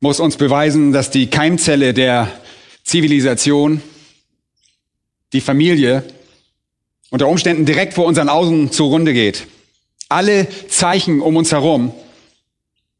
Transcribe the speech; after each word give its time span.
muss 0.00 0.18
uns 0.18 0.36
beweisen, 0.36 0.92
dass 0.92 1.10
die 1.10 1.28
Keimzelle 1.28 1.92
der 1.92 2.32
Zivilisation, 2.84 3.82
die 5.34 5.42
Familie, 5.42 6.02
unter 7.10 7.28
Umständen 7.28 7.66
direkt 7.66 7.94
vor 7.94 8.06
unseren 8.06 8.30
Augen 8.30 8.72
zugrunde 8.72 9.12
geht. 9.12 9.46
Alle 10.08 10.48
Zeichen 10.68 11.20
um 11.20 11.36
uns 11.36 11.52
herum 11.52 11.92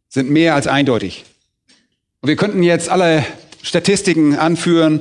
sind 0.08 0.30
mehr 0.30 0.54
als 0.54 0.66
eindeutig. 0.66 1.24
Und 2.20 2.28
wir 2.28 2.36
könnten 2.36 2.62
jetzt 2.62 2.90
alle 2.90 3.24
Statistiken 3.62 4.36
anführen, 4.36 5.00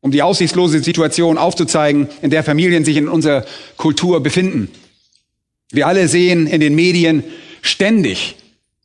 um 0.00 0.10
die 0.10 0.22
aussichtslose 0.22 0.82
Situation 0.82 1.36
aufzuzeigen, 1.36 2.08
in 2.22 2.30
der 2.30 2.44
Familien 2.44 2.84
sich 2.84 2.96
in 2.96 3.08
unserer 3.08 3.44
Kultur 3.76 4.22
befinden. 4.22 4.70
Wir 5.70 5.86
alle 5.86 6.08
sehen 6.08 6.46
in 6.46 6.60
den 6.60 6.74
Medien 6.74 7.24
ständig 7.60 8.36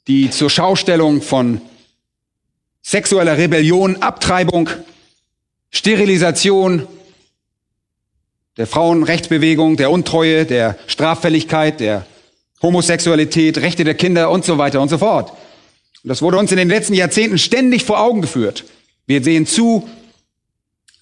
die 0.09 0.31
zur 0.31 0.49
Schaustellung 0.49 1.21
von 1.21 1.61
sexueller 2.81 3.37
Rebellion, 3.37 4.01
Abtreibung, 4.01 4.69
Sterilisation, 5.69 6.87
der 8.57 8.65
Frauenrechtsbewegung, 8.65 9.77
der 9.77 9.91
Untreue, 9.91 10.45
der 10.45 10.77
Straffälligkeit, 10.87 11.79
der 11.79 12.07
Homosexualität, 12.61 13.59
Rechte 13.59 13.83
der 13.83 13.93
Kinder 13.93 14.31
und 14.31 14.43
so 14.43 14.57
weiter 14.57 14.81
und 14.81 14.89
so 14.89 14.97
fort. 14.97 15.29
Und 16.03 16.09
das 16.09 16.23
wurde 16.23 16.37
uns 16.37 16.51
in 16.51 16.57
den 16.57 16.69
letzten 16.69 16.95
Jahrzehnten 16.95 17.37
ständig 17.37 17.85
vor 17.85 17.99
Augen 17.99 18.21
geführt. 18.21 18.65
Wir 19.05 19.23
sehen 19.23 19.45
zu, 19.45 19.87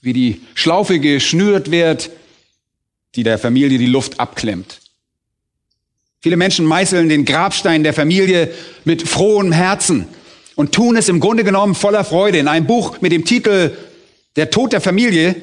wie 0.02 0.14
die 0.14 0.42
Schlaufe 0.54 1.00
geschnürt 1.00 1.72
wird, 1.72 2.10
die 3.16 3.24
der 3.24 3.40
Familie 3.40 3.80
die 3.80 3.86
Luft 3.86 4.20
abklemmt. 4.20 4.82
Viele 6.22 6.38
Menschen 6.38 6.66
meißeln 6.66 7.10
den 7.10 7.26
Grabstein 7.26 7.84
der 7.84 7.94
Familie 7.94 8.52
mit 8.86 9.08
frohem 9.08 9.52
Herzen 9.52 10.08
und 10.56 10.74
tun 10.74 10.98
es 10.98 11.10
im 11.10 11.20
Grunde 11.20 11.44
genommen 11.44 11.76
voller 11.76 12.04
Freude. 12.04 12.40
In 12.40 12.48
einem 12.48 12.66
Buch 12.66 13.02
mit 13.02 13.12
dem 13.12 13.26
Titel 13.26 13.78
Der 14.36 14.50
Tod 14.50 14.74
der 14.74 14.82
Familie 14.82 15.36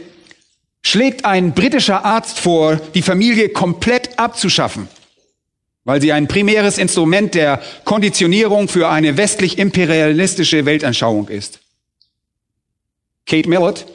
schlägt 0.82 1.24
ein 1.24 1.54
britischer 1.54 2.04
Arzt 2.04 2.40
vor, 2.40 2.76
die 2.94 3.02
Familie 3.02 3.48
komplett 3.48 4.18
abzuschaffen, 4.18 4.88
weil 5.84 6.00
sie 6.00 6.12
ein 6.12 6.26
primäres 6.26 6.78
Instrument 6.78 7.34
der 7.34 7.62
Konditionierung 7.84 8.68
für 8.68 8.88
eine 8.88 9.16
westlich-imperialistische 9.16 10.66
Weltanschauung 10.66 11.28
ist. 11.28 11.60
Kate 13.26 13.48
Millett, 13.48 13.86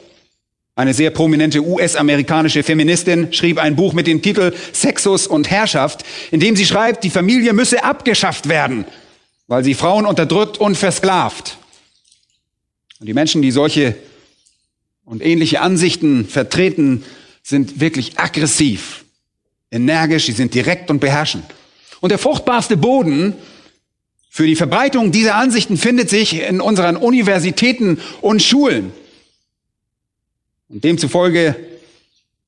eine 0.80 0.94
sehr 0.94 1.10
prominente 1.10 1.62
US-amerikanische 1.62 2.62
Feministin 2.62 3.34
schrieb 3.34 3.58
ein 3.58 3.76
Buch 3.76 3.92
mit 3.92 4.06
dem 4.06 4.22
Titel 4.22 4.54
Sexus 4.72 5.26
und 5.26 5.50
Herrschaft, 5.50 6.04
in 6.30 6.40
dem 6.40 6.56
sie 6.56 6.64
schreibt, 6.64 7.04
die 7.04 7.10
Familie 7.10 7.52
müsse 7.52 7.84
abgeschafft 7.84 8.48
werden, 8.48 8.86
weil 9.46 9.62
sie 9.62 9.74
Frauen 9.74 10.06
unterdrückt 10.06 10.56
und 10.56 10.76
versklavt. 10.76 11.58
Und 12.98 13.06
die 13.08 13.12
Menschen, 13.12 13.42
die 13.42 13.50
solche 13.50 13.94
und 15.04 15.22
ähnliche 15.22 15.60
Ansichten 15.60 16.26
vertreten, 16.26 17.04
sind 17.42 17.80
wirklich 17.80 18.18
aggressiv, 18.18 19.04
energisch, 19.70 20.26
sie 20.26 20.32
sind 20.32 20.54
direkt 20.54 20.90
und 20.90 21.00
beherrschend. 21.00 21.44
Und 22.00 22.08
der 22.08 22.18
fruchtbarste 22.18 22.78
Boden 22.78 23.34
für 24.30 24.46
die 24.46 24.56
Verbreitung 24.56 25.12
dieser 25.12 25.34
Ansichten 25.34 25.76
findet 25.76 26.08
sich 26.08 26.40
in 26.40 26.62
unseren 26.62 26.96
Universitäten 26.96 28.00
und 28.22 28.42
Schulen. 28.42 28.92
Und 30.70 30.84
demzufolge 30.84 31.56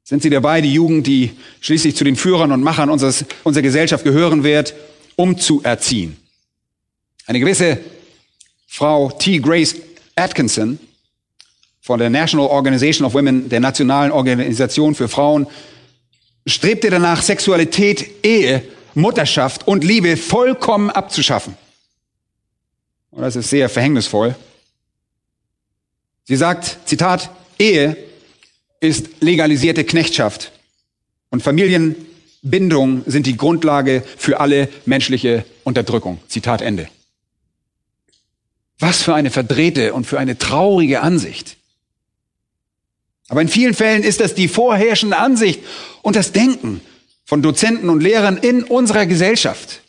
sind 0.05 0.23
sie 0.23 0.31
dabei, 0.31 0.61
die 0.61 0.73
Jugend, 0.73 1.07
die 1.07 1.37
schließlich 1.61 1.97
zu 1.97 2.05
den 2.05 2.17
Führern 2.17 2.53
und 2.53 2.63
Machern 2.63 2.89
unseres, 2.89 3.25
unserer 3.43 3.63
Gesellschaft 3.63 4.05
gehören 4.05 4.45
wird, 4.45 4.75
umzuerziehen. 5.17 6.17
Eine 7.27 7.41
gewisse 7.41 7.79
Frau 8.69 9.11
T. 9.11 9.39
Grace 9.39 9.77
Atkinson 10.15 10.79
von 11.81 11.99
der 11.99 12.11
National 12.11 12.47
Organization 12.47 13.07
of 13.07 13.15
Women, 13.15 13.49
der 13.49 13.61
Nationalen 13.61 14.13
Organisation 14.13 14.95
für 14.95 15.09
Frauen, 15.09 15.47
strebte 16.47 16.91
danach, 16.91 17.23
Sexualität, 17.23 18.25
Ehe, 18.25 18.63
Mutterschaft 18.95 19.67
und 19.67 19.83
Liebe 19.83 20.17
vollkommen 20.17 20.91
abzuschaffen. 20.91 21.57
Und 23.11 23.23
das 23.23 23.37
ist 23.37 23.51
sehr 23.51 23.69
verhängnisvoll. 23.69 24.35
Sie 26.25 26.37
sagt, 26.37 26.79
Zitat, 26.87 27.31
Ehe 27.59 27.97
ist 28.83 29.09
legalisierte 29.21 29.85
Knechtschaft. 29.85 30.51
Und 31.31 31.43
Familienbindung 31.43 33.05
sind 33.07 33.27
die 33.27 33.37
Grundlage 33.37 34.03
für 34.19 34.41
alle 34.41 34.69
menschliche 34.85 35.45
Unterdrückung. 35.65 36.19
Zitat 36.29 36.61
Ende. 36.61 36.89
Was 38.79 39.03
für 39.03 39.15
eine 39.15 39.31
verdrehte 39.31 39.95
und 39.95 40.07
für 40.07 40.19
eine 40.19 40.37
traurige 40.37 41.01
Ansicht. 41.01 41.57
Aber 43.29 43.41
in 43.41 43.49
vielen 43.49 43.73
Fällen 43.73 44.03
ist 44.03 44.21
das 44.21 44.35
die 44.35 44.49
vorherrschende 44.49 45.17
Ansicht 45.17 45.61
und 46.03 46.17
das 46.17 46.33
Denken 46.33 46.81
von 47.25 47.41
Dozenten 47.41 47.89
und 47.89 48.03
Lehrern 48.03 48.37
in 48.37 48.65
unserer 48.65 49.07
Gesellschaft. 49.07 49.81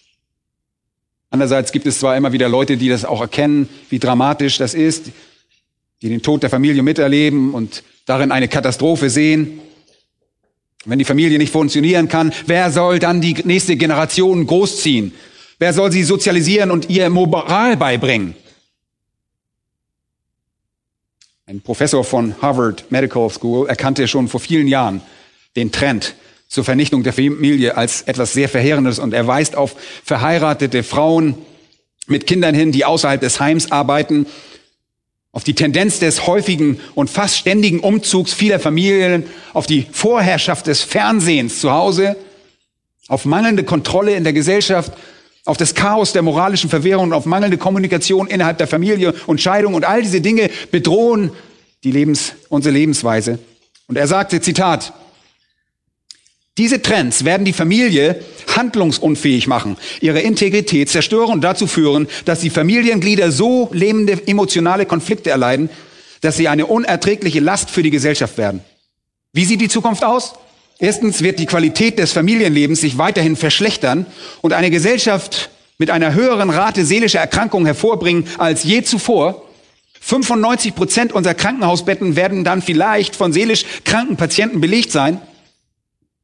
Andererseits 1.32 1.72
gibt 1.72 1.88
es 1.88 2.00
zwar 2.00 2.16
immer 2.16 2.32
wieder 2.32 2.48
Leute, 2.48 2.78
die 2.78 2.90
das 2.90 3.06
auch 3.06 3.20
erkennen, 3.20 3.68
wie 3.90 3.98
dramatisch 3.98 4.60
das 4.60 4.76
ist, 4.76 5.06
die 6.04 6.10
den 6.10 6.22
Tod 6.22 6.44
der 6.44 6.50
Familie 6.50 6.84
miterleben 6.84 7.54
und 7.54 7.82
darin 8.06 8.32
eine 8.34 8.50
Katastrophe 8.50 9.10
sehen. 9.10 9.62
Wenn 10.84 11.00
die 11.00 11.06
Familie 11.06 11.38
nicht 11.38 11.54
funktionieren 11.54 12.10
kann, 12.10 12.34
wer 12.46 12.72
soll 12.72 13.00
dann 13.00 13.22
die 13.22 13.36
nächste 13.46 13.78
Generation 13.78 14.46
großziehen? 14.46 15.14
Wer 15.60 15.72
soll 15.72 15.94
sie 15.94 16.04
sozialisieren 16.04 16.72
und 16.72 16.90
ihr 16.90 17.10
Moral 17.10 17.78
beibringen? 17.78 18.36
Ein 21.46 21.62
Professor 21.62 22.04
von 22.04 22.36
Harvard 22.42 22.92
Medical 22.92 23.30
School 23.30 23.70
erkannte 23.70 24.06
schon 24.10 24.28
vor 24.28 24.42
vielen 24.42 24.68
Jahren 24.68 25.02
den 25.56 25.72
Trend 25.72 26.16
zur 26.50 26.66
Vernichtung 26.66 27.04
der 27.04 27.14
Familie 27.14 27.78
als 27.78 28.02
etwas 28.02 28.34
sehr 28.34 28.50
Verheerendes 28.50 29.00
und 29.00 29.14
er 29.14 29.26
weist 29.26 29.56
auf 29.56 29.78
verheiratete 30.04 30.84
Frauen 30.84 31.36
mit 32.08 32.28
Kindern 32.28 32.56
hin, 32.56 32.74
die 32.74 32.84
außerhalb 32.84 33.22
des 33.22 33.40
Heims 33.40 33.72
arbeiten 33.72 34.26
auf 35.34 35.44
die 35.44 35.56
Tendenz 35.56 36.00
des 36.00 36.28
häufigen 36.28 36.80
und 36.94 37.10
fast 37.10 37.38
ständigen 37.38 37.80
Umzugs 37.80 38.34
vieler 38.34 38.60
Familien, 38.60 39.26
auf 39.54 39.66
die 39.66 39.88
Vorherrschaft 39.92 40.68
des 40.68 40.84
Fernsehens 40.84 41.60
zu 41.60 41.72
Hause, 41.72 42.16
auf 43.08 43.26
mangelnde 43.26 43.64
Kontrolle 43.64 44.16
in 44.16 44.24
der 44.24 44.32
Gesellschaft, 44.32 44.94
auf 45.46 45.58
das 45.58 45.74
Chaos 45.74 46.14
der 46.14 46.22
moralischen 46.22 46.70
Verwehrung 46.70 47.06
und 47.06 47.14
auf 47.14 47.26
mangelnde 47.26 47.58
Kommunikation 47.58 48.28
innerhalb 48.28 48.60
der 48.60 48.68
Familie 48.68 49.14
und 49.26 49.42
Scheidung 49.42 49.74
und 49.74 49.86
all 49.86 50.04
diese 50.04 50.22
Dinge 50.22 50.50
bedrohen 50.72 51.32
die 51.84 51.92
Lebens, 51.92 52.34
unsere 52.50 52.74
Lebensweise. 52.74 53.40
Und 53.88 53.98
er 53.98 54.08
sagte, 54.08 54.40
Zitat, 54.40 54.94
diese 56.60 56.84
Trends 56.84 57.26
werden 57.26 57.46
die 57.46 57.54
Familie 57.54 58.22
handlungsunfähig 58.56 59.48
machen, 59.48 59.76
ihre 60.02 60.20
Integrität 60.20 60.88
zerstören 60.88 61.32
und 61.32 61.42
dazu 61.42 61.66
führen, 61.66 62.08
dass 62.26 62.42
die 62.42 62.52
Familienglieder 62.52 63.32
so 63.32 63.70
lähmende 63.74 64.20
emotionale 64.28 64.86
Konflikte 64.86 65.32
erleiden, 65.32 65.70
dass 66.22 66.38
sie 66.38 66.48
eine 66.48 66.68
unerträgliche 66.68 67.40
Last 67.40 67.72
für 67.72 67.82
die 67.82 67.90
Gesellschaft 67.90 68.38
werden. 68.38 68.62
Wie 69.34 69.46
sieht 69.46 69.62
die 69.62 69.68
Zukunft 69.68 70.04
aus? 70.04 70.36
Erstens 70.78 71.24
wird 71.24 71.40
die 71.40 71.48
Qualität 71.48 71.98
des 71.98 72.12
Familienlebens 72.12 72.82
sich 72.82 73.00
weiterhin 73.00 73.36
verschlechtern 73.36 74.06
und 74.42 74.54
eine 74.54 74.70
Gesellschaft 74.70 75.50
mit 75.80 75.90
einer 75.90 76.14
höheren 76.14 76.52
Rate 76.52 76.86
seelischer 76.86 77.20
Erkrankungen 77.20 77.66
hervorbringen 77.66 78.28
als 78.38 78.64
je 78.64 78.84
zuvor. 78.84 79.50
95 80.02 80.76
Prozent 80.76 81.14
unserer 81.14 81.34
Krankenhausbetten 81.34 82.16
werden 82.16 82.44
dann 82.44 82.62
vielleicht 82.62 83.16
von 83.16 83.34
seelisch 83.34 83.66
kranken 83.86 84.18
Patienten 84.18 84.62
belegt 84.62 84.92
sein. 84.92 85.20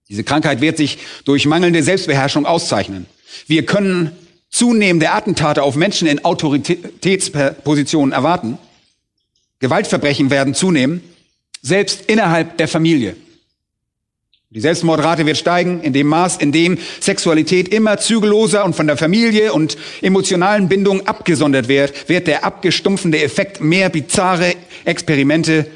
Diese 0.09 0.23
Krankheit 0.23 0.59
wird 0.59 0.77
sich 0.77 0.97
durch 1.23 1.45
mangelnde 1.45 1.83
Selbstbeherrschung 1.83 2.45
auszeichnen. 2.45 3.05
Wir 3.47 3.65
können 3.65 4.11
zunehmende 4.49 5.11
Attentate 5.11 5.61
auf 5.61 5.75
Menschen 5.75 6.07
in 6.07 6.25
Autoritätspositionen 6.25 8.11
erwarten. 8.11 8.57
Gewaltverbrechen 9.59 10.31
werden 10.31 10.55
zunehmen, 10.55 11.03
selbst 11.61 12.05
innerhalb 12.07 12.57
der 12.57 12.67
Familie. 12.67 13.15
Die 14.51 14.61
Selbstmordrate 14.61 15.27
wird 15.27 15.37
steigen 15.37 15.81
in 15.81 15.93
dem 15.93 16.07
Maß, 16.07 16.37
in 16.37 16.51
dem 16.51 16.79
Sexualität 16.99 17.67
immer 17.67 17.99
zügelloser 17.99 18.65
und 18.65 18.75
von 18.75 18.87
der 18.87 18.97
Familie 18.97 19.53
und 19.53 19.77
emotionalen 20.01 20.67
Bindung 20.67 21.05
abgesondert 21.05 21.67
wird, 21.67 22.09
wird 22.09 22.25
der 22.25 22.43
abgestumpfende 22.43 23.21
Effekt 23.21 23.61
mehr 23.61 23.89
bizarre 23.89 24.55
Experimente 24.85 25.67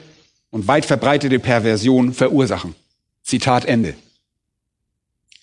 und 0.49 0.67
weit 0.67 0.85
verbreitete 0.85 1.37
Perversion 1.37 2.13
verursachen. 2.13 2.73
Zitat 3.21 3.65
Ende. 3.65 3.93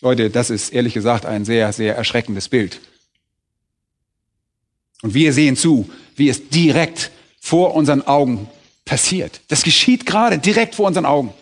Leute, 0.00 0.31
das 0.31 0.50
ist 0.50 0.73
ehrlich 0.73 0.94
gesagt 0.94 1.26
ein 1.26 1.44
sehr, 1.44 1.73
sehr 1.73 1.97
erschreckendes 1.97 2.49
Bild. 2.49 2.81
Und 5.02 5.14
wir 5.14 5.32
sehen 5.32 5.56
zu, 5.56 5.91
wie 6.17 6.29
es 6.29 6.49
direkt 6.49 7.11
vor 7.41 7.75
unseren 7.75 8.02
Augen 8.06 8.49
passiert. 8.85 9.41
Das 9.49 9.62
geschieht 9.62 10.06
gerade 10.06 10.38
direkt 10.38 10.75
vor 10.75 10.87
unseren 10.87 11.06
Augen. 11.06 11.32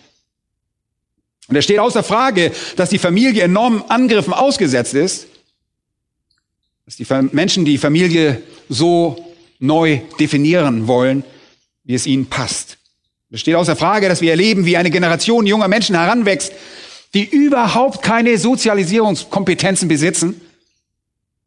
Und 1.49 1.57
es 1.57 1.65
steht 1.65 1.79
außer 1.79 2.03
Frage, 2.03 2.53
dass 2.77 2.91
die 2.91 2.99
Familie 2.99 3.43
enormen 3.43 3.83
Angriffen 3.89 4.33
ausgesetzt 4.33 4.95
ist, 4.95 5.27
dass 6.85 6.97
die 6.97 7.07
Menschen 7.33 7.65
die 7.65 7.79
Familie 7.79 8.43
so 8.69 9.35
neu 9.59 10.01
definieren 10.21 10.87
wollen, 10.87 11.25
wie 11.85 11.95
es 11.95 12.07
ihnen 12.07 12.27
passt. 12.27 12.77
Es 13.31 13.41
steht 13.41 13.55
außer 13.55 13.77
Frage, 13.77 14.09
dass 14.09 14.21
wir 14.21 14.31
erleben, 14.31 14.65
wie 14.65 14.77
eine 14.77 14.91
Generation 14.91 15.47
junger 15.47 15.69
Menschen 15.69 15.97
heranwächst, 15.97 16.53
die 17.15 17.25
überhaupt 17.25 18.03
keine 18.03 18.39
Sozialisierungskompetenzen 18.39 19.89
besitzen 19.89 20.41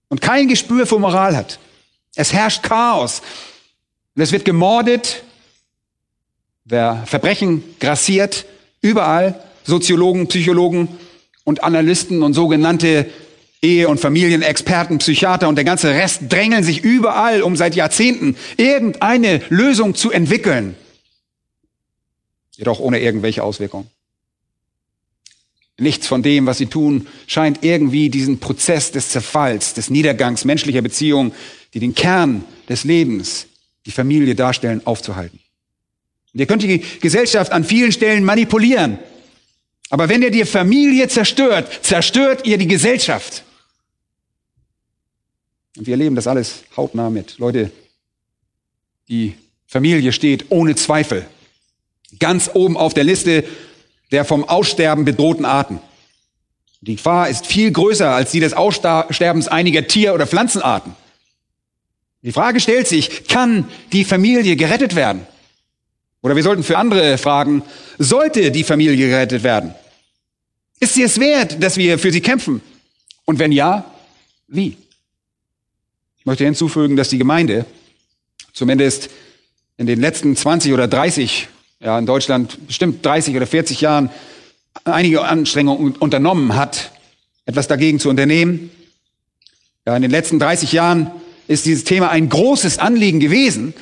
und 0.10 0.22
kein 0.22 0.48
Gespür 0.48 0.88
für 0.88 1.00
Moral 1.00 1.36
hat. 1.36 1.60
Es 2.16 2.34
herrscht 2.34 2.64
Chaos. 2.64 3.22
Und 4.16 4.22
es 4.22 4.32
wird 4.32 4.44
gemordet, 4.44 5.24
wer 6.66 7.04
Verbrechen 7.06 7.64
grassiert, 7.80 8.46
überall. 8.82 9.42
Soziologen, 9.64 10.28
Psychologen 10.28 10.88
und 11.44 11.64
Analysten 11.64 12.24
und 12.24 12.34
sogenannte 12.34 13.10
Ehe- 13.62 13.88
und 13.88 14.00
Familienexperten, 14.00 14.98
Psychiater 14.98 15.48
und 15.48 15.56
der 15.56 15.64
ganze 15.64 15.90
Rest 15.92 16.24
drängeln 16.30 16.64
sich 16.64 16.84
überall, 16.84 17.44
um 17.44 17.56
seit 17.56 17.76
Jahrzehnten 17.76 18.36
irgendeine 18.58 19.42
Lösung 19.50 19.94
zu 19.94 20.12
entwickeln. 20.12 20.76
Jedoch 22.58 22.80
ohne 22.80 23.00
irgendwelche 23.00 23.44
Auswirkungen. 23.44 23.88
Nichts 25.82 26.08
von 26.08 26.22
dem, 26.22 26.46
was 26.46 26.60
sie 26.60 26.68
tun, 26.68 27.08
scheint 27.26 27.64
irgendwie 27.64 28.10
diesen 28.10 28.40
Prozess 28.40 28.92
des 28.92 29.10
Zerfalls, 29.10 29.74
des 29.74 29.90
Niedergangs 29.90 30.46
menschlicher 30.46 30.82
Beziehungen, 30.82 31.34
die 31.74 31.80
den 31.80 31.96
Kern 31.96 32.44
des 32.70 32.84
Lebens, 32.84 33.48
die 33.86 33.92
Familie 33.92 34.36
darstellen, 34.36 34.86
aufzuhalten. 34.86 35.40
Und 36.34 36.40
ihr 36.40 36.46
könnt 36.46 36.62
die 36.62 36.84
Gesellschaft 37.02 37.52
an 37.52 37.64
vielen 37.64 37.92
Stellen 37.92 38.24
manipulieren. 38.24 39.00
Aber 39.90 40.08
wenn 40.08 40.22
ihr 40.22 40.32
die 40.32 40.46
Familie 40.46 41.08
zerstört, 41.08 41.80
zerstört 41.82 42.46
ihr 42.46 42.58
die 42.58 42.68
Gesellschaft. 42.68 43.44
Und 45.78 45.88
wir 45.88 45.94
erleben 45.94 46.16
das 46.16 46.28
alles 46.28 46.64
hautnah 46.78 47.10
mit. 47.10 47.40
Leute, 47.40 47.72
die 49.10 49.34
Familie 49.66 50.14
steht 50.14 50.46
ohne 50.50 50.76
Zweifel 50.76 51.26
ganz 52.20 52.52
oben 52.54 52.78
auf 52.78 52.94
der 52.94 53.04
Liste 53.04 53.44
der 54.12 54.26
vom 54.26 54.44
Aussterben 54.48 55.06
bedrohten 55.06 55.46
Arten. 55.46 55.80
Die 56.82 56.96
Gefahr 56.96 57.30
ist 57.30 57.46
viel 57.46 57.72
größer 57.72 58.10
als 58.10 58.32
die 58.32 58.40
des 58.40 58.54
Aussterbens 58.54 59.48
einiger 59.48 59.88
Tier- 59.88 60.14
oder 60.14 60.26
Pflanzenarten. 60.26 60.96
Die 62.24 62.32
Frage 62.32 62.60
stellt 62.60 62.88
sich, 62.88 63.28
kann 63.28 63.68
die 63.94 64.04
Familie 64.04 64.56
gerettet 64.56 64.96
werden? 64.96 65.26
Oder 66.22 66.36
wir 66.36 66.44
sollten 66.44 66.64
für 66.64 66.78
andere 66.78 67.18
fragen, 67.18 67.64
sollte 67.98 68.52
die 68.52 68.64
Familie 68.64 68.96
gerettet 68.96 69.44
werden? 69.44 69.74
Ist 70.80 70.96
sie 70.96 71.04
es 71.04 71.20
wert, 71.20 71.62
dass 71.62 71.78
wir 71.78 71.98
für 71.98 72.12
sie 72.12 72.22
kämpfen? 72.22 72.62
Und 73.26 73.40
wenn 73.40 73.52
ja, 73.52 73.86
wie? 74.48 74.78
Ich 76.18 76.26
möchte 76.26 76.44
hinzufügen, 76.44 76.96
dass 76.96 77.10
die 77.10 77.18
Gemeinde 77.18 77.66
zumindest 78.54 79.10
in 79.78 79.88
den 79.88 80.00
letzten 80.00 80.36
20 80.36 80.74
oder 80.74 80.88
30, 80.88 81.48
ja 81.84 81.98
in 81.98 82.06
Deutschland 82.06 82.68
bestimmt 82.68 83.06
30 83.06 83.36
oder 83.36 83.48
40 83.48 83.82
Jahren 83.82 84.10
einige 84.84 85.24
Anstrengungen 85.24 85.96
unternommen 85.96 86.56
hat, 86.56 86.92
etwas 87.46 87.68
dagegen 87.68 88.00
zu 88.00 88.10
unternehmen. 88.10 88.72
Ja, 89.86 89.96
in 89.96 90.02
den 90.02 90.12
letzten 90.12 90.40
30 90.40 90.72
Jahren 90.72 91.12
ist 91.48 91.66
dieses 91.66 91.84
Thema 91.84 92.10
ein 92.10 92.30
großes 92.30 92.78
Anliegen 92.78 93.20
gewesen. 93.20 93.74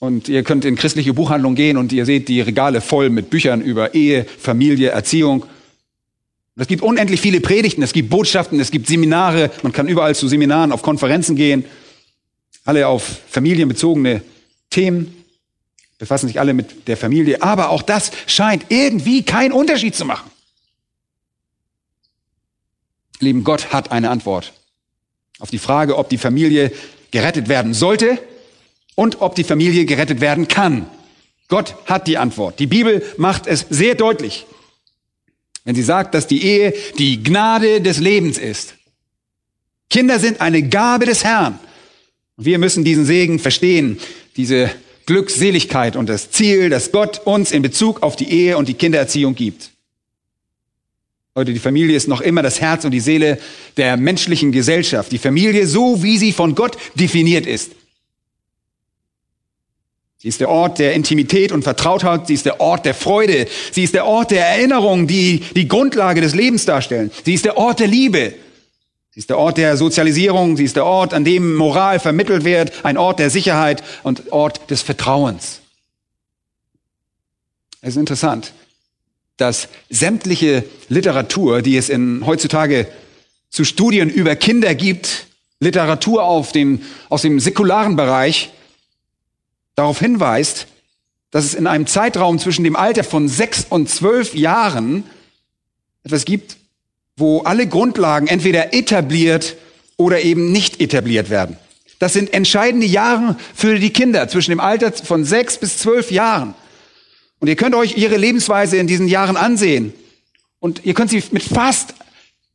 Und 0.00 0.28
ihr 0.28 0.42
könnt 0.42 0.64
in 0.64 0.74
christliche 0.74 1.14
Buchhandlungen 1.14 1.56
gehen 1.56 1.76
und 1.78 1.92
ihr 1.92 2.04
seht 2.04 2.28
die 2.28 2.40
Regale 2.40 2.80
voll 2.80 3.08
mit 3.08 3.30
Büchern 3.30 3.62
über 3.62 3.94
Ehe, 3.94 4.26
Familie, 4.38 4.90
Erziehung. 4.90 5.46
es 6.56 6.66
gibt 6.66 6.82
unendlich 6.82 7.20
viele 7.22 7.40
Predigten, 7.40 7.82
es 7.82 7.94
gibt 7.94 8.10
Botschaften, 8.10 8.60
es 8.60 8.70
gibt 8.70 8.86
Seminare, 8.86 9.50
man 9.62 9.72
kann 9.72 9.88
überall 9.88 10.14
zu 10.14 10.28
Seminaren, 10.28 10.72
auf 10.72 10.82
Konferenzen 10.82 11.36
gehen, 11.36 11.64
alle 12.66 12.86
auf 12.86 13.22
familienbezogene 13.28 14.20
Themen, 14.68 15.23
befassen 15.98 16.28
sich 16.28 16.40
alle 16.40 16.54
mit 16.54 16.88
der 16.88 16.96
Familie, 16.96 17.42
aber 17.42 17.70
auch 17.70 17.82
das 17.82 18.10
scheint 18.26 18.66
irgendwie 18.68 19.22
keinen 19.22 19.52
Unterschied 19.52 19.94
zu 19.94 20.04
machen. 20.04 20.30
Lieben, 23.20 23.44
Gott 23.44 23.72
hat 23.72 23.92
eine 23.92 24.10
Antwort 24.10 24.52
auf 25.38 25.50
die 25.50 25.58
Frage, 25.58 25.96
ob 25.96 26.08
die 26.08 26.18
Familie 26.18 26.72
gerettet 27.10 27.48
werden 27.48 27.74
sollte 27.74 28.18
und 28.94 29.20
ob 29.20 29.34
die 29.34 29.44
Familie 29.44 29.84
gerettet 29.84 30.20
werden 30.20 30.48
kann. 30.48 30.86
Gott 31.48 31.76
hat 31.86 32.06
die 32.06 32.18
Antwort. 32.18 32.58
Die 32.58 32.66
Bibel 32.66 33.02
macht 33.16 33.46
es 33.46 33.66
sehr 33.70 33.94
deutlich, 33.94 34.46
wenn 35.64 35.74
sie 35.74 35.82
sagt, 35.82 36.14
dass 36.14 36.26
die 36.26 36.44
Ehe 36.44 36.74
die 36.98 37.22
Gnade 37.22 37.80
des 37.80 37.98
Lebens 37.98 38.38
ist. 38.38 38.74
Kinder 39.90 40.18
sind 40.18 40.40
eine 40.40 40.62
Gabe 40.68 41.06
des 41.06 41.24
Herrn. 41.24 41.58
Wir 42.36 42.58
müssen 42.58 42.84
diesen 42.84 43.06
Segen 43.06 43.38
verstehen, 43.38 44.00
diese 44.36 44.70
Glückseligkeit 45.06 45.96
und 45.96 46.08
das 46.08 46.30
Ziel, 46.30 46.70
das 46.70 46.92
Gott 46.92 47.20
uns 47.24 47.52
in 47.52 47.62
Bezug 47.62 48.02
auf 48.02 48.16
die 48.16 48.30
Ehe 48.30 48.56
und 48.56 48.68
die 48.68 48.74
Kindererziehung 48.74 49.34
gibt. 49.34 49.70
Leute, 51.34 51.52
die 51.52 51.58
Familie 51.58 51.96
ist 51.96 52.06
noch 52.06 52.20
immer 52.20 52.42
das 52.42 52.60
Herz 52.60 52.84
und 52.84 52.92
die 52.92 53.00
Seele 53.00 53.38
der 53.76 53.96
menschlichen 53.96 54.52
Gesellschaft. 54.52 55.10
Die 55.10 55.18
Familie, 55.18 55.66
so 55.66 56.02
wie 56.02 56.16
sie 56.16 56.32
von 56.32 56.54
Gott 56.54 56.78
definiert 56.94 57.46
ist. 57.46 57.72
Sie 60.18 60.28
ist 60.28 60.40
der 60.40 60.48
Ort 60.48 60.78
der 60.78 60.94
Intimität 60.94 61.52
und 61.52 61.64
Vertrautheit. 61.64 62.28
Sie 62.28 62.34
ist 62.34 62.46
der 62.46 62.60
Ort 62.60 62.86
der 62.86 62.94
Freude. 62.94 63.46
Sie 63.72 63.82
ist 63.82 63.94
der 63.94 64.06
Ort 64.06 64.30
der 64.30 64.46
Erinnerung, 64.46 65.06
die 65.06 65.40
die 65.54 65.68
Grundlage 65.68 66.20
des 66.20 66.34
Lebens 66.34 66.64
darstellen. 66.64 67.10
Sie 67.24 67.34
ist 67.34 67.44
der 67.44 67.58
Ort 67.58 67.80
der 67.80 67.88
Liebe. 67.88 68.32
Sie 69.14 69.20
ist 69.20 69.30
der 69.30 69.38
Ort 69.38 69.58
der 69.58 69.76
Sozialisierung. 69.76 70.56
Sie 70.56 70.64
ist 70.64 70.76
der 70.76 70.84
Ort, 70.84 71.14
an 71.14 71.24
dem 71.24 71.54
Moral 71.54 72.00
vermittelt 72.00 72.44
wird. 72.44 72.84
Ein 72.84 72.98
Ort 72.98 73.20
der 73.20 73.30
Sicherheit 73.30 73.82
und 74.02 74.32
Ort 74.32 74.70
des 74.70 74.82
Vertrauens. 74.82 75.60
Es 77.80 77.90
ist 77.90 77.96
interessant 77.96 78.52
dass 79.36 79.68
sämtliche 79.90 80.64
Literatur, 80.88 81.62
die 81.62 81.76
es 81.76 81.88
in, 81.88 82.24
heutzutage 82.24 82.86
zu 83.50 83.64
Studien 83.64 84.08
über 84.08 84.36
Kinder 84.36 84.74
gibt, 84.74 85.26
Literatur 85.60 86.24
auf 86.24 86.52
dem, 86.52 86.82
aus 87.08 87.22
dem 87.22 87.40
säkularen 87.40 87.96
Bereich, 87.96 88.52
darauf 89.74 89.98
hinweist, 89.98 90.66
dass 91.30 91.44
es 91.44 91.54
in 91.54 91.66
einem 91.66 91.86
Zeitraum 91.86 92.38
zwischen 92.38 92.64
dem 92.64 92.76
Alter 92.76 93.02
von 93.02 93.28
sechs 93.28 93.66
und 93.68 93.88
zwölf 93.88 94.34
Jahren 94.34 95.04
etwas 96.04 96.24
gibt, 96.24 96.56
wo 97.16 97.40
alle 97.40 97.66
Grundlagen 97.66 98.26
entweder 98.26 98.74
etabliert 98.74 99.56
oder 99.96 100.22
eben 100.22 100.50
nicht 100.52 100.80
etabliert 100.80 101.30
werden. 101.30 101.56
Das 101.98 102.12
sind 102.12 102.34
entscheidende 102.34 102.86
Jahre 102.86 103.36
für 103.54 103.78
die 103.78 103.90
Kinder 103.90 104.28
zwischen 104.28 104.50
dem 104.50 104.60
Alter 104.60 104.92
von 104.92 105.24
sechs 105.24 105.58
bis 105.58 105.78
zwölf 105.78 106.10
Jahren. 106.10 106.54
Und 107.38 107.48
ihr 107.48 107.56
könnt 107.56 107.74
euch 107.74 107.96
ihre 107.96 108.16
Lebensweise 108.16 108.76
in 108.76 108.86
diesen 108.86 109.06
Jahren 109.06 109.36
ansehen. 109.36 109.92
Und 110.58 110.84
ihr 110.84 110.94
könnt 110.94 111.10
sie 111.10 111.22
mit 111.30 111.42
fast 111.42 111.94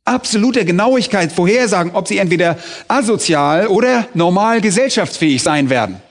absoluter 0.04 0.64
Genauigkeit 0.64 1.32
vorhersagen, 1.32 1.92
ob 1.94 2.08
sie 2.08 2.18
entweder 2.18 2.58
asozial 2.88 3.68
oder 3.68 4.08
normal 4.14 4.60
gesellschaftsfähig 4.60 5.42
sein 5.42 5.70
werden. 5.70 6.02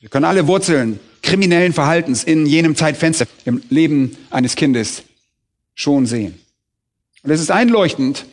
Wir 0.00 0.08
können 0.08 0.24
alle 0.24 0.46
Wurzeln 0.46 0.98
kriminellen 1.22 1.72
Verhaltens 1.72 2.24
in 2.24 2.46
jenem 2.46 2.74
Zeitfenster 2.74 3.26
im 3.44 3.62
Leben 3.70 4.16
eines 4.30 4.56
Kindes 4.56 5.04
schon 5.74 6.06
sehen. 6.06 6.41
Und 7.22 7.30
es 7.30 7.40
ist 7.40 7.50
einleuchtend, 7.50 8.26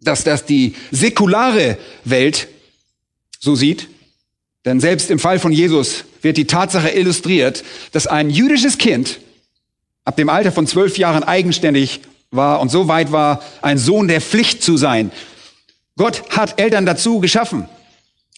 dass 0.00 0.24
das 0.24 0.44
die 0.44 0.74
säkulare 0.90 1.78
Welt 2.04 2.48
so 3.40 3.54
sieht 3.54 3.88
denn 4.64 4.80
selbst 4.80 5.10
im 5.10 5.18
Fall 5.18 5.38
von 5.38 5.52
Jesus 5.52 6.04
wird 6.22 6.36
die 6.36 6.46
Tatsache 6.46 6.88
illustriert, 6.90 7.64
dass 7.92 8.06
ein 8.06 8.30
jüdisches 8.30 8.78
Kind 8.78 9.20
ab 10.04 10.16
dem 10.16 10.28
Alter 10.28 10.52
von 10.52 10.66
zwölf 10.66 10.96
Jahren 10.96 11.22
eigenständig 11.22 12.00
war 12.30 12.60
und 12.60 12.70
so 12.70 12.88
weit 12.88 13.12
war, 13.12 13.42
ein 13.62 13.78
Sohn 13.78 14.08
der 14.08 14.20
Pflicht 14.20 14.62
zu 14.62 14.76
sein. 14.76 15.12
Gott 15.96 16.22
hat 16.30 16.58
Eltern 16.58 16.86
dazu 16.86 17.20
geschaffen. 17.20 17.68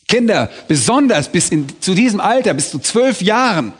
Kinder, 0.08 0.50
besonders 0.68 1.30
bis 1.30 1.48
in, 1.48 1.66
zu 1.80 1.94
diesem 1.94 2.20
Alter, 2.20 2.54
bis 2.54 2.70
zu 2.70 2.78
zwölf 2.78 3.22
Jahren, 3.22 3.72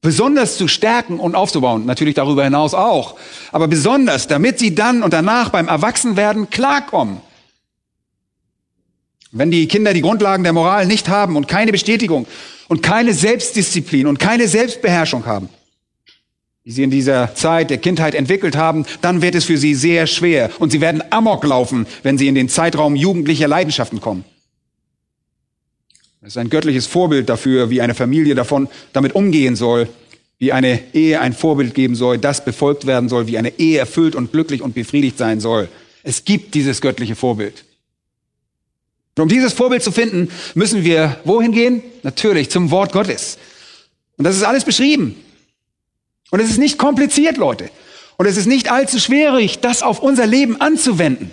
besonders 0.00 0.56
zu 0.56 0.66
stärken 0.66 1.20
und 1.20 1.34
aufzubauen, 1.34 1.84
natürlich 1.84 2.14
darüber 2.14 2.44
hinaus 2.44 2.74
auch, 2.74 3.16
aber 3.52 3.68
besonders, 3.68 4.26
damit 4.26 4.58
sie 4.58 4.74
dann 4.74 5.02
und 5.02 5.12
danach 5.12 5.50
beim 5.50 5.68
Erwachsenwerden 5.68 6.48
klarkommen. 6.50 7.20
Wenn 9.32 9.50
die 9.50 9.68
Kinder 9.68 9.92
die 9.92 10.00
Grundlagen 10.00 10.42
der 10.42 10.52
Moral 10.52 10.86
nicht 10.86 11.08
haben 11.08 11.36
und 11.36 11.46
keine 11.46 11.70
Bestätigung 11.70 12.26
und 12.68 12.82
keine 12.82 13.14
Selbstdisziplin 13.14 14.06
und 14.06 14.18
keine 14.18 14.48
Selbstbeherrschung 14.48 15.26
haben, 15.26 15.48
die 16.64 16.72
sie 16.72 16.82
in 16.82 16.90
dieser 16.90 17.34
Zeit 17.34 17.70
der 17.70 17.78
Kindheit 17.78 18.14
entwickelt 18.14 18.56
haben, 18.56 18.86
dann 19.02 19.22
wird 19.22 19.34
es 19.34 19.44
für 19.44 19.56
sie 19.56 19.74
sehr 19.74 20.06
schwer 20.06 20.50
und 20.58 20.70
sie 20.70 20.80
werden 20.80 21.02
amok 21.10 21.44
laufen, 21.44 21.86
wenn 22.02 22.18
sie 22.18 22.26
in 22.26 22.34
den 22.34 22.48
Zeitraum 22.48 22.96
jugendlicher 22.96 23.48
Leidenschaften 23.48 24.00
kommen. 24.00 24.24
Es 26.22 26.28
ist 26.28 26.36
ein 26.36 26.50
göttliches 26.50 26.86
Vorbild 26.86 27.30
dafür, 27.30 27.70
wie 27.70 27.80
eine 27.80 27.94
Familie 27.94 28.34
davon 28.34 28.68
damit 28.92 29.14
umgehen 29.14 29.56
soll, 29.56 29.88
wie 30.38 30.52
eine 30.52 30.80
Ehe 30.92 31.18
ein 31.18 31.32
Vorbild 31.32 31.74
geben 31.74 31.94
soll, 31.94 32.18
das 32.18 32.44
befolgt 32.44 32.86
werden 32.86 33.08
soll, 33.08 33.26
wie 33.26 33.38
eine 33.38 33.58
Ehe 33.58 33.78
erfüllt 33.78 34.14
und 34.14 34.30
glücklich 34.30 34.60
und 34.60 34.74
befriedigt 34.74 35.16
sein 35.16 35.40
soll. 35.40 35.68
Es 36.02 36.24
gibt 36.24 36.54
dieses 36.54 36.82
göttliche 36.82 37.16
Vorbild. 37.16 37.64
Und 39.16 39.24
um 39.24 39.28
dieses 39.28 39.54
Vorbild 39.54 39.82
zu 39.82 39.92
finden, 39.92 40.28
müssen 40.54 40.84
wir 40.84 41.20
wohin 41.24 41.52
gehen? 41.52 41.82
Natürlich 42.02 42.50
zum 42.50 42.70
Wort 42.70 42.92
Gottes. 42.92 43.38
Und 44.18 44.24
das 44.24 44.36
ist 44.36 44.42
alles 44.42 44.64
beschrieben. 44.64 45.16
Und 46.30 46.40
es 46.40 46.50
ist 46.50 46.58
nicht 46.58 46.78
kompliziert, 46.78 47.38
Leute. 47.38 47.70
Und 48.18 48.26
es 48.26 48.36
ist 48.36 48.46
nicht 48.46 48.70
allzu 48.70 48.98
schwierig, 48.98 49.60
das 49.60 49.82
auf 49.82 50.00
unser 50.00 50.26
Leben 50.26 50.60
anzuwenden. 50.60 51.30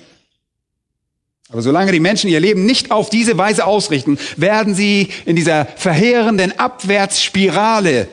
Aber 1.49 1.61
solange 1.61 1.91
die 1.91 1.99
Menschen 1.99 2.29
ihr 2.29 2.39
Leben 2.39 2.65
nicht 2.65 2.91
auf 2.91 3.09
diese 3.09 3.37
Weise 3.37 3.65
ausrichten, 3.65 4.19
werden 4.35 4.75
sie 4.75 5.09
in 5.25 5.35
dieser 5.35 5.65
verheerenden 5.65 6.57
Abwärtsspirale 6.59 8.07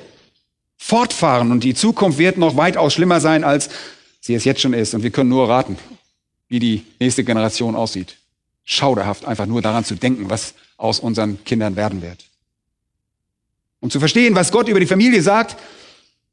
fortfahren 0.76 1.50
und 1.50 1.64
die 1.64 1.74
Zukunft 1.74 2.18
wird 2.18 2.38
noch 2.38 2.56
weitaus 2.56 2.94
schlimmer 2.94 3.20
sein, 3.20 3.42
als 3.42 3.70
sie 4.20 4.34
es 4.34 4.44
jetzt 4.44 4.60
schon 4.60 4.74
ist. 4.74 4.94
Und 4.94 5.02
wir 5.02 5.10
können 5.10 5.30
nur 5.30 5.48
raten, 5.48 5.78
wie 6.48 6.60
die 6.60 6.84
nächste 7.00 7.24
Generation 7.24 7.74
aussieht. 7.74 8.16
Schauderhaft, 8.64 9.24
einfach 9.24 9.46
nur 9.46 9.62
daran 9.62 9.84
zu 9.84 9.94
denken, 9.94 10.30
was 10.30 10.54
aus 10.76 11.00
unseren 11.00 11.42
Kindern 11.44 11.76
werden 11.76 12.02
wird. 12.02 12.24
Um 13.80 13.90
zu 13.90 13.98
verstehen, 13.98 14.34
was 14.34 14.52
Gott 14.52 14.68
über 14.68 14.80
die 14.80 14.86
Familie 14.86 15.22
sagt, 15.22 15.56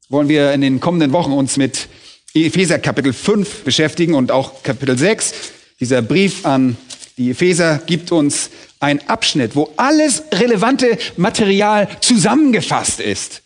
wollen 0.08 0.28
wir 0.28 0.52
in 0.52 0.60
den 0.60 0.80
kommenden 0.80 1.12
Wochen 1.12 1.32
uns 1.32 1.56
mit 1.56 1.88
Epheser 2.34 2.78
Kapitel 2.78 3.12
5 3.12 3.64
beschäftigen 3.64 4.14
und 4.14 4.30
auch 4.30 4.62
Kapitel 4.62 4.96
6. 4.96 5.34
Dieser 5.80 6.00
Brief 6.00 6.46
an 6.46 6.76
die 7.18 7.30
Epheser 7.30 7.80
gibt 7.86 8.12
uns 8.12 8.50
einen 8.80 9.00
Abschnitt, 9.08 9.54
wo 9.54 9.72
alles 9.76 10.24
relevante 10.32 10.98
Material 11.16 11.88
zusammengefasst 12.00 13.00
ist. 13.00 13.42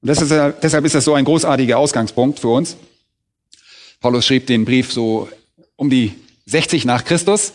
Und 0.00 0.10
ist, 0.10 0.20
deshalb 0.20 0.84
ist 0.84 0.94
das 0.94 1.04
so 1.04 1.14
ein 1.14 1.24
großartiger 1.24 1.78
Ausgangspunkt 1.78 2.38
für 2.38 2.48
uns. 2.48 2.76
Paulus 4.00 4.26
schrieb 4.26 4.46
den 4.46 4.64
Brief 4.64 4.92
so 4.92 5.28
um 5.76 5.90
die 5.90 6.12
60 6.46 6.84
nach 6.84 7.04
Christus 7.04 7.52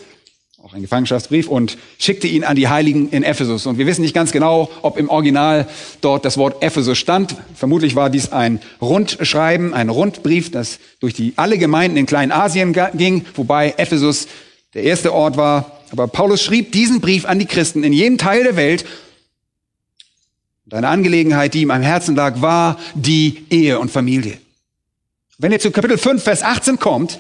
auch 0.64 0.74
ein 0.74 0.82
Gefangenschaftsbrief, 0.82 1.50
und 1.50 1.78
schickte 2.00 2.26
ihn 2.28 2.46
an 2.46 2.56
die 2.56 2.70
Heiligen 2.70 3.10
in 3.10 3.24
Ephesus. 3.24 3.66
Und 3.66 3.78
wir 3.78 3.86
wissen 3.86 4.02
nicht 4.02 4.14
ganz 4.14 4.32
genau, 4.32 4.70
ob 4.82 4.98
im 4.98 5.10
Original 5.10 5.68
dort 6.00 6.24
das 6.24 6.38
Wort 6.38 6.64
Ephesus 6.64 6.98
stand. 6.98 7.36
Vermutlich 7.54 7.98
war 7.98 8.10
dies 8.10 8.32
ein 8.32 8.62
Rundschreiben, 8.82 9.74
ein 9.74 9.90
Rundbrief, 9.90 10.52
das 10.52 10.80
durch 11.02 11.14
die, 11.14 11.34
alle 11.36 11.58
Gemeinden 11.58 11.98
in 11.98 12.06
Kleinasien 12.06 12.74
ging, 12.96 13.26
wobei 13.36 13.74
Ephesus 13.76 14.28
der 14.74 14.84
erste 14.84 15.14
Ort 15.14 15.38
war. 15.38 15.80
Aber 15.92 16.08
Paulus 16.08 16.42
schrieb 16.42 16.72
diesen 16.72 17.02
Brief 17.02 17.26
an 17.26 17.40
die 17.40 17.46
Christen 17.46 17.84
in 17.84 17.94
jedem 17.94 18.18
Teil 18.18 18.44
der 18.44 18.56
Welt. 18.56 18.86
Und 20.66 20.74
eine 20.74 20.88
Angelegenheit, 20.88 21.54
die 21.54 21.62
ihm 21.62 21.72
am 21.72 21.82
Herzen 21.82 22.16
lag, 22.16 22.42
war 22.42 22.80
die 22.96 23.46
Ehe 23.50 23.80
und 23.80 23.92
Familie. 23.92 24.38
Wenn 25.38 25.52
ihr 25.52 25.60
zu 25.60 25.72
Kapitel 25.72 25.98
5, 25.98 26.24
Vers 26.24 26.42
18 26.42 26.80
kommt, 26.80 27.20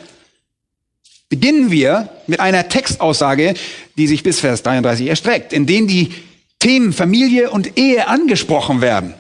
beginnen 1.29 1.72
wir 1.72 2.10
mit 2.27 2.39
einer 2.39 2.69
Textaussage, 2.69 3.55
die 3.98 4.07
sich 4.07 4.24
bis 4.24 4.39
Vers 4.39 4.63
33 4.63 5.07
erstreckt, 5.07 5.53
in 5.53 5.65
denen 5.65 5.88
die 5.88 6.12
Themen 6.60 6.93
Familie 6.93 7.51
und 7.51 7.77
Ehe 7.77 8.07
angesprochen 8.07 8.81
werden. 8.81 9.13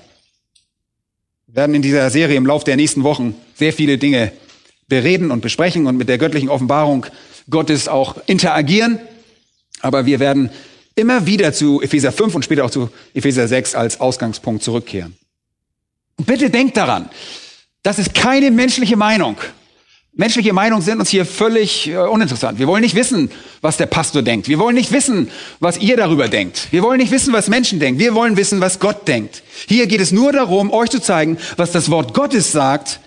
Wir 1.47 1.55
werden 1.55 1.75
in 1.75 1.81
dieser 1.81 2.09
Serie 2.09 2.37
im 2.37 2.45
Laufe 2.45 2.65
der 2.65 2.77
nächsten 2.77 3.03
Wochen 3.03 3.35
sehr 3.55 3.73
viele 3.73 3.97
Dinge 3.97 4.31
bereden 4.87 5.31
und 5.31 5.41
besprechen 5.41 5.85
und 5.87 5.97
mit 5.97 6.07
der 6.07 6.17
göttlichen 6.17 6.49
Offenbarung 6.49 7.05
Gottes 7.49 7.87
auch 7.87 8.17
interagieren. 8.25 8.99
Aber 9.81 10.05
wir 10.05 10.19
werden 10.19 10.49
immer 10.95 11.25
wieder 11.25 11.53
zu 11.53 11.81
Epheser 11.81 12.11
5 12.11 12.35
und 12.35 12.45
später 12.45 12.65
auch 12.65 12.71
zu 12.71 12.89
Epheser 13.13 13.47
6 13.47 13.75
als 13.75 13.99
Ausgangspunkt 13.99 14.63
zurückkehren. 14.63 15.15
Und 16.17 16.27
bitte 16.27 16.49
denkt 16.49 16.77
daran, 16.77 17.09
das 17.81 17.99
ist 17.99 18.13
keine 18.13 18.51
menschliche 18.51 18.95
Meinung. 18.95 19.37
Menschliche 20.15 20.53
Meinungen 20.53 20.83
sind 20.83 20.99
uns 20.99 21.09
hier 21.09 21.25
völlig 21.25 21.87
äh, 21.87 21.97
uninteressant. 21.97 22.59
Wir 22.59 22.67
wollen 22.67 22.83
nicht 22.83 22.93
wissen, 22.93 23.31
was 23.61 23.77
der 23.77 23.87
Pastor 23.87 24.21
denkt. 24.21 24.47
Wir 24.47 24.59
wollen 24.59 24.75
nicht 24.75 24.91
wissen, 24.91 25.31
was 25.59 25.79
ihr 25.79 25.97
darüber 25.97 26.27
denkt. 26.27 26.67
Wir 26.69 26.83
wollen 26.83 26.99
nicht 26.99 27.11
wissen, 27.11 27.33
was 27.33 27.47
Menschen 27.47 27.79
denken. 27.79 27.99
Wir 27.99 28.13
wollen 28.13 28.37
wissen, 28.37 28.61
was 28.61 28.79
Gott 28.79 29.07
denkt. 29.07 29.41
Hier 29.67 29.87
geht 29.87 30.01
es 30.01 30.11
nur 30.11 30.31
darum, 30.31 30.71
euch 30.71 30.91
zu 30.91 31.01
zeigen, 31.01 31.39
was 31.57 31.71
das 31.71 31.89
Wort 31.89 32.13
Gottes 32.13 32.51
sagt, 32.51 32.99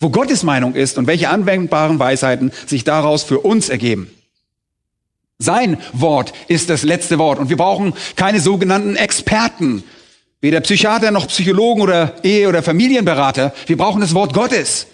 wo 0.00 0.10
Gottes 0.10 0.42
Meinung 0.42 0.74
ist 0.74 0.98
und 0.98 1.06
welche 1.06 1.28
anwendbaren 1.28 1.98
Weisheiten 1.98 2.52
sich 2.66 2.84
daraus 2.84 3.22
für 3.22 3.40
uns 3.40 3.68
ergeben. 3.68 4.10
Sein 5.38 5.78
Wort 5.92 6.32
ist 6.48 6.70
das 6.70 6.82
letzte 6.82 7.18
Wort 7.18 7.38
und 7.38 7.48
wir 7.48 7.56
brauchen 7.56 7.92
keine 8.16 8.40
sogenannten 8.40 8.96
Experten, 8.96 9.82
weder 10.40 10.60
Psychiater 10.60 11.10
noch 11.10 11.26
Psychologen 11.28 11.82
oder 11.82 12.14
Ehe- 12.22 12.48
oder 12.48 12.62
Familienberater. 12.62 13.52
Wir 13.66 13.76
brauchen 13.76 14.00
das 14.00 14.14
Wort 14.14 14.32
Gottes. 14.34 14.86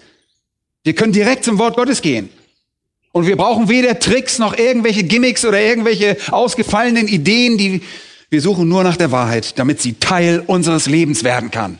Wir 0.83 0.95
können 0.95 1.13
direkt 1.13 1.43
zum 1.43 1.59
Wort 1.59 1.75
Gottes 1.75 2.01
gehen. 2.01 2.29
Und 3.11 3.27
wir 3.27 3.35
brauchen 3.35 3.69
weder 3.69 3.99
Tricks 3.99 4.39
noch 4.39 4.57
irgendwelche 4.57 5.03
Gimmicks 5.03 5.43
oder 5.45 5.59
irgendwelche 5.59 6.17
ausgefallenen 6.31 7.07
Ideen, 7.07 7.57
die 7.57 7.81
wir 8.29 8.41
suchen 8.41 8.69
nur 8.69 8.83
nach 8.83 8.95
der 8.95 9.11
Wahrheit, 9.11 9.59
damit 9.59 9.81
sie 9.81 9.95
Teil 9.95 10.41
unseres 10.47 10.85
Lebens 10.85 11.25
werden 11.25 11.51
kann. 11.51 11.79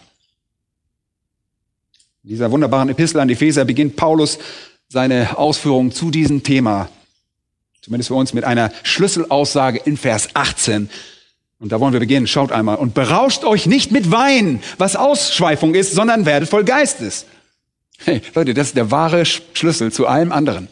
In 2.24 2.30
dieser 2.30 2.51
wunderbaren 2.51 2.90
Epistel 2.90 3.20
an 3.20 3.30
Epheser 3.30 3.66
beginnt 3.66 3.96
Paulus 3.96 4.38
seine 4.88 5.40
Ausführungen 5.40 5.92
zu 5.92 6.12
diesem 6.12 6.44
Thema, 6.44 6.88
zumindest 7.82 8.10
für 8.10 8.13
uns, 8.13 8.34
mit 8.34 8.44
einer 8.44 8.72
Schlüsselaussage 8.84 9.80
in 9.86 9.98
Vers 9.98 10.30
18. 10.36 10.88
Und 11.58 11.72
da 11.72 11.80
wollen 11.80 11.94
wir 11.94 12.00
beginnen. 12.00 12.28
Schaut 12.28 12.51
einmal. 12.51 12.78
Und 12.78 12.94
berauscht 12.94 13.44
euch 13.44 13.66
nicht 13.66 13.92
mit 13.92 14.12
Wein, 14.12 14.62
was 14.78 14.96
Ausschweifung 14.96 15.74
ist, 15.74 15.94
sondern 15.94 16.28
werdet 16.28 16.48
voll 16.48 16.63
Geistes. 16.63 17.25
Hey, 17.98 18.22
Leute, 18.36 18.54
das 18.54 18.68
ist 18.68 18.78
der 18.78 18.92
wahre 18.92 19.25
Schlüssel 19.25 19.92
zu 19.92 20.06
allem 20.06 20.32
anderen. 20.32 20.68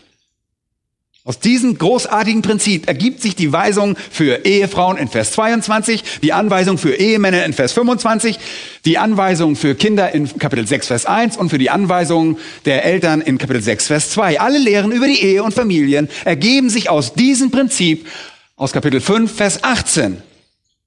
Aus 1.29 1.39
diesem 1.39 1.77
großartigen 1.77 2.41
Prinzip 2.41 2.88
ergibt 2.88 3.21
sich 3.21 3.36
die 3.36 3.53
Weisung 3.53 3.95
für 4.09 4.45
Ehefrauen 4.45 4.98
in 4.98 5.07
Vers 5.07 5.33
22, 5.33 6.03
die 6.24 6.33
Anweisung 6.33 6.79
für 6.79 6.95
Ehemänner 6.95 7.45
in 7.45 7.53
Vers 7.53 7.74
25, 7.74 8.39
die 8.83 8.98
Anweisung 8.98 9.55
für 9.55 9.75
Kinder 9.75 10.12
in 10.12 10.39
Kapitel 10.39 10.65
6, 10.65 10.88
Vers 10.88 11.05
1 11.05 11.38
und 11.38 11.51
für 11.51 11.59
die 11.59 11.69
Anweisung 11.69 12.39
der 12.65 12.83
Eltern 12.83 13.21
in 13.21 13.38
Kapitel 13.38 13.62
6, 13.62 13.86
Vers 13.86 14.09
2. 14.09 14.39
Alle 14.39 14.57
Lehren 14.57 14.91
über 14.91 15.05
die 15.05 15.21
Ehe 15.21 15.43
und 15.43 15.53
Familien 15.53 16.09
ergeben 16.25 16.71
sich 16.71 16.89
aus 16.89 17.13
diesem 17.13 17.51
Prinzip 17.51 18.07
aus 18.55 18.71
Kapitel 18.71 19.00
5, 19.00 19.31
Vers 19.31 19.63
18. 19.63 20.24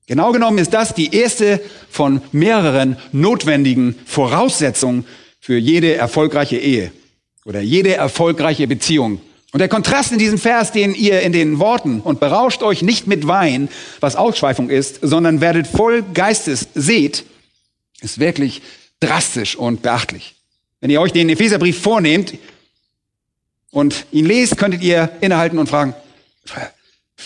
Genau 0.08 0.32
genommen 0.32 0.58
ist 0.58 0.74
das 0.74 0.92
die 0.92 1.14
erste 1.14 1.60
von 1.88 2.20
mehreren 2.32 2.96
notwendigen 3.12 3.94
Voraussetzungen 4.06 5.04
für 5.38 5.56
jede 5.56 5.94
erfolgreiche 5.94 6.56
Ehe 6.56 6.90
oder 7.44 7.60
jede 7.60 7.94
erfolgreiche 7.94 8.66
Beziehung. 8.66 9.20
Und 9.52 9.58
der 9.58 9.68
Kontrast 9.68 10.12
in 10.12 10.18
diesem 10.18 10.38
Vers, 10.38 10.72
den 10.72 10.94
ihr 10.94 11.20
in 11.20 11.32
den 11.32 11.58
Worten 11.58 12.00
und 12.00 12.20
berauscht 12.20 12.62
euch 12.62 12.80
nicht 12.82 13.06
mit 13.06 13.26
Wein, 13.28 13.68
was 14.00 14.16
Ausschweifung 14.16 14.70
ist, 14.70 15.00
sondern 15.02 15.42
werdet 15.42 15.66
voll 15.66 16.02
Geistes 16.02 16.68
seht, 16.74 17.24
ist 18.00 18.18
wirklich 18.18 18.62
drastisch 18.98 19.54
und 19.54 19.82
beachtlich. 19.82 20.36
Wenn 20.80 20.90
ihr 20.90 21.02
euch 21.02 21.12
den 21.12 21.28
Epheserbrief 21.28 21.80
vornehmt 21.80 22.34
und 23.70 24.06
ihn 24.10 24.24
lest, 24.24 24.56
könntet 24.56 24.82
ihr 24.82 25.10
innehalten 25.20 25.58
und 25.58 25.68
fragen, 25.68 25.94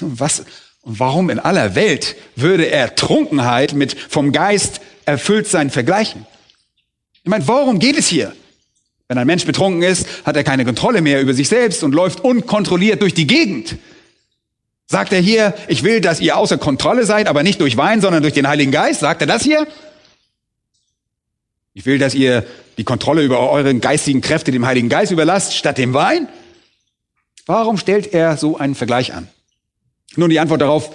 was 0.01 0.45
warum 0.83 1.31
in 1.31 1.39
aller 1.39 1.75
Welt 1.75 2.17
würde 2.35 2.67
er 2.71 2.95
Trunkenheit 2.95 3.73
mit 3.73 3.99
vom 3.99 4.33
Geist 4.33 4.81
erfüllt 5.05 5.47
sein 5.47 5.71
vergleichen? 5.71 6.27
Ich 7.23 7.31
meine, 7.31 7.47
worum 7.47 7.79
geht 7.79 7.99
es 7.99 8.09
hier? 8.09 8.35
Wenn 9.09 9.19
ein 9.19 9.27
Mensch 9.27 9.45
betrunken 9.47 9.83
ist, 9.83 10.07
hat 10.25 10.37
er 10.37 10.45
keine 10.45 10.65
Kontrolle 10.65 11.01
mehr 11.01 11.21
über 11.21 11.33
sich 11.33 11.49
selbst 11.49 11.85
und 11.85 11.95
läuft 11.95 12.21
unkontrolliert 12.21 13.03
durch 13.03 13.15
die 13.15 13.27
Gegend. 13.27 13.77
Sagt 14.89 15.13
er 15.13 15.21
hier, 15.21 15.55
ich 15.69 15.83
will, 15.83 16.01
dass 16.01 16.21
ihr 16.21 16.37
außer 16.37 16.59
Kontrolle 16.59 17.05
seid, 17.05 17.29
aber 17.29 17.43
nicht 17.43 17.61
durch 17.61 17.77
Wein, 17.77 18.01
sondern 18.01 18.23
durch 18.23 18.35
den 18.35 18.49
Heiligen 18.49 18.73
Geist? 18.73 19.01
Sagt 19.01 19.21
er 19.21 19.27
das 19.27 19.43
hier? 19.43 19.67
Ich 21.75 21.87
will, 21.87 21.99
dass 21.99 22.15
ihr 22.15 22.45
die 22.79 22.85
Kontrolle 22.85 23.23
über 23.23 23.51
euren 23.51 23.81
geistigen 23.81 24.21
Kräfte 24.21 24.51
dem 24.51 24.67
Heiligen 24.67 24.89
Geist 24.89 25.13
überlasst, 25.13 25.55
statt 25.57 25.79
dem 25.79 25.93
Wein? 25.93 26.29
Warum 27.47 27.79
stellt 27.79 28.13
er 28.13 28.37
so 28.37 28.59
einen 28.59 28.75
Vergleich 28.75 29.15
an? 29.15 29.29
Nun, 30.17 30.31
die 30.31 30.41
Antwort 30.41 30.63
darauf 30.63 30.91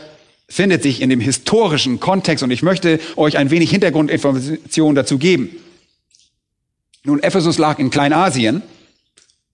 findet 0.49 0.83
sich 0.83 1.01
in 1.01 1.09
dem 1.09 1.21
historischen 1.21 1.99
Kontext 1.99 2.43
und 2.43 2.51
ich 2.51 2.61
möchte 2.61 2.99
euch 3.15 3.37
ein 3.37 3.51
wenig 3.51 3.69
Hintergrundinformationen 3.69 4.95
dazu 4.95 5.17
geben. 5.17 5.49
Nun, 7.03 7.23
Ephesus 7.23 7.57
lag 7.57 7.79
in 7.79 7.89
Kleinasien 7.89 8.61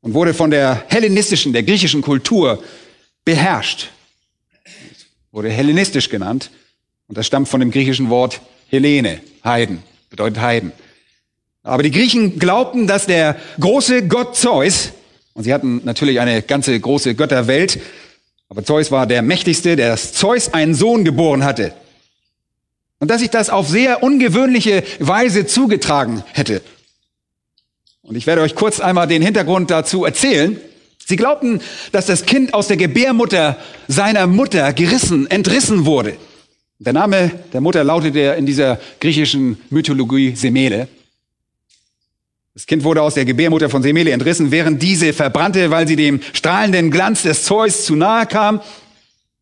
und 0.02 0.14
wurde 0.14 0.34
von 0.34 0.52
der 0.52 0.84
hellenistischen, 0.88 1.54
der 1.54 1.64
griechischen 1.64 2.02
Kultur 2.02 2.62
beherrscht. 3.24 3.90
Wurde 5.32 5.50
hellenistisch 5.50 6.10
genannt. 6.10 6.52
Und 7.08 7.18
das 7.18 7.26
stammt 7.26 7.48
von 7.48 7.62
dem 7.62 7.72
griechischen 7.72 8.10
Wort 8.10 8.42
Hellene, 8.70 9.22
Heiden, 9.46 9.82
bedeutet 10.10 10.42
Heiden. 10.42 10.74
Aber 11.64 11.84
die 11.84 11.92
Griechen 11.92 12.38
glaubten, 12.38 12.86
dass 12.86 13.06
der 13.06 13.38
große 13.60 14.08
Gott 14.08 14.36
Zeus, 14.36 14.92
und 15.34 15.44
sie 15.44 15.54
hatten 15.54 15.82
natürlich 15.86 16.20
eine 16.20 16.42
ganze 16.42 16.78
große 16.78 17.16
Götterwelt, 17.16 17.80
aber 18.50 18.64
Zeus 18.66 18.92
war 18.92 19.08
der 19.08 19.22
mächtigste, 19.22 19.78
der 19.78 19.96
Zeus 19.96 20.54
einen 20.54 20.76
Sohn 20.76 21.06
geboren 21.06 21.46
hatte. 21.46 21.74
Und 23.00 23.10
dass 23.10 23.22
sich 23.22 23.30
das 23.30 23.50
auf 23.50 23.68
sehr 23.70 24.04
ungewöhnliche 24.04 24.84
Weise 25.00 25.46
zugetragen 25.46 26.24
hätte. 26.34 26.62
Und 28.08 28.16
ich 28.16 28.26
werde 28.26 28.42
euch 28.42 28.56
kurz 28.56 28.80
einmal 28.80 29.06
den 29.06 29.22
Hintergrund 29.22 29.70
dazu 29.70 30.06
erzählen. 30.06 30.58
Sie 31.06 31.18
glaubten, 31.18 31.60
dass 31.92 32.06
das 32.06 32.26
Kind 32.26 32.54
aus 32.54 32.70
der 32.70 32.78
Gebärmutter 32.78 33.58
seiner 33.90 34.28
Mutter 34.28 34.72
gerissen, 34.72 35.30
entrissen 35.30 35.86
wurde. 35.86 36.16
Der 36.80 36.94
Name 36.94 37.32
der 37.52 37.60
Mutter 37.60 37.84
lautete 37.84 38.36
in 38.38 38.46
dieser 38.46 38.80
griechischen 39.02 39.58
Mythologie 39.70 40.38
Semele. 40.38 40.88
Das 42.54 42.66
Kind 42.66 42.86
wurde 42.86 43.02
aus 43.02 43.16
der 43.16 43.26
Gebärmutter 43.26 43.70
von 43.70 43.84
Semele 43.84 44.12
entrissen, 44.12 44.52
während 44.52 44.82
diese 44.82 45.12
verbrannte, 45.12 45.70
weil 45.70 45.86
sie 45.86 45.98
dem 45.98 46.22
strahlenden 46.32 46.92
Glanz 46.92 47.24
des 47.24 47.44
Zeus 47.44 47.84
zu 47.84 47.98
nahe 47.98 48.26
kam. 48.26 48.62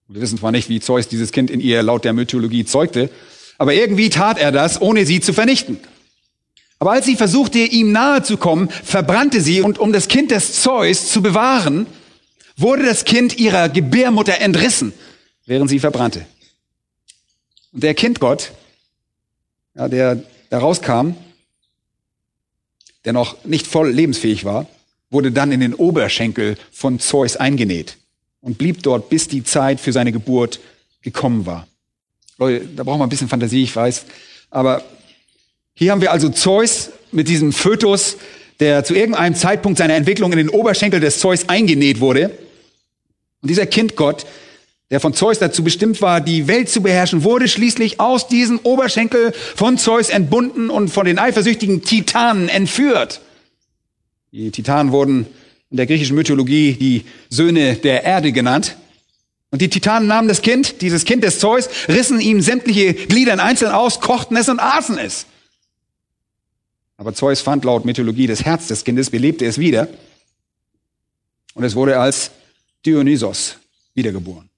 Wir 0.08 0.22
wissen 0.22 0.40
zwar 0.40 0.52
nicht, 0.52 0.70
wie 0.70 0.80
Zeus 0.80 1.08
dieses 1.08 1.32
Kind 1.32 1.52
in 1.52 1.60
ihr 1.60 1.84
laut 1.84 2.04
der 2.04 2.14
Mythologie 2.14 2.66
zeugte, 2.66 3.12
aber 3.60 3.76
irgendwie 3.76 4.10
tat 4.10 4.40
er 4.40 4.52
das, 4.52 4.82
ohne 4.82 5.06
sie 5.06 5.22
zu 5.22 5.34
vernichten. 5.34 5.78
Aber 6.80 6.92
als 6.92 7.06
sie 7.06 7.16
versuchte, 7.16 7.60
ihm 7.60 7.92
nahe 7.92 8.24
zu 8.24 8.38
kommen, 8.38 8.70
verbrannte 8.70 9.42
sie 9.42 9.62
und 9.62 9.80
um 9.80 9.94
das 9.94 10.08
Kind 10.08 10.32
des 10.32 10.62
Zeus 10.62 11.10
zu 11.10 11.22
bewahren, 11.22 11.88
wurde 12.58 12.84
das 12.84 13.06
Kind 13.06 13.38
ihrer 13.38 13.70
Gebärmutter 13.70 14.40
entrissen, 14.40 14.94
während 15.46 15.70
sie 15.70 15.80
verbrannte. 15.80 16.26
Und 17.72 17.84
der 17.84 17.94
Kindgott, 17.94 18.52
ja, 19.76 19.88
der 19.88 20.24
da 20.50 20.60
rauskam, 20.60 21.16
der 23.04 23.14
noch 23.14 23.44
nicht 23.46 23.68
voll 23.68 23.92
lebensfähig 23.92 24.46
war, 24.46 24.68
wurde 25.10 25.32
dann 25.32 25.52
in 25.52 25.60
den 25.60 25.74
Oberschenkel 25.74 26.58
von 26.72 27.00
Zeus 27.00 27.36
eingenäht 27.38 27.98
und 28.42 28.58
blieb 28.58 28.84
dort, 28.84 29.10
bis 29.10 29.28
die 29.28 29.44
Zeit 29.44 29.80
für 29.80 29.92
seine 29.92 30.12
Geburt 30.12 30.60
gekommen 31.02 31.46
war. 31.46 31.68
Leute, 32.38 32.66
da 32.66 32.84
braucht 32.84 33.00
man 33.00 33.08
ein 33.08 33.10
bisschen 33.10 33.30
Fantasie, 33.30 33.64
ich 33.64 33.76
weiß. 33.76 34.06
Aber 34.50 34.84
hier 35.78 35.92
haben 35.92 36.02
wir 36.02 36.14
also 36.14 36.30
Zeus 36.30 36.92
mit 37.12 37.28
diesem 37.28 37.52
Fötus, 37.52 38.16
der 38.62 38.86
zu 38.86 38.96
irgendeinem 38.96 39.36
Zeitpunkt 39.36 39.78
seiner 39.78 39.96
Entwicklung 39.96 40.32
in 40.32 40.38
den 40.38 40.50
Oberschenkel 40.50 41.02
des 41.02 41.20
Zeus 41.20 41.50
eingenäht 41.50 42.00
wurde. 42.00 42.32
Und 43.42 43.50
dieser 43.50 43.66
Kindgott, 43.66 44.26
der 44.90 45.02
von 45.02 45.14
Zeus 45.14 45.38
dazu 45.40 45.66
bestimmt 45.66 46.02
war, 46.02 46.22
die 46.22 46.48
Welt 46.48 46.70
zu 46.70 46.82
beherrschen, 46.82 47.26
wurde 47.26 47.50
schließlich 47.50 48.00
aus 48.00 48.30
diesem 48.30 48.60
Oberschenkel 48.60 49.34
von 49.34 49.78
Zeus 49.78 50.10
entbunden 50.10 50.70
und 50.70 50.88
von 50.88 51.06
den 51.06 51.20
eifersüchtigen 51.20 51.84
Titanen 51.84 52.48
entführt. 52.48 53.20
Die 54.32 54.52
Titanen 54.52 54.94
wurden 54.94 55.26
in 55.72 55.78
der 55.78 55.88
griechischen 55.88 56.16
Mythologie 56.16 56.74
die 56.74 57.04
Söhne 57.30 57.76
der 57.76 58.04
Erde 58.04 58.32
genannt. 58.32 58.78
Und 59.52 59.62
die 59.62 59.70
Titanen 59.70 60.08
nahmen 60.08 60.30
das 60.30 60.42
Kind, 60.42 60.82
dieses 60.82 61.04
Kind 61.04 61.24
des 61.26 61.40
Zeus, 61.40 61.68
rissen 61.90 62.22
ihm 62.22 62.42
sämtliche 62.42 62.94
Glieder 62.94 63.42
einzeln 63.44 63.72
aus, 63.72 64.00
kochten 64.00 64.38
es 64.38 64.48
und 64.48 64.62
aßen 64.62 64.98
es. 64.98 65.26
Aber 66.98 67.14
Zeus 67.14 67.42
fand 67.42 67.66
laut 67.66 67.86
Mythologie 67.86 68.28
das 68.28 68.46
Herz 68.46 68.68
des 68.68 68.84
Kindes, 68.84 69.10
belebte 69.10 69.46
es 69.46 69.58
wieder. 69.58 69.88
Und 71.54 71.64
es 71.64 71.76
wurde 71.76 72.00
als 72.00 72.32
Dionysos 72.86 73.58
wiedergeboren. 73.94 74.50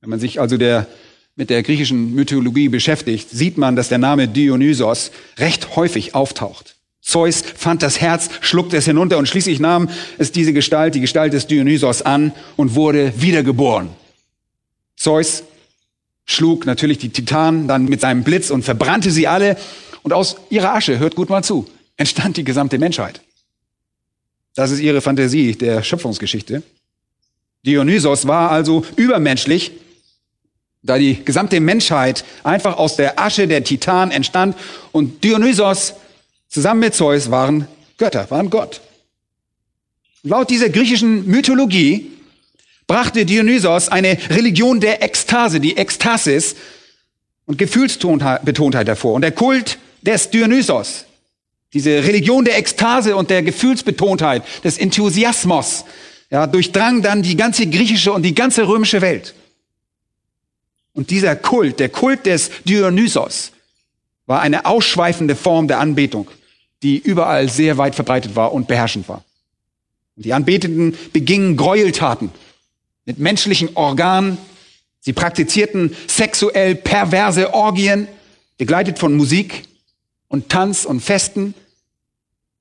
Wenn 0.00 0.10
man 0.10 0.20
sich 0.20 0.40
also 0.40 0.56
der, 0.56 0.86
mit 1.34 1.50
der 1.50 1.62
griechischen 1.62 2.14
Mythologie 2.14 2.68
beschäftigt, 2.68 3.30
sieht 3.30 3.58
man, 3.58 3.76
dass 3.76 3.88
der 3.88 3.98
Name 3.98 4.28
Dionysos 4.28 5.10
recht 5.38 5.76
häufig 5.76 6.14
auftaucht. 6.14 6.76
Zeus 7.00 7.42
fand 7.42 7.82
das 7.82 8.00
Herz, 8.00 8.30
schluckte 8.40 8.76
es 8.76 8.84
hinunter 8.84 9.18
und 9.18 9.28
schließlich 9.28 9.60
nahm 9.60 9.88
es 10.18 10.32
diese 10.32 10.52
Gestalt, 10.52 10.96
die 10.96 11.00
Gestalt 11.00 11.32
des 11.32 11.46
Dionysos 11.46 12.02
an 12.02 12.32
und 12.56 12.74
wurde 12.74 13.12
wiedergeboren. 13.20 13.90
Zeus 14.96 15.44
schlug 16.24 16.66
natürlich 16.66 16.98
die 16.98 17.10
Titanen 17.10 17.68
dann 17.68 17.84
mit 17.84 18.00
seinem 18.00 18.24
Blitz 18.24 18.50
und 18.50 18.64
verbrannte 18.64 19.12
sie 19.12 19.28
alle 19.28 19.56
und 20.06 20.12
aus 20.12 20.36
ihrer 20.50 20.72
Asche, 20.72 21.00
hört 21.00 21.16
gut 21.16 21.30
mal 21.30 21.42
zu, 21.42 21.66
entstand 21.96 22.36
die 22.36 22.44
gesamte 22.44 22.78
Menschheit. 22.78 23.20
Das 24.54 24.70
ist 24.70 24.78
ihre 24.78 25.00
Fantasie 25.00 25.56
der 25.56 25.82
Schöpfungsgeschichte. 25.82 26.62
Dionysos 27.66 28.28
war 28.28 28.52
also 28.52 28.84
übermenschlich, 28.94 29.72
da 30.84 30.96
die 30.96 31.24
gesamte 31.24 31.58
Menschheit 31.58 32.24
einfach 32.44 32.76
aus 32.76 32.94
der 32.94 33.18
Asche 33.18 33.48
der 33.48 33.64
Titanen 33.64 34.12
entstand 34.12 34.56
und 34.92 35.24
Dionysos 35.24 35.94
zusammen 36.46 36.80
mit 36.80 36.94
Zeus 36.94 37.32
waren 37.32 37.66
Götter, 37.98 38.30
waren 38.30 38.48
Gott. 38.48 38.82
Laut 40.22 40.50
dieser 40.50 40.68
griechischen 40.68 41.26
Mythologie 41.26 42.12
brachte 42.86 43.26
Dionysos 43.26 43.88
eine 43.88 44.16
Religion 44.30 44.78
der 44.78 45.02
Ekstase, 45.02 45.58
die 45.58 45.76
Ekstasis 45.76 46.54
und 47.46 47.58
Gefühlsbetontheit 47.58 48.86
hervor. 48.86 49.14
Und 49.14 49.22
der 49.22 49.32
Kult 49.32 49.78
des 50.06 50.30
Dionysos, 50.30 51.04
diese 51.72 52.02
Religion 52.04 52.44
der 52.44 52.56
Ekstase 52.56 53.16
und 53.16 53.28
der 53.28 53.42
Gefühlsbetontheit, 53.42 54.42
des 54.64 54.78
Enthusiasmus, 54.78 55.84
ja, 56.30 56.46
durchdrang 56.46 57.02
dann 57.02 57.22
die 57.22 57.36
ganze 57.36 57.66
griechische 57.66 58.12
und 58.12 58.22
die 58.22 58.34
ganze 58.34 58.66
römische 58.66 59.00
Welt. 59.00 59.34
Und 60.92 61.10
dieser 61.10 61.36
Kult, 61.36 61.78
der 61.78 61.90
Kult 61.90 62.24
des 62.26 62.50
Dionysos, 62.64 63.52
war 64.24 64.40
eine 64.40 64.64
ausschweifende 64.64 65.36
Form 65.36 65.68
der 65.68 65.78
Anbetung, 65.78 66.28
die 66.82 66.98
überall 66.98 67.48
sehr 67.48 67.78
weit 67.78 67.94
verbreitet 67.94 68.34
war 68.34 68.52
und 68.52 68.66
beherrschend 68.66 69.08
war. 69.08 69.24
Und 70.16 70.24
die 70.24 70.32
Anbetenden 70.32 70.96
begingen 71.12 71.56
Gräueltaten 71.56 72.30
mit 73.04 73.18
menschlichen 73.18 73.76
Organen. 73.76 74.38
Sie 75.00 75.12
praktizierten 75.12 75.94
sexuell 76.08 76.74
perverse 76.74 77.54
Orgien, 77.54 78.08
begleitet 78.56 78.98
von 78.98 79.14
Musik 79.14 79.64
und 80.28 80.48
Tanz 80.48 80.84
und 80.84 81.00
Festen, 81.00 81.54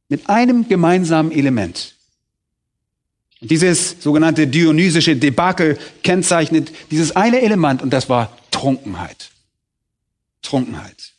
mit 0.07 0.29
einem 0.29 0.67
gemeinsamen 0.67 1.31
Element. 1.31 1.95
Und 3.41 3.51
dieses 3.51 3.97
sogenannte 3.99 4.47
dionysische 4.47 5.15
Debakel 5.15 5.77
kennzeichnet 6.03 6.71
dieses 6.91 7.15
eine 7.15 7.41
Element 7.41 7.81
und 7.81 7.91
das 7.91 8.09
war 8.09 8.37
Trunkenheit. 8.51 9.29
Trunkenheit. 10.41 11.13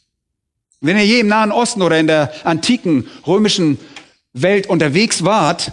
Wenn 0.80 0.96
ihr 0.96 1.06
je 1.06 1.20
im 1.20 1.28
Nahen 1.28 1.52
Osten 1.52 1.82
oder 1.82 1.98
in 1.98 2.06
der 2.06 2.32
antiken 2.46 3.08
römischen 3.26 3.78
Welt 4.32 4.66
unterwegs 4.66 5.24
wart, 5.24 5.72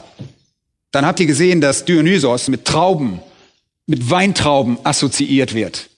dann 0.91 1.05
habt 1.05 1.19
ihr 1.19 1.25
gesehen, 1.25 1.62
dass 1.62 1.86
Dionysos 1.86 2.47
mit 2.47 2.65
Trauben, 2.65 3.19
mit 3.86 4.09
Weintrauben 4.09 4.77
assoziiert 4.83 5.53
wird. 5.53 5.89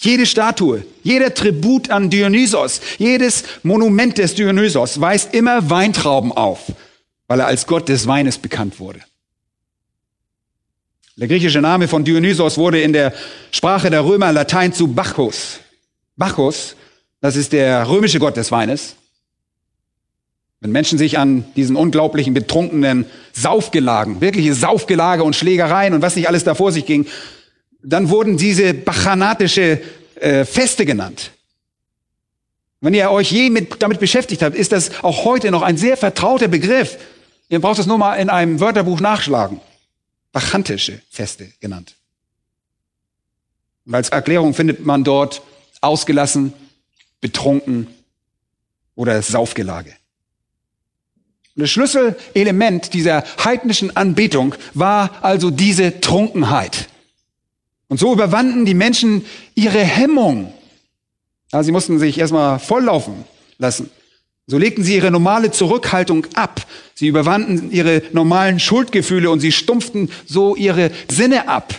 Jede 0.00 0.26
Statue, 0.26 0.84
jeder 1.02 1.34
Tribut 1.34 1.90
an 1.90 2.08
Dionysos, 2.08 2.80
jedes 2.98 3.44
Monument 3.62 4.16
des 4.16 4.34
Dionysos 4.34 5.00
weist 5.00 5.34
immer 5.34 5.68
Weintrauben 5.70 6.32
auf, 6.32 6.72
weil 7.26 7.40
er 7.40 7.46
als 7.46 7.66
Gott 7.66 7.88
des 7.88 8.06
Weines 8.06 8.38
bekannt 8.38 8.78
wurde. 8.78 9.00
Der 11.16 11.26
griechische 11.26 11.60
Name 11.60 11.88
von 11.88 12.04
Dionysos 12.04 12.56
wurde 12.58 12.80
in 12.80 12.92
der 12.92 13.12
Sprache 13.50 13.90
der 13.90 14.04
Römer 14.04 14.32
Latein 14.32 14.72
zu 14.72 14.86
Bacchus. 14.86 15.58
Bacchus 16.16 16.76
das 17.20 17.34
ist 17.36 17.52
der 17.52 17.88
römische 17.88 18.20
Gott 18.20 18.36
des 18.36 18.52
Weines. 18.52 18.94
Wenn 20.60 20.72
Menschen 20.72 20.98
sich 20.98 21.18
an 21.18 21.44
diesen 21.56 21.76
unglaublichen 21.76 22.34
betrunkenen 22.34 23.06
Saufgelagen, 23.32 24.20
wirkliche 24.20 24.54
Saufgelage 24.54 25.22
und 25.22 25.36
Schlägereien 25.36 25.94
und 25.94 26.02
was 26.02 26.16
nicht 26.16 26.28
alles 26.28 26.44
da 26.44 26.54
vor 26.54 26.72
sich 26.72 26.86
ging, 26.86 27.06
dann 27.82 28.10
wurden 28.10 28.36
diese 28.36 28.74
bachanatische 28.74 29.80
äh, 30.16 30.44
Feste 30.44 30.84
genannt. 30.84 31.30
Wenn 32.80 32.94
ihr 32.94 33.10
euch 33.10 33.32
je 33.32 33.50
mit, 33.50 33.82
damit 33.82 33.98
beschäftigt 33.98 34.42
habt, 34.42 34.56
ist 34.56 34.72
das 34.72 35.02
auch 35.02 35.24
heute 35.24 35.50
noch 35.50 35.62
ein 35.62 35.76
sehr 35.76 35.96
vertrauter 35.96 36.48
Begriff. 36.48 36.98
Ihr 37.48 37.60
braucht 37.60 37.78
es 37.78 37.86
nur 37.86 37.98
mal 37.98 38.16
in 38.16 38.30
einem 38.30 38.60
Wörterbuch 38.60 39.00
nachschlagen. 39.00 39.60
Bachantische 40.32 41.00
Feste 41.10 41.52
genannt. 41.60 41.94
Und 43.86 43.94
als 43.94 44.10
Erklärung 44.10 44.54
findet 44.54 44.84
man 44.84 45.02
dort 45.02 45.42
ausgelassen, 45.80 46.52
betrunken 47.20 47.88
oder 48.94 49.22
Saufgelage. 49.22 49.94
Und 51.56 51.62
das 51.62 51.70
Schlüsselelement 51.70 52.92
dieser 52.92 53.24
heidnischen 53.42 53.96
Anbetung 53.96 54.54
war 54.74 55.24
also 55.24 55.50
diese 55.50 56.00
Trunkenheit. 56.00 56.88
Und 57.88 57.98
so 57.98 58.12
überwanden 58.12 58.64
die 58.66 58.74
Menschen 58.74 59.24
ihre 59.54 59.80
Hemmung. 59.80 60.52
Ja, 61.52 61.62
sie 61.62 61.72
mussten 61.72 61.98
sich 61.98 62.18
erstmal 62.18 62.58
volllaufen 62.58 63.24
lassen. 63.58 63.90
So 64.46 64.58
legten 64.58 64.82
sie 64.82 64.96
ihre 64.96 65.10
normale 65.10 65.50
Zurückhaltung 65.50 66.26
ab. 66.34 66.66
Sie 66.94 67.06
überwanden 67.06 67.70
ihre 67.70 68.02
normalen 68.12 68.60
Schuldgefühle 68.60 69.30
und 69.30 69.40
sie 69.40 69.52
stumpften 69.52 70.10
so 70.26 70.56
ihre 70.56 70.90
Sinne 71.10 71.48
ab, 71.48 71.74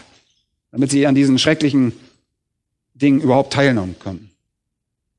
damit 0.72 0.92
sie 0.92 1.08
an 1.08 1.16
diesen 1.16 1.40
schrecklichen 1.40 1.94
Dingen 2.94 3.22
überhaupt 3.22 3.54
teilnehmen 3.54 3.96
konnten. 4.00 4.32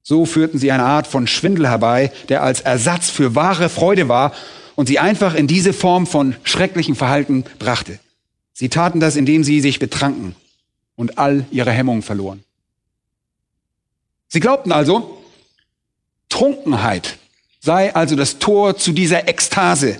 So 0.03 0.26
führten 0.26 0.59
sie 0.59 0.72
eine 0.72 0.85
Art 0.85 1.07
von 1.07 1.26
Schwindel 1.26 1.68
herbei, 1.68 2.12
der 2.29 2.42
als 2.42 2.61
Ersatz 2.61 3.11
für 3.11 3.35
wahre 3.35 3.68
Freude 3.68 4.09
war 4.09 4.33
und 4.74 4.87
sie 4.87 4.98
einfach 4.98 5.35
in 5.35 5.46
diese 5.46 5.72
Form 5.72 6.07
von 6.07 6.35
schrecklichen 6.42 6.94
Verhalten 6.94 7.44
brachte. 7.59 7.98
Sie 8.53 8.68
taten 8.68 8.98
das, 8.98 9.16
indem 9.16 9.44
sie 9.44 9.61
sich 9.61 9.79
betranken 9.79 10.35
und 11.00 11.16
all 11.16 11.46
ihre 11.50 11.70
Hemmungen 11.70 12.02
verloren. 12.02 12.44
Sie 14.28 14.38
glaubten 14.38 14.70
also, 14.70 15.24
Trunkenheit 16.28 17.16
sei 17.58 17.94
also 17.94 18.16
das 18.16 18.38
Tor 18.38 18.76
zu 18.76 18.92
dieser 18.92 19.26
Ekstase, 19.26 19.98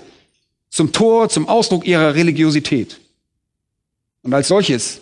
zum 0.69 0.91
Tor, 0.91 1.27
zum 1.27 1.49
Ausdruck 1.49 1.87
ihrer 1.87 2.13
Religiosität. 2.13 2.99
Und 4.21 4.31
als 4.35 4.47
solches 4.47 5.01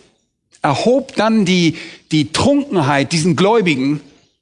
erhob 0.62 1.16
dann 1.16 1.44
die, 1.44 1.76
die 2.12 2.32
Trunkenheit 2.32 3.12
diesen 3.12 3.36
Gläubigen, 3.36 4.00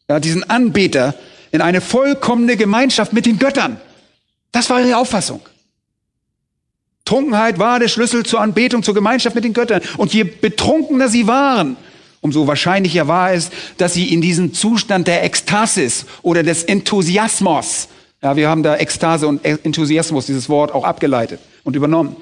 ja, 0.09 0.21
diesen 0.21 0.49
Anbeter 0.49 1.17
in 1.51 1.61
eine 1.61 1.81
vollkommene 1.81 2.57
Gemeinschaft 2.57 3.13
mit 3.13 3.27
den 3.27 3.41
Göttern. 3.41 3.81
Das 4.53 4.71
war 4.71 4.81
ihre 4.81 4.97
Auffassung. 4.97 5.41
Trunkenheit 7.09 7.59
war 7.59 7.81
der 7.81 7.89
Schlüssel 7.89 8.25
zur 8.25 8.41
Anbetung, 8.41 8.83
zur 8.83 8.95
Gemeinschaft 8.95 9.35
mit 9.35 9.45
den 9.45 9.53
Göttern. 9.53 9.81
Und 9.97 10.13
je 10.13 10.25
betrunkener 10.25 11.09
sie 11.09 11.27
waren, 11.27 11.77
umso 12.21 12.47
wahrscheinlicher 12.47 13.09
war 13.09 13.33
es, 13.33 13.51
dass 13.79 13.95
sie 13.95 14.13
in 14.13 14.21
diesem 14.21 14.55
Zustand 14.55 15.09
der 15.09 15.25
Ekstasis 15.25 16.07
oder 16.23 16.43
des 16.43 16.65
Enthusiasmus 16.65 17.89
ja, 18.23 18.35
wir 18.37 18.49
haben 18.49 18.63
da 18.63 18.77
Ekstase 18.77 19.29
und 19.29 19.45
Enthusiasmus, 19.45 20.27
dieses 20.27 20.49
Wort 20.49 20.73
auch 20.73 20.85
abgeleitet 20.85 21.41
und 21.63 21.77
übernommen. 21.77 22.17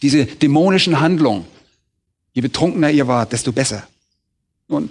Diese 0.00 0.24
dämonischen 0.24 1.00
Handlungen, 1.00 1.44
je 2.32 2.40
betrunkener 2.40 2.90
ihr 2.90 3.06
wart, 3.06 3.32
desto 3.32 3.52
besser. 3.52 3.86
Und 4.68 4.90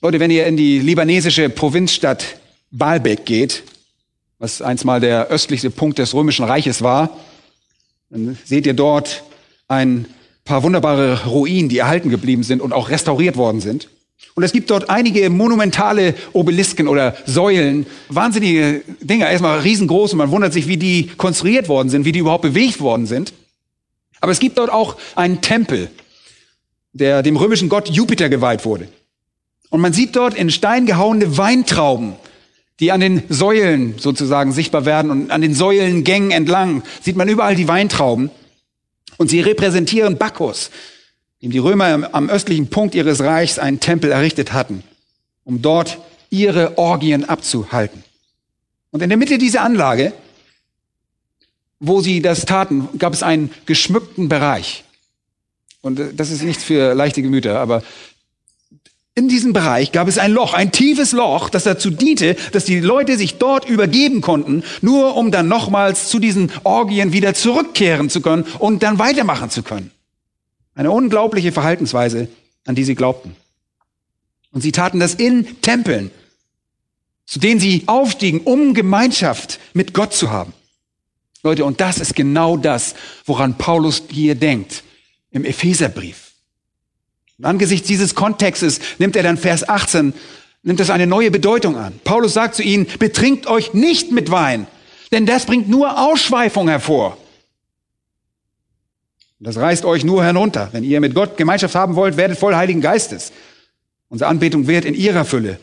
Leute, 0.00 0.20
wenn 0.20 0.30
ihr 0.30 0.46
in 0.46 0.56
die 0.56 0.78
libanesische 0.78 1.48
Provinzstadt 1.48 2.36
Baalbek 2.70 3.24
geht, 3.24 3.64
was 4.38 4.62
einst 4.62 4.84
mal 4.84 5.00
der 5.00 5.28
östlichste 5.28 5.70
Punkt 5.70 5.98
des 5.98 6.14
römischen 6.14 6.44
Reiches 6.44 6.82
war, 6.82 7.16
dann 8.10 8.36
seht 8.44 8.66
ihr 8.66 8.74
dort 8.74 9.24
ein 9.68 10.06
paar 10.44 10.62
wunderbare 10.62 11.24
Ruinen, 11.26 11.68
die 11.68 11.78
erhalten 11.78 12.10
geblieben 12.10 12.42
sind 12.42 12.60
und 12.60 12.72
auch 12.72 12.90
restauriert 12.90 13.36
worden 13.36 13.60
sind. 13.60 13.88
Und 14.34 14.42
es 14.42 14.52
gibt 14.52 14.70
dort 14.70 14.90
einige 14.90 15.30
monumentale 15.30 16.14
Obelisken 16.32 16.88
oder 16.88 17.16
Säulen, 17.24 17.86
wahnsinnige 18.08 18.82
Dinger, 19.00 19.28
erstmal 19.30 19.60
riesengroß 19.60 20.12
und 20.12 20.18
man 20.18 20.30
wundert 20.30 20.52
sich, 20.52 20.66
wie 20.66 20.76
die 20.76 21.06
konstruiert 21.16 21.68
worden 21.68 21.88
sind, 21.88 22.04
wie 22.04 22.12
die 22.12 22.18
überhaupt 22.18 22.42
bewegt 22.42 22.80
worden 22.80 23.06
sind. 23.06 23.32
Aber 24.20 24.32
es 24.32 24.40
gibt 24.40 24.58
dort 24.58 24.70
auch 24.70 24.96
einen 25.14 25.40
Tempel, 25.40 25.90
der 26.92 27.22
dem 27.22 27.36
römischen 27.36 27.68
Gott 27.68 27.88
Jupiter 27.90 28.28
geweiht 28.28 28.64
wurde. 28.64 28.88
Und 29.70 29.80
man 29.80 29.92
sieht 29.92 30.16
dort 30.16 30.34
in 30.34 30.50
Stein 30.50 30.86
gehauene 30.86 31.36
Weintrauben, 31.36 32.14
die 32.80 32.92
an 32.92 33.00
den 33.00 33.22
Säulen 33.28 33.98
sozusagen 33.98 34.52
sichtbar 34.52 34.84
werden 34.84 35.10
und 35.10 35.30
an 35.30 35.42
den 35.42 35.54
Säulengängen 35.54 36.30
entlang 36.30 36.82
sieht 37.02 37.16
man 37.16 37.28
überall 37.28 37.54
die 37.54 37.68
Weintrauben. 37.68 38.30
Und 39.16 39.30
sie 39.30 39.40
repräsentieren 39.40 40.18
Bacchus, 40.18 40.70
dem 41.40 41.52
die 41.52 41.58
Römer 41.58 42.08
am 42.12 42.28
östlichen 42.28 42.68
Punkt 42.68 42.96
ihres 42.96 43.20
Reichs 43.20 43.60
einen 43.60 43.78
Tempel 43.78 44.10
errichtet 44.10 44.52
hatten, 44.52 44.82
um 45.44 45.62
dort 45.62 45.98
ihre 46.30 46.78
Orgien 46.78 47.24
abzuhalten. 47.28 48.02
Und 48.90 49.02
in 49.02 49.08
der 49.08 49.18
Mitte 49.18 49.38
dieser 49.38 49.62
Anlage, 49.62 50.12
wo 51.78 52.00
sie 52.00 52.22
das 52.22 52.44
taten, 52.44 52.88
gab 52.98 53.12
es 53.12 53.22
einen 53.22 53.50
geschmückten 53.66 54.28
Bereich. 54.28 54.84
Und 55.80 56.00
äh, 56.00 56.14
das 56.14 56.30
ist 56.30 56.42
nichts 56.42 56.64
für 56.64 56.94
leichte 56.94 57.22
Gemüter, 57.22 57.60
aber 57.60 57.82
in 59.16 59.28
diesem 59.28 59.52
Bereich 59.52 59.92
gab 59.92 60.08
es 60.08 60.18
ein 60.18 60.32
Loch, 60.32 60.54
ein 60.54 60.72
tiefes 60.72 61.12
Loch, 61.12 61.48
das 61.48 61.64
dazu 61.64 61.90
diente, 61.90 62.36
dass 62.52 62.64
die 62.64 62.80
Leute 62.80 63.16
sich 63.16 63.38
dort 63.38 63.68
übergeben 63.68 64.20
konnten, 64.20 64.64
nur 64.80 65.16
um 65.16 65.30
dann 65.30 65.46
nochmals 65.46 66.08
zu 66.08 66.18
diesen 66.18 66.50
Orgien 66.64 67.12
wieder 67.12 67.32
zurückkehren 67.34 68.10
zu 68.10 68.20
können 68.20 68.44
und 68.58 68.82
dann 68.82 68.98
weitermachen 68.98 69.50
zu 69.50 69.62
können. 69.62 69.92
Eine 70.74 70.90
unglaubliche 70.90 71.52
Verhaltensweise, 71.52 72.28
an 72.64 72.74
die 72.74 72.82
sie 72.82 72.96
glaubten. 72.96 73.36
Und 74.50 74.62
sie 74.62 74.72
taten 74.72 74.98
das 74.98 75.14
in 75.14 75.60
Tempeln, 75.62 76.10
zu 77.24 77.38
denen 77.38 77.60
sie 77.60 77.84
aufstiegen, 77.86 78.40
um 78.40 78.74
Gemeinschaft 78.74 79.60
mit 79.74 79.94
Gott 79.94 80.12
zu 80.12 80.32
haben. 80.32 80.52
Leute, 81.44 81.64
und 81.64 81.80
das 81.80 81.98
ist 81.98 82.16
genau 82.16 82.56
das, 82.56 82.94
woran 83.26 83.58
Paulus 83.58 84.02
hier 84.10 84.34
denkt 84.34 84.82
im 85.30 85.44
Epheserbrief. 85.44 86.23
Angesichts 87.42 87.88
dieses 87.88 88.14
Kontextes 88.14 88.80
nimmt 88.98 89.16
er 89.16 89.22
dann 89.22 89.36
Vers 89.36 89.68
18, 89.68 90.14
nimmt 90.62 90.80
es 90.80 90.90
eine 90.90 91.06
neue 91.06 91.30
Bedeutung 91.30 91.76
an. 91.76 91.92
Paulus 92.04 92.34
sagt 92.34 92.54
zu 92.54 92.62
ihnen, 92.62 92.86
betrinkt 92.98 93.46
euch 93.46 93.74
nicht 93.74 94.12
mit 94.12 94.30
Wein, 94.30 94.66
denn 95.12 95.26
das 95.26 95.46
bringt 95.46 95.68
nur 95.68 95.98
Ausschweifung 95.98 96.68
hervor. 96.68 97.18
Das 99.40 99.56
reißt 99.56 99.84
euch 99.84 100.04
nur 100.04 100.24
herunter. 100.24 100.70
Wenn 100.72 100.84
ihr 100.84 101.00
mit 101.00 101.14
Gott 101.14 101.36
Gemeinschaft 101.36 101.74
haben 101.74 101.96
wollt, 101.96 102.16
werdet 102.16 102.38
voll 102.38 102.54
Heiligen 102.54 102.80
Geistes. 102.80 103.32
Unsere 104.08 104.30
Anbetung 104.30 104.66
wird 104.68 104.84
in 104.84 104.94
ihrer 104.94 105.24
Fülle 105.24 105.58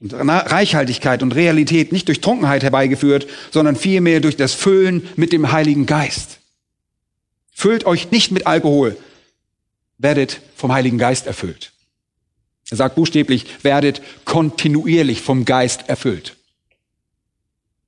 und 0.00 0.12
Reichhaltigkeit 0.12 1.22
und 1.22 1.34
Realität 1.34 1.92
nicht 1.92 2.08
durch 2.08 2.20
Trunkenheit 2.20 2.62
herbeigeführt, 2.62 3.26
sondern 3.50 3.76
vielmehr 3.76 4.20
durch 4.20 4.36
das 4.36 4.54
Füllen 4.54 5.06
mit 5.16 5.32
dem 5.32 5.52
Heiligen 5.52 5.86
Geist. 5.86 6.40
Füllt 7.52 7.86
euch 7.86 8.10
nicht 8.10 8.32
mit 8.32 8.46
Alkohol, 8.46 8.96
werdet 9.98 10.40
vom 10.56 10.72
Heiligen 10.72 10.98
Geist 10.98 11.26
erfüllt. 11.26 11.72
Er 12.70 12.76
sagt 12.76 12.96
buchstäblich, 12.96 13.46
werdet 13.62 14.02
kontinuierlich 14.24 15.20
vom 15.20 15.44
Geist 15.44 15.88
erfüllt. 15.88 16.36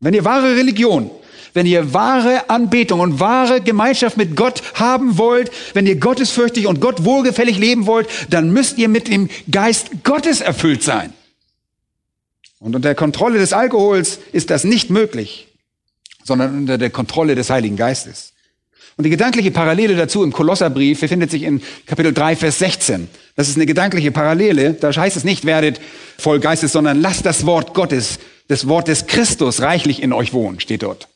Wenn 0.01 0.15
ihr 0.15 0.25
wahre 0.25 0.57
Religion 0.57 1.11
wenn 1.55 1.67
ihr 1.67 1.93
wahre 1.93 2.51
Anbetung 2.51 3.01
und 3.01 3.21
wahre 3.21 3.61
Gemeinschaft 3.61 4.17
mit 4.17 4.37
Gott 4.37 4.63
haben 4.75 5.19
wollt, 5.19 5.51
wenn 5.75 5.87
ihr 5.87 5.97
gottesfürchtig 5.97 6.67
und 6.67 6.81
Gott 6.81 7.05
wohlgefällig 7.05 7.59
leben 7.59 7.87
wollt, 7.87 8.09
dann 8.31 8.53
müsst 8.53 8.79
ihr 8.79 8.89
mit 8.89 9.09
dem 9.09 9.29
Geist 9.51 10.05
Gottes 10.05 10.41
erfüllt 10.41 10.83
sein. 10.83 11.13
Und 12.61 12.75
unter 12.75 12.89
der 12.89 12.95
Kontrolle 12.95 13.39
des 13.39 13.53
Alkohols 13.53 14.19
ist 14.33 14.51
das 14.51 14.65
nicht 14.65 14.91
möglich, 14.91 15.49
sondern 16.25 16.57
unter 16.59 16.79
der 16.79 16.91
Kontrolle 16.91 17.35
des 17.35 17.51
Heiligen 17.51 17.77
Geistes. 17.77 18.35
Und 18.99 19.05
die 19.05 19.11
gedankliche 19.11 19.51
Parallele 19.51 19.97
dazu 19.97 20.23
im 20.23 20.33
Kolosserbrief 20.33 21.01
befindet 21.01 21.31
sich 21.31 21.45
in 21.45 21.63
Kapitel 21.87 22.13
3, 22.13 22.37
Vers 22.37 22.59
16. 22.59 23.09
Das 23.35 23.49
ist 23.49 23.57
eine 23.57 23.65
gedankliche 23.65 24.11
Parallele. 24.11 24.75
Da 24.75 24.95
heißt 24.95 25.17
es 25.17 25.25
nicht, 25.25 25.47
werdet 25.47 25.81
voll 26.19 26.41
Geistes, 26.41 26.73
sondern 26.73 27.01
lasst 27.01 27.25
das 27.25 27.47
Wort 27.47 27.73
Gottes, 27.73 28.19
das 28.49 28.69
Wort 28.69 28.89
des 28.89 29.07
Christus 29.07 29.63
reichlich 29.63 30.03
in 30.03 30.13
euch 30.13 30.35
wohnen, 30.35 30.61
steht 30.61 30.83
dort 30.83 31.09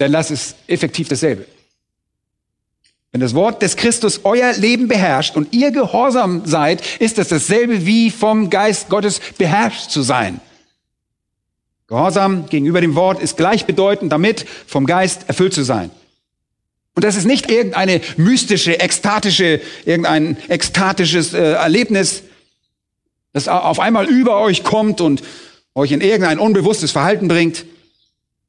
dann 0.00 0.12
das 0.12 0.30
ist 0.30 0.56
effektiv 0.66 1.08
dasselbe. 1.08 1.46
Wenn 3.12 3.20
das 3.20 3.34
Wort 3.34 3.60
des 3.60 3.76
Christus 3.76 4.20
euer 4.24 4.52
Leben 4.54 4.88
beherrscht 4.88 5.36
und 5.36 5.52
ihr 5.52 5.72
gehorsam 5.72 6.42
seid, 6.46 6.82
ist 7.00 7.18
es 7.18 7.28
dasselbe 7.28 7.84
wie 7.84 8.10
vom 8.10 8.50
Geist 8.50 8.88
Gottes 8.88 9.20
beherrscht 9.36 9.90
zu 9.90 10.02
sein. 10.02 10.40
Gehorsam 11.90 12.46
gegenüber 12.48 12.80
dem 12.80 12.94
Wort 12.94 13.20
ist 13.20 13.36
gleichbedeutend 13.36 14.12
damit, 14.12 14.46
vom 14.68 14.86
Geist 14.86 15.24
erfüllt 15.26 15.52
zu 15.52 15.64
sein. 15.64 15.90
Und 16.94 17.04
das 17.04 17.16
ist 17.16 17.24
nicht 17.24 17.50
irgendeine 17.50 18.00
mystische, 18.16 18.78
ekstatische, 18.78 19.60
irgendein 19.84 20.36
ekstatisches 20.48 21.34
äh, 21.34 21.54
Erlebnis, 21.54 22.22
das 23.32 23.48
auf 23.48 23.80
einmal 23.80 24.06
über 24.06 24.40
euch 24.40 24.62
kommt 24.62 25.00
und 25.00 25.22
euch 25.74 25.90
in 25.90 26.00
irgendein 26.00 26.38
unbewusstes 26.38 26.92
Verhalten 26.92 27.26
bringt. 27.26 27.64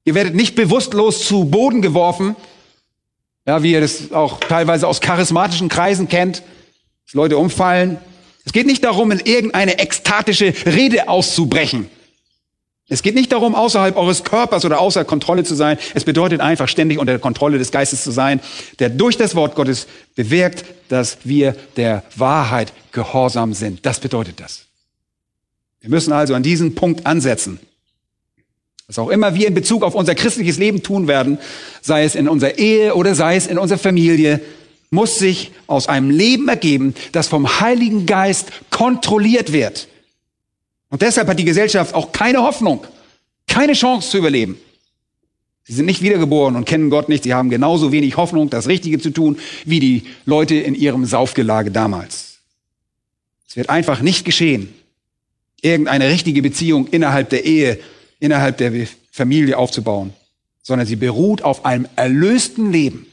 Ihr 0.06 0.14
werdet 0.14 0.36
nicht 0.36 0.54
bewusstlos 0.54 1.26
zu 1.26 1.46
Boden 1.46 1.82
geworfen, 1.82 2.36
ja, 3.48 3.64
wie 3.64 3.72
ihr 3.72 3.82
das 3.82 4.12
auch 4.12 4.40
teilweise 4.40 4.88
aus 4.88 5.02
charismatischen 5.02 5.68
Kreisen 5.68 6.08
kennt, 6.10 6.44
dass 7.06 7.14
Leute 7.16 7.40
umfallen. 7.40 7.98
Es 8.46 8.54
geht 8.54 8.68
nicht 8.68 8.84
darum, 8.84 9.10
in 9.10 9.20
irgendeine 9.20 9.80
ekstatische 9.80 10.54
Rede 10.68 11.10
auszubrechen. 11.10 11.90
Es 12.92 13.04
geht 13.04 13.16
nicht 13.16 13.32
darum, 13.32 13.56
außerhalb 13.56 13.96
eures 13.96 14.26
Körpers 14.26 14.66
oder 14.66 14.82
außer 14.82 15.06
Kontrolle 15.06 15.46
zu 15.46 15.56
sein. 15.56 15.78
Es 15.94 16.04
bedeutet 16.04 16.42
einfach, 16.42 16.68
ständig 16.68 17.00
unter 17.00 17.14
der 17.14 17.22
Kontrolle 17.22 17.58
des 17.58 17.72
Geistes 17.72 18.04
zu 18.04 18.12
sein, 18.12 18.42
der 18.80 18.90
durch 18.90 19.16
das 19.16 19.34
Wort 19.34 19.56
Gottes 19.56 19.88
bewirkt, 20.16 20.66
dass 20.90 21.20
wir 21.24 21.56
der 21.78 22.04
Wahrheit 22.18 22.74
gehorsam 22.92 23.54
sind. 23.54 23.86
Das 23.86 24.02
bedeutet 24.02 24.42
das. 24.42 24.66
Wir 25.80 25.90
müssen 25.90 26.12
also 26.12 26.36
an 26.36 26.44
diesen 26.44 26.76
Punkt 26.76 27.06
ansetzen. 27.06 27.62
Was 28.88 29.00
auch 29.00 29.08
immer 29.08 29.36
wir 29.36 29.48
in 29.48 29.54
Bezug 29.54 29.84
auf 29.84 29.96
unser 29.96 30.14
christliches 30.14 30.58
Leben 30.58 30.84
tun 30.84 31.08
werden, 31.08 31.38
sei 31.82 32.04
es 32.04 32.16
in 32.16 32.28
unserer 32.28 32.58
Ehe 32.58 32.94
oder 32.94 33.16
sei 33.16 33.38
es 33.38 33.48
in 33.48 33.58
unserer 33.58 33.80
Familie, 33.80 34.42
muss 34.90 35.18
sich 35.18 35.54
aus 35.66 35.88
einem 35.88 36.10
Leben 36.10 36.50
ergeben, 36.50 36.94
das 37.14 37.30
vom 37.30 37.62
Heiligen 37.62 38.06
Geist 38.06 38.52
kontrolliert 38.70 39.54
wird. 39.54 39.88
Und 40.92 41.02
deshalb 41.02 41.28
hat 41.28 41.40
die 41.40 41.46
Gesellschaft 41.46 41.96
auch 41.96 42.12
keine 42.12 42.44
Hoffnung, 42.44 42.86
keine 43.48 43.74
Chance 43.74 44.12
zu 44.12 44.18
überleben. 44.20 44.58
Sie 45.64 45.74
sind 45.74 45.86
nicht 45.86 46.02
wiedergeboren 46.02 46.56
und 46.56 46.66
kennen 46.66 46.90
Gott 46.90 47.08
nicht. 47.08 47.24
Sie 47.24 47.34
haben 47.34 47.50
genauso 47.50 47.92
wenig 47.92 48.18
Hoffnung, 48.18 48.50
das 48.50 48.68
Richtige 48.68 49.00
zu 49.00 49.10
tun, 49.10 49.40
wie 49.64 49.80
die 49.80 50.04
Leute 50.26 50.56
in 50.56 50.76
ihrem 50.76 51.06
Saufgelage 51.06 51.72
damals. 51.72 52.40
Es 53.48 53.56
wird 53.56 53.70
einfach 53.70 54.02
nicht 54.02 54.26
geschehen, 54.26 54.74
irgendeine 55.62 56.10
richtige 56.10 56.42
Beziehung 56.42 56.88
innerhalb 56.88 57.30
der 57.30 57.46
Ehe, 57.46 57.80
innerhalb 58.20 58.58
der 58.58 58.88
Familie 59.12 59.58
aufzubauen, 59.58 60.14
sondern 60.62 60.88
sie 60.88 60.98
beruht 60.98 61.42
auf 61.42 61.66
einem 61.66 61.88
erlösten 61.96 62.72
Leben, 62.72 63.08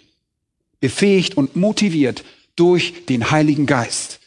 befähigt 0.81 1.37
und 1.37 1.55
motiviert 1.55 2.25
durch 2.57 3.07
den 3.07 3.31
Heiligen 3.31 3.67
Geist. 3.67 4.19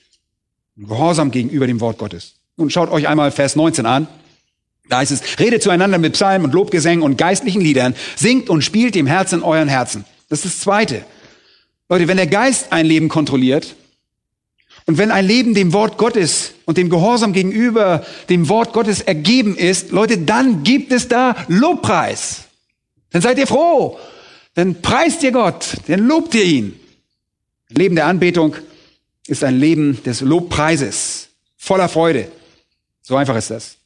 Gehorsam 0.77 1.31
gegenüber 1.31 1.67
dem 1.67 1.81
Wort 1.81 1.97
Gottes. 1.97 2.35
Nun 2.61 2.69
schaut 2.69 2.91
euch 2.91 3.07
einmal 3.07 3.31
Vers 3.31 3.55
19 3.55 3.87
an. 3.87 4.07
Da 4.87 4.97
heißt 4.97 5.11
es, 5.11 5.39
redet 5.39 5.63
zueinander 5.63 5.97
mit 5.97 6.13
Psalmen 6.13 6.45
und 6.45 6.53
Lobgesängen 6.53 7.01
und 7.03 7.17
geistlichen 7.17 7.59
Liedern, 7.59 7.95
singt 8.15 8.51
und 8.51 8.61
spielt 8.61 8.93
dem 8.93 9.07
Herzen 9.07 9.39
in 9.39 9.43
euren 9.43 9.67
Herzen. 9.67 10.05
Das 10.29 10.45
ist 10.45 10.57
das 10.57 10.59
Zweite. 10.61 11.03
Leute, 11.89 12.07
wenn 12.07 12.17
der 12.17 12.27
Geist 12.27 12.71
ein 12.71 12.85
Leben 12.85 13.09
kontrolliert 13.09 13.75
und 14.85 14.99
wenn 14.99 15.09
ein 15.09 15.25
Leben 15.25 15.55
dem 15.55 15.73
Wort 15.73 15.97
Gottes 15.97 16.53
und 16.65 16.77
dem 16.77 16.91
Gehorsam 16.91 17.33
gegenüber 17.33 18.05
dem 18.29 18.47
Wort 18.47 18.73
Gottes 18.73 19.01
ergeben 19.01 19.57
ist, 19.57 19.89
Leute, 19.89 20.19
dann 20.19 20.61
gibt 20.61 20.91
es 20.91 21.07
da 21.07 21.35
Lobpreis. 21.47 22.43
Dann 23.09 23.23
seid 23.23 23.39
ihr 23.39 23.47
froh. 23.47 23.97
Dann 24.53 24.83
preist 24.83 25.23
ihr 25.23 25.31
Gott. 25.31 25.77
Dann 25.87 26.01
lobt 26.01 26.35
ihr 26.35 26.43
ihn. 26.43 26.79
Ein 27.71 27.75
Leben 27.75 27.95
der 27.95 28.05
Anbetung 28.05 28.55
ist 29.25 29.43
ein 29.43 29.59
Leben 29.59 30.03
des 30.03 30.21
Lobpreises. 30.21 31.29
Voller 31.63 31.89
Freude. 31.89 32.31
So 33.01 33.15
einfach 33.15 33.35
ist 33.35 33.49
das. 33.51 33.77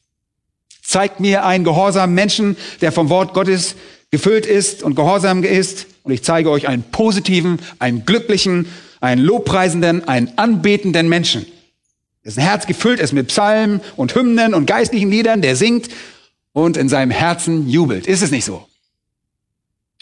Zeigt 0.83 1.19
mir 1.19 1.45
einen 1.45 1.63
gehorsamen 1.63 2.13
Menschen, 2.13 2.57
der 2.81 2.91
vom 2.91 3.09
Wort 3.09 3.33
Gottes 3.33 3.75
gefüllt 4.11 4.45
ist 4.45 4.83
und 4.83 4.95
gehorsam 4.95 5.43
ist. 5.43 5.87
Und 6.03 6.11
ich 6.13 6.23
zeige 6.23 6.49
euch 6.49 6.67
einen 6.67 6.83
positiven, 6.83 7.59
einen 7.79 8.05
glücklichen, 8.05 8.67
einen 9.01 9.21
lobpreisenden, 9.21 10.07
einen 10.07 10.37
anbetenden 10.37 11.09
Menschen. 11.09 11.45
Dessen 12.23 12.41
Herz 12.41 12.65
gefüllt 12.65 12.99
ist 12.99 13.13
mit 13.13 13.27
Psalmen 13.27 13.81
und 13.95 14.15
Hymnen 14.15 14.53
und 14.53 14.65
geistlichen 14.65 15.11
Liedern, 15.11 15.41
der 15.41 15.55
singt 15.55 15.89
und 16.53 16.77
in 16.77 16.89
seinem 16.89 17.11
Herzen 17.11 17.69
jubelt. 17.69 18.07
Ist 18.07 18.23
es 18.23 18.31
nicht 18.31 18.45
so? 18.45 18.67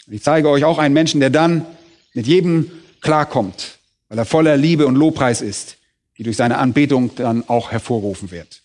Ich 0.06 0.22
zeige 0.22 0.48
euch 0.48 0.64
auch 0.64 0.78
einen 0.78 0.94
Menschen, 0.94 1.20
der 1.20 1.30
dann 1.30 1.66
mit 2.14 2.26
jedem 2.26 2.70
klarkommt, 3.00 3.78
weil 4.08 4.18
er 4.18 4.24
voller 4.24 4.56
Liebe 4.56 4.86
und 4.86 4.96
Lobpreis 4.96 5.40
ist, 5.40 5.76
die 6.16 6.22
durch 6.22 6.36
seine 6.36 6.58
Anbetung 6.58 7.14
dann 7.16 7.48
auch 7.48 7.72
hervorrufen 7.72 8.30
wird. 8.30 8.62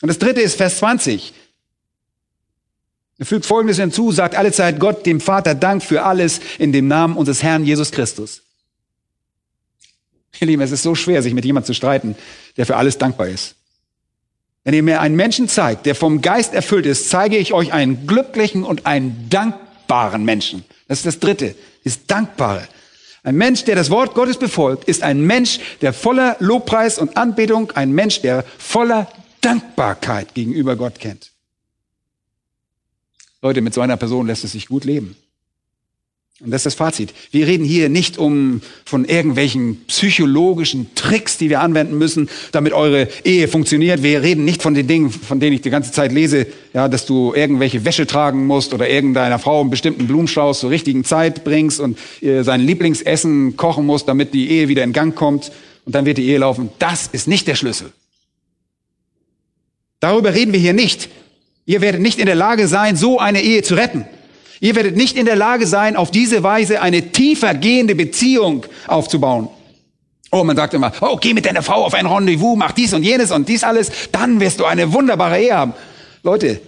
Und 0.00 0.08
das 0.08 0.18
dritte 0.18 0.40
ist 0.40 0.56
Vers 0.56 0.78
20. 0.78 1.32
Er 3.18 3.26
fügt 3.26 3.46
Folgendes 3.46 3.78
hinzu, 3.78 4.12
sagt 4.12 4.36
alle 4.36 4.52
Zeit 4.52 4.78
Gott, 4.78 5.04
dem 5.04 5.20
Vater, 5.20 5.54
Dank 5.54 5.82
für 5.82 6.04
alles 6.04 6.40
in 6.58 6.72
dem 6.72 6.86
Namen 6.86 7.16
unseres 7.16 7.42
Herrn 7.42 7.64
Jesus 7.64 7.90
Christus. 7.90 8.42
Ihr 10.40 10.46
Lieben, 10.46 10.62
es 10.62 10.70
ist 10.70 10.84
so 10.84 10.94
schwer, 10.94 11.20
sich 11.22 11.34
mit 11.34 11.44
jemandem 11.44 11.66
zu 11.66 11.74
streiten, 11.74 12.14
der 12.56 12.64
für 12.64 12.76
alles 12.76 12.96
dankbar 12.96 13.28
ist. 13.28 13.56
Wenn 14.62 14.74
ihr 14.74 14.84
mir 14.84 15.00
einen 15.00 15.16
Menschen 15.16 15.48
zeigt, 15.48 15.86
der 15.86 15.96
vom 15.96 16.20
Geist 16.20 16.54
erfüllt 16.54 16.86
ist, 16.86 17.08
zeige 17.08 17.38
ich 17.38 17.52
euch 17.52 17.72
einen 17.72 18.06
glücklichen 18.06 18.62
und 18.62 18.86
einen 18.86 19.28
dankbaren 19.30 20.24
Menschen. 20.24 20.64
Das 20.86 20.98
ist 20.98 21.06
das 21.06 21.18
Dritte, 21.18 21.56
ist 21.82 22.02
Dankbare. 22.08 22.68
Ein 23.24 23.34
Mensch, 23.34 23.64
der 23.64 23.74
das 23.74 23.90
Wort 23.90 24.14
Gottes 24.14 24.38
befolgt, 24.38 24.84
ist 24.84 25.02
ein 25.02 25.22
Mensch, 25.22 25.58
der 25.80 25.92
voller 25.92 26.36
Lobpreis 26.38 26.98
und 26.98 27.16
Anbetung, 27.16 27.72
ein 27.72 27.90
Mensch, 27.92 28.20
der 28.20 28.44
voller 28.58 29.08
Dankbarkeit 29.40 30.34
gegenüber 30.34 30.76
Gott 30.76 30.98
kennt. 30.98 31.32
Leute, 33.40 33.60
mit 33.60 33.74
so 33.74 33.80
einer 33.80 33.96
Person 33.96 34.26
lässt 34.26 34.44
es 34.44 34.52
sich 34.52 34.66
gut 34.66 34.84
leben. 34.84 35.16
Und 36.40 36.52
das 36.52 36.60
ist 36.60 36.66
das 36.66 36.74
Fazit. 36.74 37.12
Wir 37.32 37.48
reden 37.48 37.64
hier 37.64 37.88
nicht 37.88 38.16
um 38.16 38.60
von 38.84 39.04
irgendwelchen 39.04 39.84
psychologischen 39.88 40.94
Tricks, 40.94 41.36
die 41.36 41.50
wir 41.50 41.60
anwenden 41.60 41.98
müssen, 41.98 42.28
damit 42.52 42.72
eure 42.72 43.08
Ehe 43.24 43.48
funktioniert. 43.48 44.04
Wir 44.04 44.22
reden 44.22 44.44
nicht 44.44 44.62
von 44.62 44.74
den 44.74 44.86
Dingen, 44.86 45.10
von 45.10 45.40
denen 45.40 45.54
ich 45.54 45.62
die 45.62 45.70
ganze 45.70 45.90
Zeit 45.90 46.12
lese, 46.12 46.46
ja, 46.74 46.86
dass 46.86 47.06
du 47.06 47.34
irgendwelche 47.34 47.84
Wäsche 47.84 48.06
tragen 48.06 48.46
musst 48.46 48.72
oder 48.72 48.88
irgendeiner 48.88 49.40
Frau 49.40 49.60
einen 49.60 49.70
bestimmten 49.70 50.06
Blumenstrauß 50.06 50.60
zur 50.60 50.70
richtigen 50.70 51.02
Zeit 51.02 51.42
bringst 51.42 51.80
und 51.80 51.98
ihr 52.20 52.44
sein 52.44 52.60
Lieblingsessen 52.60 53.56
kochen 53.56 53.84
musst, 53.84 54.06
damit 54.06 54.32
die 54.32 54.48
Ehe 54.48 54.68
wieder 54.68 54.84
in 54.84 54.92
Gang 54.92 55.16
kommt 55.16 55.50
und 55.86 55.96
dann 55.96 56.06
wird 56.06 56.18
die 56.18 56.28
Ehe 56.28 56.38
laufen. 56.38 56.70
Das 56.78 57.08
ist 57.08 57.26
nicht 57.26 57.48
der 57.48 57.56
Schlüssel. 57.56 57.92
Darüber 60.00 60.34
reden 60.34 60.52
wir 60.52 60.60
hier 60.60 60.72
nicht. 60.72 61.08
Ihr 61.66 61.80
werdet 61.80 62.00
nicht 62.00 62.18
in 62.18 62.26
der 62.26 62.34
Lage 62.34 62.68
sein, 62.68 62.96
so 62.96 63.18
eine 63.18 63.42
Ehe 63.42 63.62
zu 63.62 63.74
retten. 63.74 64.06
Ihr 64.60 64.74
werdet 64.74 64.96
nicht 64.96 65.16
in 65.16 65.26
der 65.26 65.36
Lage 65.36 65.66
sein, 65.66 65.96
auf 65.96 66.10
diese 66.10 66.42
Weise 66.42 66.80
eine 66.80 67.12
tiefer 67.12 67.54
gehende 67.54 67.94
Beziehung 67.94 68.64
aufzubauen. 68.86 69.48
Oh, 70.30 70.44
man 70.44 70.56
sagt 70.56 70.74
immer, 70.74 70.92
oh, 71.00 71.16
geh 71.16 71.32
mit 71.32 71.46
deiner 71.46 71.62
Frau 71.62 71.84
auf 71.84 71.94
ein 71.94 72.06
Rendezvous, 72.06 72.56
mach 72.56 72.72
dies 72.72 72.92
und 72.92 73.02
jenes 73.02 73.30
und 73.30 73.48
dies 73.48 73.64
alles, 73.64 73.90
dann 74.12 74.40
wirst 74.40 74.60
du 74.60 74.64
eine 74.64 74.92
wunderbare 74.92 75.40
Ehe 75.40 75.54
haben. 75.54 75.74
Leute, 76.22 76.60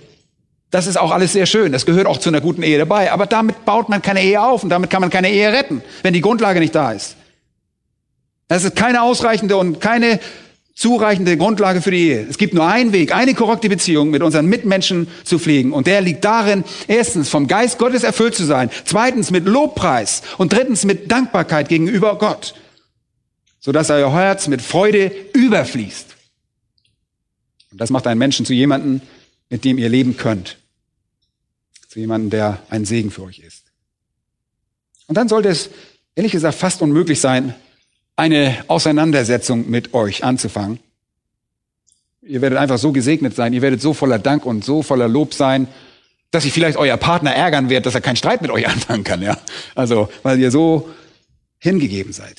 das 0.70 0.86
ist 0.86 0.96
auch 0.96 1.10
alles 1.10 1.32
sehr 1.32 1.46
schön, 1.46 1.72
das 1.72 1.84
gehört 1.84 2.06
auch 2.06 2.18
zu 2.18 2.30
einer 2.30 2.40
guten 2.40 2.62
Ehe 2.62 2.78
dabei, 2.78 3.12
aber 3.12 3.26
damit 3.26 3.64
baut 3.64 3.88
man 3.88 4.00
keine 4.02 4.22
Ehe 4.22 4.40
auf 4.40 4.62
und 4.62 4.70
damit 4.70 4.88
kann 4.88 5.00
man 5.00 5.10
keine 5.10 5.30
Ehe 5.30 5.52
retten, 5.52 5.82
wenn 6.02 6.14
die 6.14 6.20
Grundlage 6.20 6.60
nicht 6.60 6.74
da 6.74 6.92
ist. 6.92 7.16
Das 8.48 8.64
ist 8.64 8.76
keine 8.76 9.02
ausreichende 9.02 9.56
und 9.56 9.80
keine 9.80 10.20
zureichende 10.80 11.36
Grundlage 11.36 11.82
für 11.82 11.90
die 11.90 12.08
Ehe. 12.08 12.26
Es 12.26 12.38
gibt 12.38 12.54
nur 12.54 12.66
einen 12.66 12.94
Weg, 12.94 13.14
eine 13.14 13.34
korrekte 13.34 13.68
Beziehung 13.68 14.08
mit 14.08 14.22
unseren 14.22 14.46
Mitmenschen 14.46 15.08
zu 15.24 15.38
pflegen. 15.38 15.74
Und 15.74 15.86
der 15.86 16.00
liegt 16.00 16.24
darin, 16.24 16.64
erstens 16.88 17.28
vom 17.28 17.46
Geist 17.48 17.78
Gottes 17.78 18.02
erfüllt 18.02 18.34
zu 18.34 18.44
sein, 18.44 18.70
zweitens 18.86 19.30
mit 19.30 19.44
Lobpreis 19.44 20.22
und 20.38 20.54
drittens 20.54 20.86
mit 20.86 21.12
Dankbarkeit 21.12 21.68
gegenüber 21.68 22.16
Gott, 22.16 22.54
sodass 23.58 23.90
euer 23.90 24.10
Herz 24.10 24.48
mit 24.48 24.62
Freude 24.62 25.12
überfließt. 25.34 26.06
Und 27.72 27.78
das 27.78 27.90
macht 27.90 28.06
einen 28.06 28.18
Menschen 28.18 28.46
zu 28.46 28.54
jemandem, 28.54 29.02
mit 29.50 29.66
dem 29.66 29.76
ihr 29.76 29.90
leben 29.90 30.16
könnt. 30.16 30.56
Zu 31.88 32.00
jemandem, 32.00 32.30
der 32.30 32.62
ein 32.70 32.86
Segen 32.86 33.10
für 33.10 33.24
euch 33.24 33.40
ist. 33.40 33.64
Und 35.08 35.16
dann 35.16 35.28
sollte 35.28 35.50
es, 35.50 35.68
ehrlich 36.14 36.32
gesagt, 36.32 36.54
fast 36.54 36.80
unmöglich 36.80 37.20
sein, 37.20 37.54
eine 38.20 38.64
Auseinandersetzung 38.68 39.70
mit 39.70 39.94
euch 39.94 40.22
anzufangen. 40.22 40.78
Ihr 42.20 42.42
werdet 42.42 42.58
einfach 42.58 42.78
so 42.78 42.92
gesegnet 42.92 43.34
sein, 43.34 43.54
ihr 43.54 43.62
werdet 43.62 43.80
so 43.80 43.94
voller 43.94 44.18
Dank 44.18 44.44
und 44.44 44.62
so 44.62 44.82
voller 44.82 45.08
Lob 45.08 45.32
sein, 45.32 45.66
dass 46.30 46.44
sich 46.44 46.52
vielleicht 46.52 46.76
euer 46.76 46.98
Partner 46.98 47.34
ärgern 47.34 47.70
wird, 47.70 47.86
dass 47.86 47.94
er 47.94 48.02
keinen 48.02 48.16
Streit 48.16 48.42
mit 48.42 48.50
euch 48.50 48.68
anfangen 48.74 49.04
kann, 49.04 49.22
ja. 49.22 49.38
Also, 49.74 50.10
weil 50.22 50.38
ihr 50.38 50.50
so 50.50 50.90
hingegeben 51.58 52.12
seid. 52.12 52.36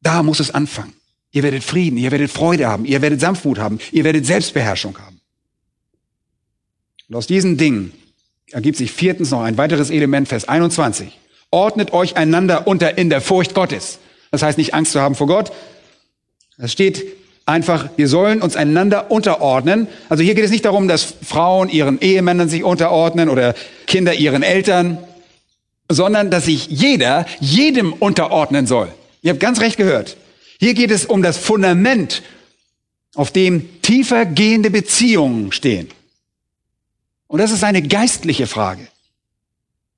Da 0.00 0.22
muss 0.22 0.38
es 0.38 0.52
anfangen. 0.52 0.94
Ihr 1.32 1.42
werdet 1.42 1.64
Frieden, 1.64 1.98
ihr 1.98 2.12
werdet 2.12 2.30
Freude 2.30 2.68
haben, 2.68 2.84
ihr 2.84 3.02
werdet 3.02 3.20
Sanftmut 3.20 3.58
haben, 3.58 3.80
ihr 3.90 4.04
werdet 4.04 4.24
Selbstbeherrschung 4.26 4.96
haben. 4.98 5.20
Und 7.08 7.16
aus 7.16 7.26
diesen 7.26 7.56
Dingen 7.56 7.92
ergibt 8.52 8.78
sich 8.78 8.92
viertens 8.92 9.32
noch 9.32 9.42
ein 9.42 9.58
weiteres 9.58 9.90
Element, 9.90 10.28
Vers 10.28 10.48
21. 10.48 11.18
Ordnet 11.50 11.92
euch 11.92 12.16
einander 12.16 12.68
unter 12.68 12.96
in 12.96 13.10
der 13.10 13.20
Furcht 13.20 13.54
Gottes. 13.54 13.98
Das 14.30 14.42
heißt 14.42 14.58
nicht 14.58 14.74
Angst 14.74 14.92
zu 14.92 15.00
haben 15.00 15.14
vor 15.14 15.26
Gott. 15.26 15.52
Es 16.58 16.72
steht 16.72 17.04
einfach, 17.46 17.88
wir 17.96 18.08
sollen 18.08 18.42
uns 18.42 18.56
einander 18.56 19.10
unterordnen. 19.10 19.88
Also 20.08 20.22
hier 20.22 20.34
geht 20.34 20.44
es 20.44 20.50
nicht 20.50 20.64
darum, 20.64 20.86
dass 20.86 21.14
Frauen 21.22 21.68
ihren 21.68 22.00
Ehemännern 22.00 22.48
sich 22.48 22.62
unterordnen 22.62 23.28
oder 23.28 23.54
Kinder 23.86 24.14
ihren 24.14 24.42
Eltern, 24.42 24.98
sondern 25.88 26.30
dass 26.30 26.44
sich 26.44 26.66
jeder 26.66 27.26
jedem 27.40 27.92
unterordnen 27.92 28.66
soll. 28.66 28.92
Ihr 29.22 29.30
habt 29.30 29.40
ganz 29.40 29.60
recht 29.60 29.76
gehört. 29.76 30.16
Hier 30.60 30.74
geht 30.74 30.90
es 30.90 31.06
um 31.06 31.22
das 31.22 31.38
Fundament, 31.38 32.22
auf 33.14 33.30
dem 33.30 33.80
tiefer 33.82 34.26
gehende 34.26 34.70
Beziehungen 34.70 35.52
stehen. 35.52 35.88
Und 37.26 37.38
das 37.38 37.52
ist 37.52 37.64
eine 37.64 37.82
geistliche 37.82 38.46
Frage. 38.46 38.86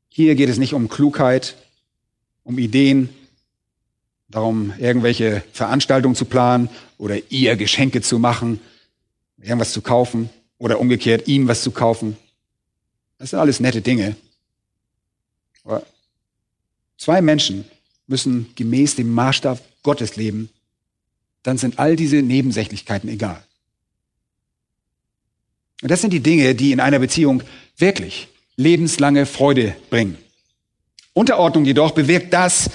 Hier 0.09 0.35
geht 0.35 0.49
es 0.49 0.59
nicht 0.59 0.75
um 0.75 0.89
Klugheit, 0.89 1.55
um 2.45 2.59
Ideen, 2.59 3.09
darum, 4.31 4.73
irgendwelche 4.79 5.43
Veranstaltungen 5.53 6.15
zu 6.15 6.25
planen 6.25 6.69
oder 6.99 7.19
ihr 7.31 7.57
Geschenke 7.57 8.01
zu 8.01 8.19
machen, 8.19 8.61
irgendwas 9.39 9.73
zu 9.73 9.83
kaufen 9.83 10.31
oder 10.59 10.79
umgekehrt 10.81 11.27
ihm 11.27 11.49
was 11.49 11.63
zu 11.63 11.71
kaufen. 11.71 12.17
Das 13.19 13.31
sind 13.31 13.39
alles 13.39 13.61
nette 13.61 13.83
Dinge. 13.83 14.17
Aber 15.65 15.85
zwei 16.97 17.21
Menschen 17.21 17.65
müssen 18.07 18.51
gemäß 18.55 18.97
dem 18.97 19.13
Maßstab 19.13 19.61
Gottes 19.83 20.17
leben, 20.17 20.51
dann 21.43 21.59
sind 21.59 21.79
all 21.79 21.97
diese 21.97 22.23
Nebensächlichkeiten 22.23 23.09
egal. 23.09 23.43
Und 25.83 25.91
das 25.91 26.03
sind 26.03 26.13
die 26.13 26.21
Dinge, 26.21 26.55
die 26.55 26.73
in 26.73 26.81
einer 26.81 26.99
Beziehung 26.99 27.43
wirklich 27.79 28.29
lebenslange 28.57 29.25
Freude 29.25 29.75
bringen. 29.89 30.19
Unterordnung 31.15 31.65
jedoch 31.65 31.93
bewirkt 31.93 32.33
das, 32.35 32.71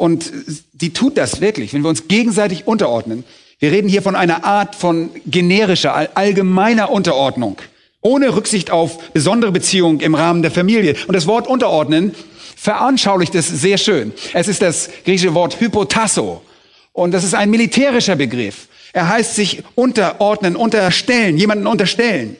und 0.00 0.32
die 0.80 0.92
tut 0.92 1.16
das 1.16 1.40
wirklich, 1.40 1.72
wenn 1.72 1.82
wir 1.82 1.88
uns 1.88 2.08
gegenseitig 2.08 2.66
unterordnen, 2.66 3.24
Wir 3.62 3.72
reden 3.72 3.90
hier 3.90 4.00
von 4.00 4.16
einer 4.16 4.44
Art 4.44 4.74
von 4.74 5.10
generischer, 5.26 6.16
allgemeiner 6.16 6.90
Unterordnung, 6.90 7.58
ohne 8.00 8.34
Rücksicht 8.34 8.70
auf 8.70 9.12
besondere 9.12 9.52
Beziehungen 9.52 10.00
im 10.00 10.14
Rahmen 10.14 10.40
der 10.40 10.50
Familie. 10.50 10.96
Und 11.06 11.14
das 11.14 11.26
Wort 11.26 11.46
unterordnen 11.46 12.14
veranschaulicht 12.56 13.34
es 13.34 13.48
sehr 13.48 13.76
schön. 13.76 14.12
Es 14.32 14.48
ist 14.48 14.62
das 14.62 14.88
griechische 15.04 15.34
Wort 15.34 15.60
hypotasso. 15.60 16.40
Und 16.94 17.12
das 17.12 17.22
ist 17.22 17.34
ein 17.34 17.50
militärischer 17.50 18.16
Begriff. 18.16 18.68
Er 18.94 19.10
heißt 19.10 19.34
sich 19.34 19.62
unterordnen, 19.74 20.56
unterstellen, 20.56 21.36
jemanden 21.36 21.66
unterstellen. 21.66 22.36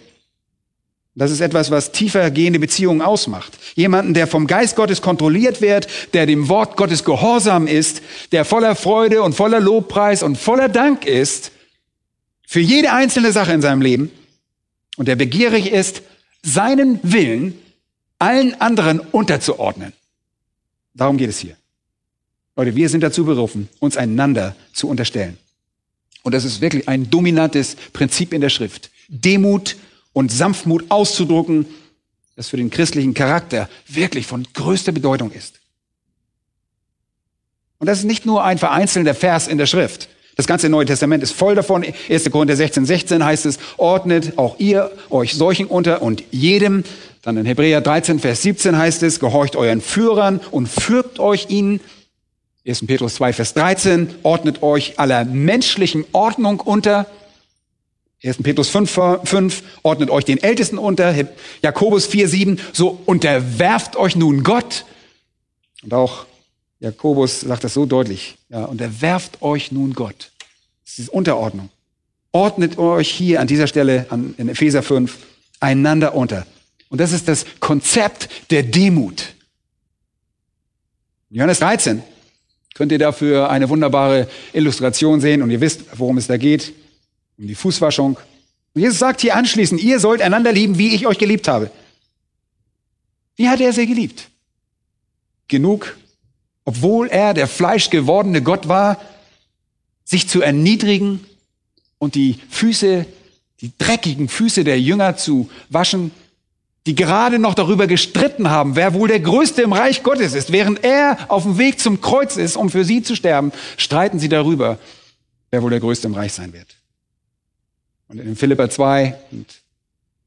Das 1.15 1.31
ist 1.31 1.41
etwas, 1.41 1.71
was 1.71 1.93
tiefer 1.93 2.31
gehende 2.31 2.61
Beziehungen 2.61 3.03
ausmacht. 3.03 3.59
Jemanden, 3.75 4.15
der 4.15 4.27
vom 4.27 4.47
Geist 4.47 4.77
Gottes 4.77 5.03
kontrolliert 5.03 5.61
wird, 5.61 5.89
der 6.15 6.27
dem 6.27 6.49
Wort 6.49 6.77
Gottes 6.77 7.05
gehorsam 7.05 7.67
ist, 7.67 8.01
der 8.33 8.45
voller 8.45 8.77
Freude 8.77 9.23
und 9.23 9.35
voller 9.35 9.61
Lobpreis 9.61 10.23
und 10.23 10.39
voller 10.39 10.69
Dank 10.69 11.05
ist 11.05 11.51
für 12.47 12.61
jede 12.61 12.93
einzelne 12.93 13.33
Sache 13.33 13.53
in 13.53 13.61
seinem 13.61 13.83
Leben 13.83 14.11
und 14.97 15.09
der 15.09 15.17
begierig 15.17 15.73
ist, 15.73 16.03
seinen 16.43 17.01
Willen 17.03 17.59
allen 18.19 18.61
anderen 18.61 19.01
unterzuordnen. 19.01 19.93
Darum 20.95 21.17
geht 21.17 21.31
es 21.31 21.39
hier. 21.39 21.57
Leute, 22.57 22.77
wir 22.77 22.89
sind 22.89 23.03
dazu 23.03 23.25
berufen, 23.25 23.69
uns 23.79 23.97
einander 23.97 24.55
zu 24.73 24.89
unterstellen. 24.89 25.39
Und 26.23 26.35
das 26.35 26.45
ist 26.45 26.61
wirklich 26.61 26.89
ein 26.89 27.11
dominantes 27.11 27.77
Prinzip 27.93 28.33
in 28.33 28.41
der 28.41 28.51
Schrift. 28.51 28.91
Demut 29.09 29.77
und 30.13 30.33
Sanftmut 30.33 30.91
auszudrucken, 30.91 31.67
das 32.37 32.49
für 32.49 32.57
den 32.57 32.71
christlichen 32.71 33.15
Charakter 33.15 33.69
wirklich 33.87 34.27
von 34.27 34.47
größter 34.55 34.93
Bedeutung 34.93 35.31
ist. 35.33 35.61
Und 37.79 37.87
das 37.87 37.99
ist 37.99 38.05
nicht 38.05 38.27
nur 38.27 38.45
ein 38.45 38.59
vereinzelter 38.59 39.15
Vers 39.15 39.49
in 39.49 39.59
der 39.59 39.67
Schrift. 39.67 40.09
Das 40.37 40.47
ganze 40.47 40.69
Neue 40.69 40.87
Testament 40.87 41.23
ist 41.23 41.33
voll 41.33 41.55
davon. 41.55 41.85
1. 42.09 42.31
Korinther 42.31 42.57
16, 42.57 42.87
16 42.87 43.25
heißt 43.25 43.47
es, 43.47 43.59
ordnet 43.77 44.39
auch 44.39 44.59
ihr 44.59 44.91
euch 45.11 45.35
solchen 45.35 45.67
unter 45.67 46.03
und 46.03 46.23
jedem. 46.31 46.85
Dann 47.23 47.37
in 47.37 47.47
Hebräer 47.47 47.81
13, 47.81 48.19
Vers 48.19 48.43
17 48.43 48.77
heißt 48.77 49.03
es, 49.03 49.21
gehorcht 49.21 49.57
euren 49.57 49.81
Führern 49.81 50.41
und 50.51 50.69
fürbt 50.69 51.19
euch 51.19 51.51
ihnen. 51.51 51.81
1. 52.67 52.87
Petrus 52.87 53.17
2, 53.17 53.33
Vers 53.33 53.55
13, 53.55 54.15
ordnet 54.23 54.63
euch 54.63 54.99
aller 54.99 55.25
menschlichen 55.25 56.05
Ordnung 56.13 56.61
unter. 56.61 57.07
1. 58.23 58.43
Petrus 58.43 58.69
5, 58.69 58.99
5, 59.25 59.63
ordnet 59.83 60.11
euch 60.11 60.25
den 60.25 60.43
Ältesten 60.43 60.77
unter. 60.77 61.15
Jakobus 61.63 62.07
4, 62.07 62.29
7, 62.29 62.61
so 62.73 63.01
unterwerft 63.07 63.97
euch 63.97 64.15
nun 64.15 64.43
Gott. 64.43 64.85
Und 65.83 65.95
auch 65.95 66.27
Jakobus 66.81 67.41
sagt 67.41 67.65
das 67.65 67.73
so 67.75 67.87
deutlich. 67.87 68.37
Ja, 68.51 68.65
unterwerft 68.65 69.41
euch 69.41 69.73
nun 69.73 69.95
Gott. 69.95 70.33
Das 70.85 70.99
ist 70.99 71.09
Unterordnung. 71.09 71.71
Ordnet 72.33 72.79
euch 72.79 73.09
hier 73.09 73.41
an 73.41 73.47
dieser 73.47 73.67
Stelle 73.67 74.07
an, 74.11 74.35
in 74.37 74.49
Epheser 74.51 74.83
5 74.83 75.17
einander 75.59 76.15
unter. 76.15 76.47
Und 76.91 77.01
das 77.01 77.13
ist 77.13 77.27
das 77.27 77.47
Konzept 77.59 78.29
der 78.51 78.63
Demut. 78.63 79.35
Johannes 81.31 81.61
13 81.61 82.03
könnt 82.75 82.93
ihr 82.93 82.99
dafür 82.99 83.51
eine 83.51 83.69
wunderbare 83.69 84.29
Illustration 84.53 85.21
sehen 85.21 85.43
und 85.43 85.51
ihr 85.51 85.61
wisst, 85.61 85.85
worum 85.97 86.19
es 86.19 86.27
da 86.27 86.37
geht 86.37 86.73
um 87.41 87.47
die 87.47 87.55
Fußwaschung. 87.55 88.19
Und 88.75 88.81
Jesus 88.81 88.99
sagt 88.99 89.23
hier 89.23 89.35
anschließend, 89.35 89.83
ihr 89.83 89.99
sollt 89.99 90.23
einander 90.23 90.53
lieben, 90.53 90.79
wie 90.79 90.95
ich 90.95 91.07
euch 91.07 91.19
geliebt 91.19 91.49
habe. 91.49 91.71
Wie 93.37 93.49
hat 93.49 93.61
er 93.61 93.73
sie 93.73 93.87
geliebt? 93.87 94.29
Genug, 95.49 95.97
obwohl 96.65 97.09
er 97.09 97.35
der 97.35 97.49
fleischgewordene 97.49 98.43
Gott 98.43 98.69
war, 98.69 99.01
sich 100.05 100.29
zu 100.29 100.43
erniedrigen 100.43 101.25
und 101.99 102.15
die 102.15 102.39
Füße, 102.51 103.07
die 103.61 103.73
dreckigen 103.79 104.29
Füße 104.29 104.63
der 104.63 104.81
Jünger 104.81 105.17
zu 105.17 105.51
waschen, 105.71 106.13
die 106.87 106.95
gerade 106.95 107.39
noch 107.39 107.55
darüber 107.55 107.87
gestritten 107.87 108.51
haben, 108.51 108.77
wer 108.77 108.95
wohl 108.95 109.09
der 109.09 109.21
Größte 109.21 109.63
im 109.63 109.73
Reich 109.73 110.03
Gottes 110.03 110.35
ist. 110.35 110.53
Während 110.53 110.85
er 110.85 111.19
auf 111.29 111.45
dem 111.45 111.59
Weg 111.59 111.81
zum 111.81 112.01
Kreuz 112.01 112.37
ist, 112.37 112.57
um 112.57 112.71
für 112.71 112.85
sie 112.85 113.03
zu 113.03 113.17
sterben, 113.17 113.53
streiten 113.77 114.19
sie 114.19 114.29
darüber, 114.29 114.79
wer 115.51 115.63
wohl 115.63 115.71
der 115.71 115.81
Größte 115.81 116.07
im 116.07 116.15
Reich 116.15 116.33
sein 116.33 116.53
wird. 116.53 116.80
Und 118.11 118.19
in 118.19 118.35
Philippa 118.35 118.69
2, 118.69 119.15
und 119.31 119.47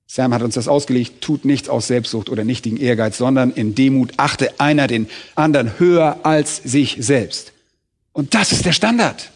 Sam 0.07 0.33
hat 0.33 0.41
uns 0.41 0.55
das 0.55 0.69
ausgelegt, 0.69 1.21
tut 1.21 1.43
nichts 1.43 1.67
aus 1.67 1.87
Selbstsucht 1.87 2.29
oder 2.29 2.45
nichtigen 2.45 2.77
Ehrgeiz, 2.77 3.17
sondern 3.17 3.51
in 3.51 3.75
Demut 3.75 4.13
achte 4.17 4.59
einer 4.59 4.87
den 4.87 5.07
anderen 5.35 5.79
höher 5.79 6.21
als 6.23 6.57
sich 6.57 6.95
selbst. 6.99 7.51
Und 8.13 8.35
das 8.35 8.53
ist 8.53 8.65
der 8.65 8.71
Standard. 8.71 9.31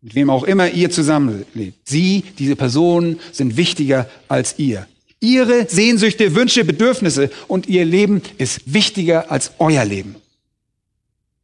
Mit 0.00 0.14
wem 0.14 0.30
auch 0.30 0.44
immer 0.44 0.70
ihr 0.70 0.90
zusammenlebt. 0.90 1.88
Sie, 1.88 2.22
diese 2.38 2.54
Personen, 2.54 3.18
sind 3.32 3.56
wichtiger 3.56 4.08
als 4.28 4.58
ihr. 4.58 4.86
Ihre 5.18 5.68
Sehnsüchte, 5.68 6.36
Wünsche, 6.36 6.64
Bedürfnisse 6.64 7.30
und 7.48 7.66
ihr 7.66 7.84
Leben 7.84 8.22
ist 8.36 8.72
wichtiger 8.72 9.32
als 9.32 9.50
euer 9.58 9.84
Leben. 9.84 10.14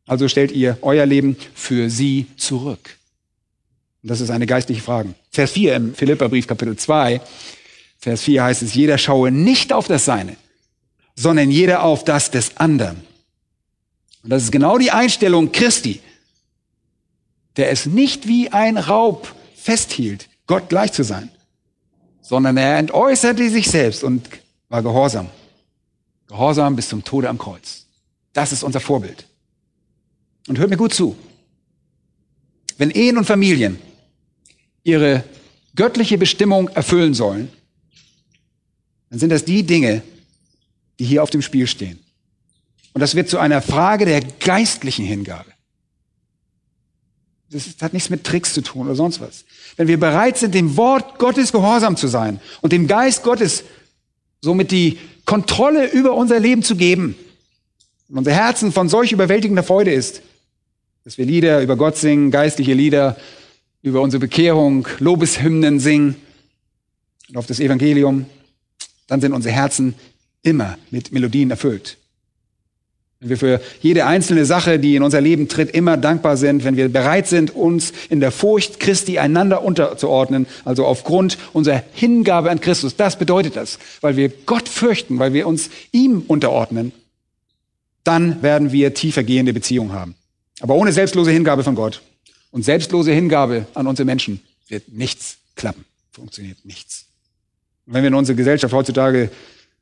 Also 0.06 0.28
stellt 0.28 0.52
ihr 0.52 0.78
euer 0.82 1.06
Leben 1.06 1.36
für 1.52 1.90
sie 1.90 2.26
zurück. 2.36 2.96
Und 4.04 4.10
das 4.10 4.20
ist 4.20 4.28
eine 4.28 4.44
geistliche 4.44 4.82
Frage. 4.82 5.14
Vers 5.30 5.52
4 5.52 5.76
im 5.76 5.94
Philipperbrief 5.94 6.46
Kapitel 6.46 6.76
2, 6.76 7.22
Vers 7.96 8.20
4 8.20 8.44
heißt 8.44 8.60
es, 8.60 8.74
jeder 8.74 8.98
schaue 8.98 9.30
nicht 9.30 9.72
auf 9.72 9.86
das 9.86 10.04
Seine, 10.04 10.36
sondern 11.16 11.50
jeder 11.50 11.82
auf 11.82 12.04
das 12.04 12.30
des 12.30 12.58
anderen. 12.58 13.02
Und 14.22 14.28
das 14.28 14.42
ist 14.42 14.52
genau 14.52 14.76
die 14.76 14.90
Einstellung 14.90 15.52
Christi, 15.52 16.02
der 17.56 17.70
es 17.70 17.86
nicht 17.86 18.28
wie 18.28 18.50
ein 18.50 18.76
Raub 18.76 19.34
festhielt, 19.56 20.28
Gott 20.46 20.68
gleich 20.68 20.92
zu 20.92 21.02
sein, 21.02 21.30
sondern 22.20 22.58
er 22.58 22.76
entäußerte 22.76 23.48
sich 23.48 23.70
selbst 23.70 24.04
und 24.04 24.28
war 24.68 24.82
gehorsam. 24.82 25.30
Gehorsam 26.26 26.76
bis 26.76 26.90
zum 26.90 27.04
Tode 27.04 27.30
am 27.30 27.38
Kreuz. 27.38 27.86
Das 28.34 28.52
ist 28.52 28.64
unser 28.64 28.80
Vorbild. 28.80 29.26
Und 30.46 30.58
hört 30.58 30.68
mir 30.68 30.76
gut 30.76 30.92
zu. 30.92 31.16
Wenn 32.76 32.90
Ehen 32.90 33.16
und 33.16 33.24
Familien 33.24 33.78
ihre 34.84 35.24
göttliche 35.74 36.18
Bestimmung 36.18 36.68
erfüllen 36.68 37.14
sollen, 37.14 37.48
dann 39.10 39.18
sind 39.18 39.30
das 39.30 39.44
die 39.44 39.64
Dinge, 39.64 40.02
die 40.98 41.04
hier 41.04 41.22
auf 41.22 41.30
dem 41.30 41.42
Spiel 41.42 41.66
stehen. 41.66 41.98
Und 42.92 43.00
das 43.00 43.16
wird 43.16 43.28
zu 43.28 43.38
einer 43.38 43.60
Frage 43.60 44.04
der 44.04 44.20
geistlichen 44.20 45.04
Hingabe. 45.04 45.50
Das 47.50 47.74
hat 47.80 47.92
nichts 47.92 48.10
mit 48.10 48.24
Tricks 48.24 48.54
zu 48.54 48.62
tun 48.62 48.86
oder 48.86 48.96
sonst 48.96 49.20
was. 49.20 49.44
Wenn 49.76 49.88
wir 49.88 49.98
bereit 49.98 50.38
sind, 50.38 50.54
dem 50.54 50.76
Wort 50.76 51.18
Gottes 51.18 51.52
gehorsam 51.52 51.96
zu 51.96 52.08
sein 52.08 52.40
und 52.60 52.72
dem 52.72 52.86
Geist 52.86 53.22
Gottes 53.22 53.64
somit 54.40 54.70
die 54.70 54.98
Kontrolle 55.24 55.90
über 55.90 56.14
unser 56.14 56.38
Leben 56.38 56.62
zu 56.62 56.76
geben 56.76 57.16
und 58.08 58.18
unser 58.18 58.32
Herzen 58.32 58.72
von 58.72 58.88
solch 58.88 59.12
überwältigender 59.12 59.62
Freude 59.62 59.92
ist, 59.92 60.22
dass 61.04 61.18
wir 61.18 61.26
Lieder 61.26 61.62
über 61.62 61.76
Gott 61.76 61.96
singen, 61.96 62.30
geistliche 62.30 62.74
Lieder 62.74 63.16
über 63.84 64.00
unsere 64.00 64.18
Bekehrung, 64.18 64.88
Lobeshymnen 64.98 65.78
singen 65.78 66.16
und 67.28 67.36
auf 67.36 67.46
das 67.46 67.60
Evangelium, 67.60 68.24
dann 69.08 69.20
sind 69.20 69.34
unsere 69.34 69.54
Herzen 69.54 69.94
immer 70.42 70.78
mit 70.90 71.12
Melodien 71.12 71.50
erfüllt. 71.50 71.98
Wenn 73.20 73.28
wir 73.28 73.36
für 73.36 73.60
jede 73.82 74.06
einzelne 74.06 74.46
Sache, 74.46 74.78
die 74.78 74.96
in 74.96 75.02
unser 75.02 75.20
Leben 75.20 75.48
tritt, 75.48 75.70
immer 75.70 75.98
dankbar 75.98 76.38
sind, 76.38 76.64
wenn 76.64 76.78
wir 76.78 76.88
bereit 76.88 77.26
sind, 77.26 77.54
uns 77.54 77.92
in 78.08 78.20
der 78.20 78.30
Furcht 78.30 78.80
Christi 78.80 79.18
einander 79.18 79.62
unterzuordnen, 79.62 80.46
also 80.64 80.86
aufgrund 80.86 81.36
unserer 81.52 81.82
Hingabe 81.92 82.50
an 82.50 82.62
Christus, 82.62 82.96
das 82.96 83.18
bedeutet 83.18 83.54
das, 83.54 83.78
weil 84.00 84.16
wir 84.16 84.30
Gott 84.46 84.66
fürchten, 84.66 85.18
weil 85.18 85.34
wir 85.34 85.46
uns 85.46 85.68
ihm 85.92 86.22
unterordnen, 86.26 86.92
dann 88.02 88.42
werden 88.42 88.72
wir 88.72 88.94
tiefergehende 88.94 89.52
Beziehungen 89.52 89.92
haben. 89.92 90.14
Aber 90.60 90.74
ohne 90.74 90.92
selbstlose 90.92 91.32
Hingabe 91.32 91.64
von 91.64 91.74
Gott 91.74 92.00
und 92.54 92.64
selbstlose 92.64 93.10
Hingabe 93.10 93.66
an 93.74 93.88
unsere 93.88 94.06
Menschen 94.06 94.40
wird 94.68 94.92
nichts 94.92 95.38
klappen. 95.56 95.84
Funktioniert 96.12 96.64
nichts. 96.64 97.06
Und 97.84 97.94
wenn 97.94 98.04
wir 98.04 98.08
in 98.08 98.14
unsere 98.14 98.36
Gesellschaft 98.36 98.72
heutzutage 98.72 99.28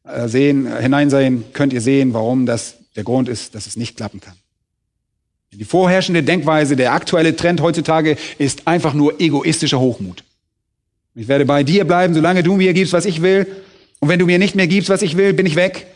äh, 0.04 0.26
sehen, 0.26 0.74
hineinsehen, 0.78 1.44
könnt 1.52 1.74
ihr 1.74 1.82
sehen, 1.82 2.14
warum 2.14 2.46
das 2.46 2.76
der 2.96 3.04
Grund 3.04 3.28
ist, 3.28 3.54
dass 3.54 3.66
es 3.66 3.76
nicht 3.76 3.98
klappen 3.98 4.22
kann. 4.22 4.32
Die 5.52 5.66
vorherrschende 5.66 6.22
Denkweise, 6.22 6.74
der 6.74 6.94
aktuelle 6.94 7.36
Trend 7.36 7.60
heutzutage 7.60 8.16
ist 8.38 8.66
einfach 8.66 8.94
nur 8.94 9.20
egoistischer 9.20 9.78
Hochmut. 9.78 10.24
Ich 11.14 11.28
werde 11.28 11.44
bei 11.44 11.64
dir 11.64 11.84
bleiben, 11.84 12.14
solange 12.14 12.42
du 12.42 12.56
mir 12.56 12.72
gibst, 12.72 12.94
was 12.94 13.04
ich 13.04 13.20
will. 13.20 13.46
Und 14.00 14.08
wenn 14.08 14.18
du 14.18 14.24
mir 14.24 14.38
nicht 14.38 14.54
mehr 14.54 14.66
gibst, 14.66 14.88
was 14.88 15.02
ich 15.02 15.18
will, 15.18 15.34
bin 15.34 15.44
ich 15.44 15.56
weg. 15.56 15.88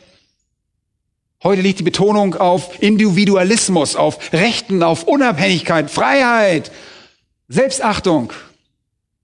Heute 1.43 1.63
liegt 1.63 1.79
die 1.79 1.85
Betonung 1.85 2.35
auf 2.35 2.83
Individualismus, 2.83 3.95
auf 3.95 4.33
Rechten, 4.33 4.83
auf 4.83 5.05
Unabhängigkeit, 5.05 5.91
Freiheit, 5.91 6.73
Selbstachtung. 7.49 8.33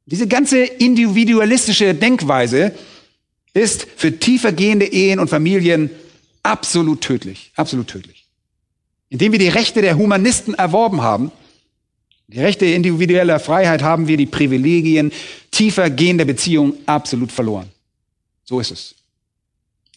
Diese 0.07 0.29
ganze 0.29 0.63
individualistische 0.63 1.95
Denkweise 1.95 2.75
ist 3.55 3.87
für 3.97 4.19
tiefergehende 4.19 4.87
Ehen 4.87 5.19
und 5.19 5.29
Familien 5.29 5.91
absolut 6.43 7.01
tödlich, 7.01 7.53
absolut 7.57 7.89
tödlich. 7.89 8.27
Indem 9.09 9.33
wir 9.33 9.39
die 9.39 9.49
Rechte 9.49 9.83
der 9.83 9.97
Humanisten 9.97 10.55
erworben 10.55 11.03
haben, 11.03 11.33
Die 12.33 12.41
Rechte 12.41 12.65
individueller 12.65 13.39
Freiheit 13.39 13.83
haben 13.83 14.09
wir 14.09 14.17
die 14.17 14.27
Privilegien 14.27 15.13
tiefer 15.51 15.91
gehender 15.91 16.25
Beziehungen 16.25 16.75
absolut 16.87 17.31
verloren. 17.31 17.69
So 18.45 18.59
ist 18.59 18.71
es. 18.71 18.95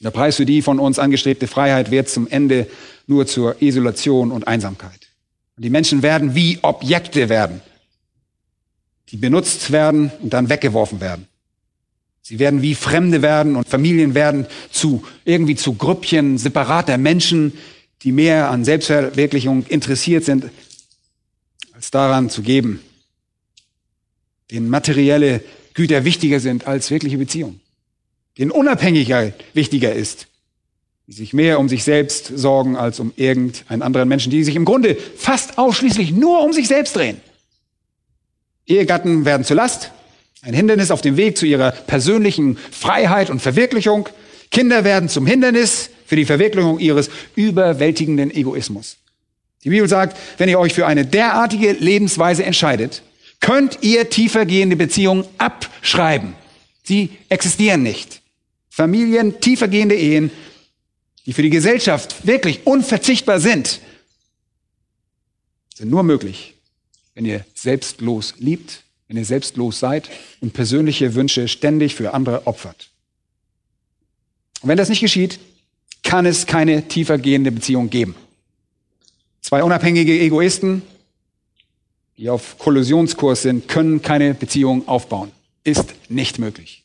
Der 0.05 0.11
Preis 0.11 0.35
für 0.35 0.45
die 0.45 0.61
von 0.61 0.77
uns 0.77 0.99
angestrebte 0.99 1.47
Freiheit 1.47 1.89
wird 1.89 2.09
zum 2.09 2.27
Ende 2.27 2.67
nur 3.07 3.25
zur 3.25 3.59
Isolation 3.59 4.31
und 4.31 4.47
Einsamkeit. 4.47 5.09
Und 5.57 5.65
die 5.65 5.71
Menschen 5.71 6.03
werden 6.03 6.35
wie 6.35 6.59
Objekte 6.61 7.27
werden, 7.27 7.59
die 9.09 9.17
benutzt 9.17 9.71
werden 9.71 10.11
und 10.21 10.31
dann 10.31 10.47
weggeworfen 10.49 11.01
werden. 11.01 11.27
Sie 12.21 12.37
werden 12.37 12.61
wie 12.61 12.75
Fremde 12.75 13.23
werden 13.23 13.55
und 13.55 13.67
Familien 13.67 14.13
werden 14.13 14.45
zu 14.69 15.03
irgendwie 15.23 15.55
zu 15.55 15.73
Grüppchen 15.73 16.37
separater 16.37 16.99
Menschen, 16.99 17.53
die 18.03 18.11
mehr 18.11 18.51
an 18.51 18.63
Selbstverwirklichung 18.63 19.65
interessiert 19.69 20.23
sind, 20.23 20.51
als 21.73 21.89
daran 21.89 22.29
zu 22.29 22.43
geben, 22.43 22.79
denen 24.51 24.69
materielle 24.69 25.43
Güter 25.73 26.05
wichtiger 26.05 26.39
sind 26.39 26.67
als 26.67 26.91
wirkliche 26.91 27.17
Beziehungen, 27.17 27.59
denen 28.37 28.51
Unabhängigkeit 28.51 29.33
wichtiger 29.53 29.93
ist, 29.93 30.27
die 31.07 31.13
sich 31.13 31.33
mehr 31.33 31.59
um 31.59 31.69
sich 31.69 31.83
selbst 31.83 32.31
sorgen 32.35 32.75
als 32.75 32.99
um 32.99 33.13
irgendeinen 33.15 33.81
anderen 33.81 34.09
Menschen, 34.09 34.31
die 34.31 34.43
sich 34.43 34.55
im 34.55 34.65
Grunde 34.65 34.97
fast 35.17 35.57
ausschließlich 35.57 36.11
nur 36.11 36.43
um 36.43 36.51
sich 36.51 36.67
selbst 36.67 36.95
drehen. 36.95 37.21
Ehegatten 38.67 39.25
werden 39.25 39.45
zur 39.45 39.57
Last, 39.57 39.91
ein 40.41 40.53
Hindernis 40.53 40.91
auf 40.91 41.01
dem 41.01 41.17
Weg 41.17 41.37
zu 41.37 41.45
ihrer 41.45 41.71
persönlichen 41.71 42.57
Freiheit 42.57 43.29
und 43.29 43.41
Verwirklichung. 43.41 44.09
Kinder 44.51 44.83
werden 44.83 45.09
zum 45.09 45.25
Hindernis 45.25 45.89
für 46.05 46.15
die 46.15 46.25
Verwirklichung 46.25 46.79
ihres 46.79 47.09
überwältigenden 47.35 48.31
Egoismus. 48.31 48.97
Die 49.63 49.69
Bibel 49.69 49.89
sagt, 49.89 50.17
wenn 50.37 50.49
ihr 50.49 50.59
euch 50.59 50.73
für 50.73 50.85
eine 50.85 51.05
derartige 51.05 51.71
Lebensweise 51.71 52.43
entscheidet, 52.43 53.01
könnt 53.39 53.79
ihr 53.81 54.09
tiefergehende 54.09 54.75
Beziehungen 54.75 55.25
abschreiben. 55.37 56.35
Sie 56.83 57.09
existieren 57.29 57.81
nicht. 57.81 58.21
Familien, 58.75 59.39
tiefergehende 59.39 59.95
Ehen, 59.95 60.31
die 61.25 61.31
für 61.31 61.41
die 61.41 61.49
Gesellschaft 61.49 62.27
wirklich 62.27 62.67
unverzichtbar 62.67 63.39
sind, 63.39 63.79
sind 65.73 65.89
nur 65.89 66.03
möglich, 66.03 66.55
wenn 67.13 67.23
ihr 67.23 67.45
selbstlos 67.53 68.33
liebt, 68.37 68.83
wenn 69.07 69.15
ihr 69.15 69.23
selbstlos 69.23 69.79
seid 69.79 70.09
und 70.41 70.51
persönliche 70.51 71.15
Wünsche 71.15 71.47
ständig 71.47 71.95
für 71.95 72.13
andere 72.13 72.47
opfert. 72.47 72.89
Und 74.59 74.67
wenn 74.67 74.77
das 74.77 74.89
nicht 74.89 74.99
geschieht, 74.99 75.39
kann 76.03 76.25
es 76.25 76.45
keine 76.45 76.85
tiefergehende 76.85 77.53
Beziehung 77.53 77.89
geben. 77.89 78.13
Zwei 79.39 79.63
unabhängige 79.63 80.19
Egoisten, 80.19 80.81
die 82.17 82.29
auf 82.29 82.57
Kollisionskurs 82.57 83.43
sind, 83.43 83.69
können 83.69 84.01
keine 84.01 84.33
Beziehung 84.33 84.85
aufbauen. 84.85 85.31
Ist 85.63 85.93
nicht 86.09 86.39
möglich. 86.39 86.84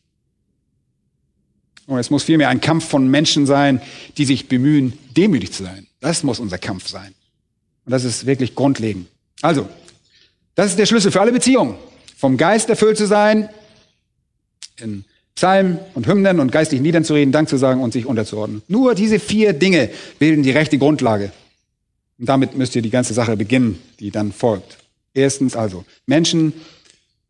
Und 1.90 1.98
es 1.98 2.08
muss 2.08 2.22
vielmehr 2.22 2.48
ein 2.50 2.60
Kampf 2.60 2.88
von 2.88 3.08
Menschen 3.08 3.46
sein, 3.46 3.82
die 4.16 4.24
sich 4.24 4.46
bemühen, 4.46 4.92
demütig 5.16 5.50
zu 5.50 5.64
sein. 5.64 5.88
Das 5.98 6.22
muss 6.22 6.38
unser 6.38 6.56
Kampf 6.56 6.86
sein. 6.86 7.12
Und 7.84 7.90
das 7.90 8.04
ist 8.04 8.26
wirklich 8.26 8.54
grundlegend. 8.54 9.08
Also, 9.42 9.68
das 10.54 10.70
ist 10.70 10.78
der 10.78 10.86
Schlüssel 10.86 11.10
für 11.10 11.20
alle 11.20 11.32
Beziehungen. 11.32 11.74
Vom 12.16 12.36
Geist 12.36 12.68
erfüllt 12.70 12.96
zu 12.96 13.08
sein, 13.08 13.48
in 14.78 15.04
Psalmen 15.34 15.80
und 15.94 16.06
Hymnen 16.06 16.38
und 16.38 16.52
geistlichen 16.52 16.84
Liedern 16.84 17.02
zu 17.02 17.14
reden, 17.14 17.32
Dank 17.32 17.48
zu 17.48 17.56
sagen 17.56 17.82
und 17.82 17.92
sich 17.92 18.06
unterzuordnen. 18.06 18.62
Nur 18.68 18.94
diese 18.94 19.18
vier 19.18 19.52
Dinge 19.52 19.90
bilden 20.20 20.44
die 20.44 20.52
rechte 20.52 20.78
Grundlage. 20.78 21.32
Und 22.20 22.28
damit 22.28 22.56
müsst 22.56 22.76
ihr 22.76 22.82
die 22.82 22.90
ganze 22.90 23.14
Sache 23.14 23.36
beginnen, 23.36 23.80
die 23.98 24.12
dann 24.12 24.30
folgt. 24.30 24.78
Erstens 25.12 25.56
also, 25.56 25.84
Menschen, 26.06 26.52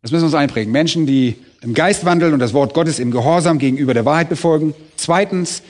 das 0.03 0.13
müssen 0.13 0.23
wir 0.23 0.27
uns 0.27 0.35
einprägen, 0.35 0.73
Menschen, 0.73 1.07
die 1.07 1.37
im 1.61 1.75
Geist 1.75 2.05
wandeln 2.05 2.33
und 2.33 2.39
das 2.39 2.55
Wort 2.55 2.73
Gottes 2.73 2.99
im 2.99 3.11
Gehorsam 3.11 3.59
gegenüber 3.59 3.93
der 3.93 4.05
Wahrheit 4.05 4.31
befolgen. 4.31 4.75
Zweitens, 4.97 5.63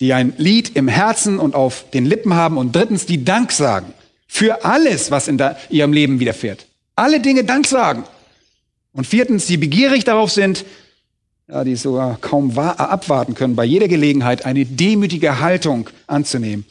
die 0.00 0.12
ein 0.12 0.34
Lied 0.36 0.76
im 0.76 0.88
Herzen 0.88 1.38
und 1.38 1.54
auf 1.54 1.90
den 1.90 2.04
Lippen 2.04 2.34
haben. 2.34 2.58
Und 2.58 2.76
drittens, 2.76 3.06
die 3.06 3.24
Dank 3.24 3.52
sagen 3.52 3.92
für 4.26 4.64
alles, 4.64 5.10
was 5.10 5.28
in 5.28 5.40
ihrem 5.70 5.92
Leben 5.92 6.20
widerfährt. 6.20 6.66
Alle 6.96 7.20
Dinge 7.20 7.44
Dank 7.44 7.66
sagen. 7.66 8.04
Und 8.92 9.06
viertens, 9.06 9.46
die 9.46 9.56
begierig 9.56 10.04
darauf 10.04 10.30
sind, 10.30 10.64
ja, 11.48 11.64
die 11.64 11.76
sogar 11.76 12.18
kaum 12.20 12.58
abwarten 12.58 13.34
können, 13.34 13.56
bei 13.56 13.64
jeder 13.64 13.88
Gelegenheit 13.88 14.44
eine 14.44 14.64
demütige 14.64 15.40
Haltung 15.40 15.90
anzunehmen 16.06 16.64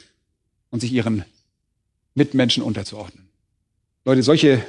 und 0.69 0.79
sich 0.81 0.91
ihren 0.91 1.25
Mitmenschen 2.15 2.63
unterzuordnen. 2.63 3.27
Leute, 4.05 4.23
solche 4.23 4.63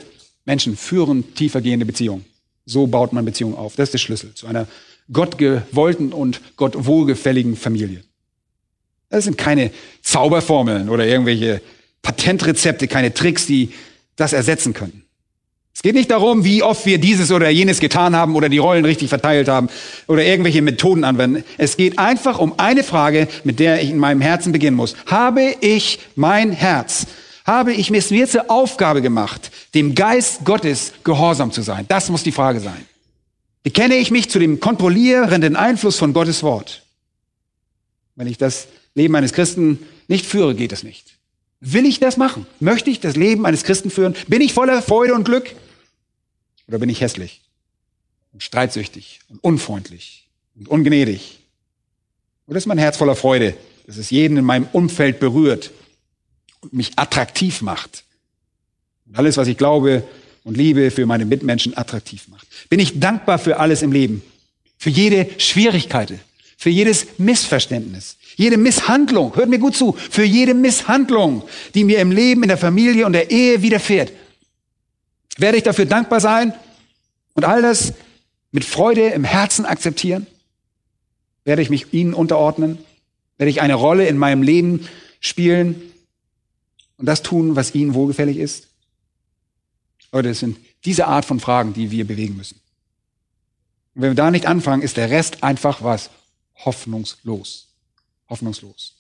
Menschen 0.44 0.76
führen 0.76 1.34
tiefergehende 1.34 1.86
Beziehungen. 1.86 2.24
So 2.66 2.86
baut 2.86 3.12
man 3.12 3.24
Beziehungen 3.24 3.56
auf. 3.56 3.76
Das 3.76 3.88
ist 3.88 3.92
der 3.92 3.98
Schlüssel 3.98 4.34
zu 4.34 4.46
einer 4.46 4.66
gottgewollten 5.12 6.12
und 6.12 6.40
gottwohlgefälligen 6.56 7.56
Familie. 7.56 8.02
Das 9.10 9.24
sind 9.24 9.36
keine 9.36 9.70
Zauberformeln 10.02 10.88
oder 10.88 11.06
irgendwelche 11.06 11.60
Patentrezepte, 12.02 12.88
keine 12.88 13.12
Tricks, 13.12 13.46
die 13.46 13.72
das 14.16 14.32
ersetzen 14.32 14.72
können. 14.72 15.04
Es 15.74 15.82
geht 15.82 15.94
nicht 15.96 16.10
darum, 16.10 16.44
wie 16.44 16.62
oft 16.62 16.86
wir 16.86 16.98
dieses 16.98 17.32
oder 17.32 17.50
jenes 17.50 17.80
getan 17.80 18.14
haben 18.14 18.36
oder 18.36 18.48
die 18.48 18.58
Rollen 18.58 18.84
richtig 18.84 19.08
verteilt 19.08 19.48
haben 19.48 19.68
oder 20.06 20.24
irgendwelche 20.24 20.62
Methoden 20.62 21.02
anwenden. 21.02 21.42
Es 21.58 21.76
geht 21.76 21.98
einfach 21.98 22.38
um 22.38 22.58
eine 22.58 22.84
Frage, 22.84 23.26
mit 23.42 23.58
der 23.58 23.82
ich 23.82 23.90
in 23.90 23.98
meinem 23.98 24.20
Herzen 24.20 24.52
beginnen 24.52 24.76
muss. 24.76 24.94
Habe 25.06 25.56
ich 25.60 25.98
mein 26.14 26.52
Herz, 26.52 27.06
habe 27.44 27.74
ich 27.74 27.90
mir 27.90 28.26
zur 28.26 28.50
Aufgabe 28.50 29.02
gemacht, 29.02 29.50
dem 29.74 29.94
Geist 29.94 30.44
Gottes 30.44 30.92
gehorsam 31.04 31.52
zu 31.52 31.62
sein? 31.62 31.84
Das 31.88 32.08
muss 32.08 32.22
die 32.22 32.32
Frage 32.32 32.60
sein. 32.60 32.86
Bekenne 33.62 33.96
ich 33.96 34.10
mich 34.10 34.30
zu 34.30 34.38
dem 34.38 34.60
kontrollierenden 34.60 35.54
Einfluss 35.54 35.96
von 35.96 36.12
Gottes 36.12 36.42
Wort? 36.42 36.82
Wenn 38.16 38.26
ich 38.26 38.38
das 38.38 38.68
Leben 38.94 39.14
eines 39.14 39.32
Christen 39.32 39.78
nicht 40.08 40.26
führe, 40.26 40.54
geht 40.54 40.72
es 40.72 40.82
nicht. 40.82 41.16
Will 41.60 41.86
ich 41.86 41.98
das 41.98 42.16
machen? 42.16 42.46
Möchte 42.60 42.90
ich 42.90 43.00
das 43.00 43.16
Leben 43.16 43.46
eines 43.46 43.64
Christen 43.64 43.90
führen? 43.90 44.14
Bin 44.28 44.40
ich 44.40 44.52
voller 44.52 44.82
Freude 44.82 45.14
und 45.14 45.24
Glück? 45.24 45.54
Oder 46.68 46.78
bin 46.78 46.88
ich 46.88 47.00
hässlich 47.00 47.42
und 48.32 48.42
streitsüchtig 48.42 49.20
und 49.28 49.42
unfreundlich 49.42 50.28
und 50.54 50.68
ungnädig? 50.68 51.40
Oder 52.46 52.58
ist 52.58 52.66
mein 52.66 52.78
Herz 52.78 52.96
voller 52.96 53.16
Freude, 53.16 53.54
dass 53.86 53.96
es 53.96 54.10
jeden 54.10 54.36
in 54.36 54.44
meinem 54.44 54.68
Umfeld 54.72 55.20
berührt 55.20 55.70
mich 56.72 56.92
attraktiv 56.96 57.62
macht? 57.62 58.04
Und 59.06 59.18
alles, 59.18 59.36
was 59.36 59.48
ich 59.48 59.56
glaube 59.56 60.04
und 60.44 60.56
liebe, 60.56 60.90
für 60.90 61.06
meine 61.06 61.24
Mitmenschen 61.24 61.76
attraktiv 61.76 62.28
macht. 62.28 62.46
Bin 62.68 62.80
ich 62.80 63.00
dankbar 63.00 63.38
für 63.38 63.58
alles 63.58 63.82
im 63.82 63.92
Leben? 63.92 64.22
Für 64.78 64.90
jede 64.90 65.28
Schwierigkeit, 65.38 66.12
für 66.56 66.70
jedes 66.70 67.18
Missverständnis, 67.18 68.16
jede 68.36 68.56
Misshandlung, 68.56 69.34
hört 69.36 69.48
mir 69.48 69.58
gut 69.58 69.76
zu, 69.76 69.92
für 69.92 70.24
jede 70.24 70.54
Misshandlung, 70.54 71.44
die 71.74 71.84
mir 71.84 72.00
im 72.00 72.10
Leben, 72.10 72.42
in 72.42 72.48
der 72.48 72.58
Familie 72.58 73.06
und 73.06 73.12
der 73.12 73.30
Ehe 73.30 73.62
widerfährt. 73.62 74.12
Werde 75.38 75.56
ich 75.56 75.62
dafür 75.62 75.86
dankbar 75.86 76.20
sein 76.20 76.52
und 77.34 77.44
all 77.44 77.62
das 77.62 77.94
mit 78.52 78.64
Freude 78.64 79.08
im 79.08 79.24
Herzen 79.24 79.64
akzeptieren? 79.64 80.26
Werde 81.44 81.62
ich 81.62 81.70
mich 81.70 81.92
ihnen 81.92 82.14
unterordnen? 82.14 82.78
Werde 83.38 83.50
ich 83.50 83.60
eine 83.60 83.74
Rolle 83.74 84.06
in 84.06 84.18
meinem 84.18 84.42
Leben 84.42 84.88
spielen 85.20 85.93
und 86.96 87.06
das 87.06 87.22
tun, 87.22 87.56
was 87.56 87.74
ihnen 87.74 87.94
wohlgefällig 87.94 88.36
ist? 88.36 88.68
Leute, 90.12 90.30
es 90.30 90.40
sind 90.40 90.58
diese 90.84 91.06
Art 91.06 91.24
von 91.24 91.40
Fragen, 91.40 91.74
die 91.74 91.90
wir 91.90 92.06
bewegen 92.06 92.36
müssen. 92.36 92.60
Und 93.94 94.02
wenn 94.02 94.10
wir 94.10 94.16
da 94.16 94.30
nicht 94.30 94.46
anfangen, 94.46 94.82
ist 94.82 94.96
der 94.96 95.10
Rest 95.10 95.42
einfach 95.42 95.82
was? 95.82 96.10
Hoffnungslos. 96.64 97.68
Hoffnungslos. 98.28 98.94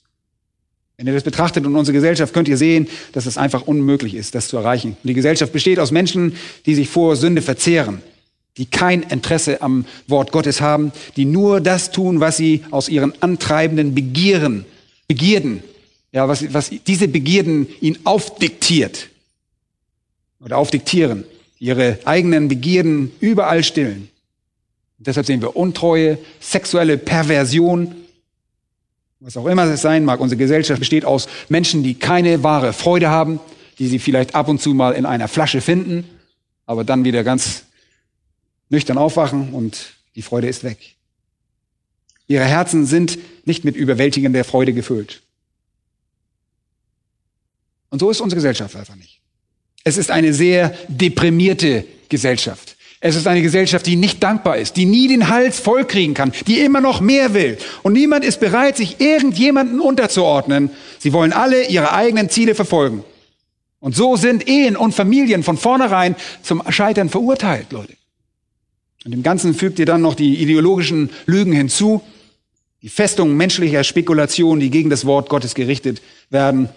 Wenn 0.96 1.06
ihr 1.08 1.12
das 1.12 1.24
betrachtet 1.24 1.64
in 1.64 1.74
unserer 1.74 1.94
Gesellschaft, 1.94 2.32
könnt 2.32 2.46
ihr 2.46 2.56
sehen, 2.56 2.88
dass 3.12 3.26
es 3.26 3.36
einfach 3.36 3.62
unmöglich 3.62 4.14
ist, 4.14 4.34
das 4.34 4.48
zu 4.48 4.56
erreichen. 4.56 4.96
Und 5.02 5.08
die 5.08 5.14
Gesellschaft 5.14 5.52
besteht 5.52 5.80
aus 5.80 5.90
Menschen, 5.90 6.36
die 6.66 6.74
sich 6.74 6.88
vor 6.88 7.16
Sünde 7.16 7.42
verzehren, 7.42 8.00
die 8.56 8.66
kein 8.66 9.02
Interesse 9.02 9.60
am 9.60 9.86
Wort 10.06 10.30
Gottes 10.30 10.60
haben, 10.60 10.92
die 11.16 11.24
nur 11.24 11.60
das 11.60 11.90
tun, 11.90 12.20
was 12.20 12.36
sie 12.36 12.64
aus 12.70 12.88
ihren 12.88 13.20
antreibenden 13.22 13.94
Begieren, 13.94 14.66
Begierden, 15.06 15.62
ja, 16.14 16.28
was, 16.28 16.54
was 16.54 16.70
diese 16.86 17.08
Begierden 17.08 17.66
ihnen 17.80 17.98
aufdiktiert 18.04 19.08
oder 20.40 20.58
aufdiktieren, 20.58 21.24
ihre 21.58 21.98
eigenen 22.04 22.46
Begierden 22.46 23.10
überall 23.18 23.64
stillen. 23.64 24.08
Und 24.98 25.08
deshalb 25.08 25.26
sehen 25.26 25.42
wir 25.42 25.56
Untreue, 25.56 26.18
sexuelle 26.38 26.98
Perversion, 26.98 27.96
was 29.18 29.36
auch 29.36 29.46
immer 29.46 29.64
es 29.64 29.82
sein 29.82 30.04
mag, 30.04 30.20
unsere 30.20 30.38
Gesellschaft 30.38 30.78
besteht 30.78 31.04
aus 31.04 31.26
Menschen, 31.48 31.82
die 31.82 31.94
keine 31.94 32.44
wahre 32.44 32.72
Freude 32.72 33.08
haben, 33.08 33.40
die 33.80 33.88
sie 33.88 33.98
vielleicht 33.98 34.36
ab 34.36 34.46
und 34.46 34.62
zu 34.62 34.72
mal 34.72 34.92
in 34.92 35.06
einer 35.06 35.26
Flasche 35.26 35.60
finden, 35.60 36.04
aber 36.64 36.84
dann 36.84 37.04
wieder 37.04 37.24
ganz 37.24 37.64
nüchtern 38.68 38.98
aufwachen 38.98 39.52
und 39.52 39.94
die 40.14 40.22
Freude 40.22 40.46
ist 40.46 40.62
weg. 40.62 40.94
Ihre 42.28 42.44
Herzen 42.44 42.86
sind 42.86 43.18
nicht 43.46 43.64
mit 43.64 43.74
überwältigender 43.74 44.44
Freude 44.44 44.72
gefüllt. 44.72 45.23
Und 47.94 48.00
so 48.00 48.10
ist 48.10 48.20
unsere 48.20 48.38
Gesellschaft 48.38 48.74
einfach 48.74 48.96
nicht. 48.96 49.20
Es 49.84 49.98
ist 49.98 50.10
eine 50.10 50.34
sehr 50.34 50.74
deprimierte 50.88 51.84
Gesellschaft. 52.08 52.76
Es 52.98 53.14
ist 53.14 53.28
eine 53.28 53.40
Gesellschaft, 53.40 53.86
die 53.86 53.94
nicht 53.94 54.20
dankbar 54.20 54.56
ist, 54.56 54.76
die 54.76 54.84
nie 54.84 55.06
den 55.06 55.28
Hals 55.28 55.60
vollkriegen 55.60 56.12
kann, 56.12 56.32
die 56.48 56.58
immer 56.58 56.80
noch 56.80 57.00
mehr 57.00 57.34
will. 57.34 57.56
Und 57.84 57.92
niemand 57.92 58.24
ist 58.24 58.40
bereit, 58.40 58.76
sich 58.76 59.00
irgendjemanden 59.00 59.78
unterzuordnen. 59.78 60.70
Sie 60.98 61.12
wollen 61.12 61.32
alle 61.32 61.68
ihre 61.68 61.92
eigenen 61.92 62.30
Ziele 62.30 62.56
verfolgen. 62.56 63.04
Und 63.78 63.94
so 63.94 64.16
sind 64.16 64.48
Ehen 64.48 64.76
und 64.76 64.92
Familien 64.92 65.44
von 65.44 65.56
vornherein 65.56 66.16
zum 66.42 66.64
Scheitern 66.70 67.10
verurteilt, 67.10 67.70
Leute. 67.70 67.94
Und 69.04 69.12
dem 69.12 69.22
Ganzen 69.22 69.54
fügt 69.54 69.78
ihr 69.78 69.86
dann 69.86 70.02
noch 70.02 70.16
die 70.16 70.42
ideologischen 70.42 71.10
Lügen 71.26 71.52
hinzu, 71.52 72.02
die 72.82 72.88
Festungen 72.88 73.36
menschlicher 73.36 73.84
Spekulationen, 73.84 74.58
die 74.58 74.70
gegen 74.70 74.90
das 74.90 75.04
Wort 75.04 75.28
Gottes 75.28 75.54
gerichtet 75.54 76.02
werden, 76.28 76.70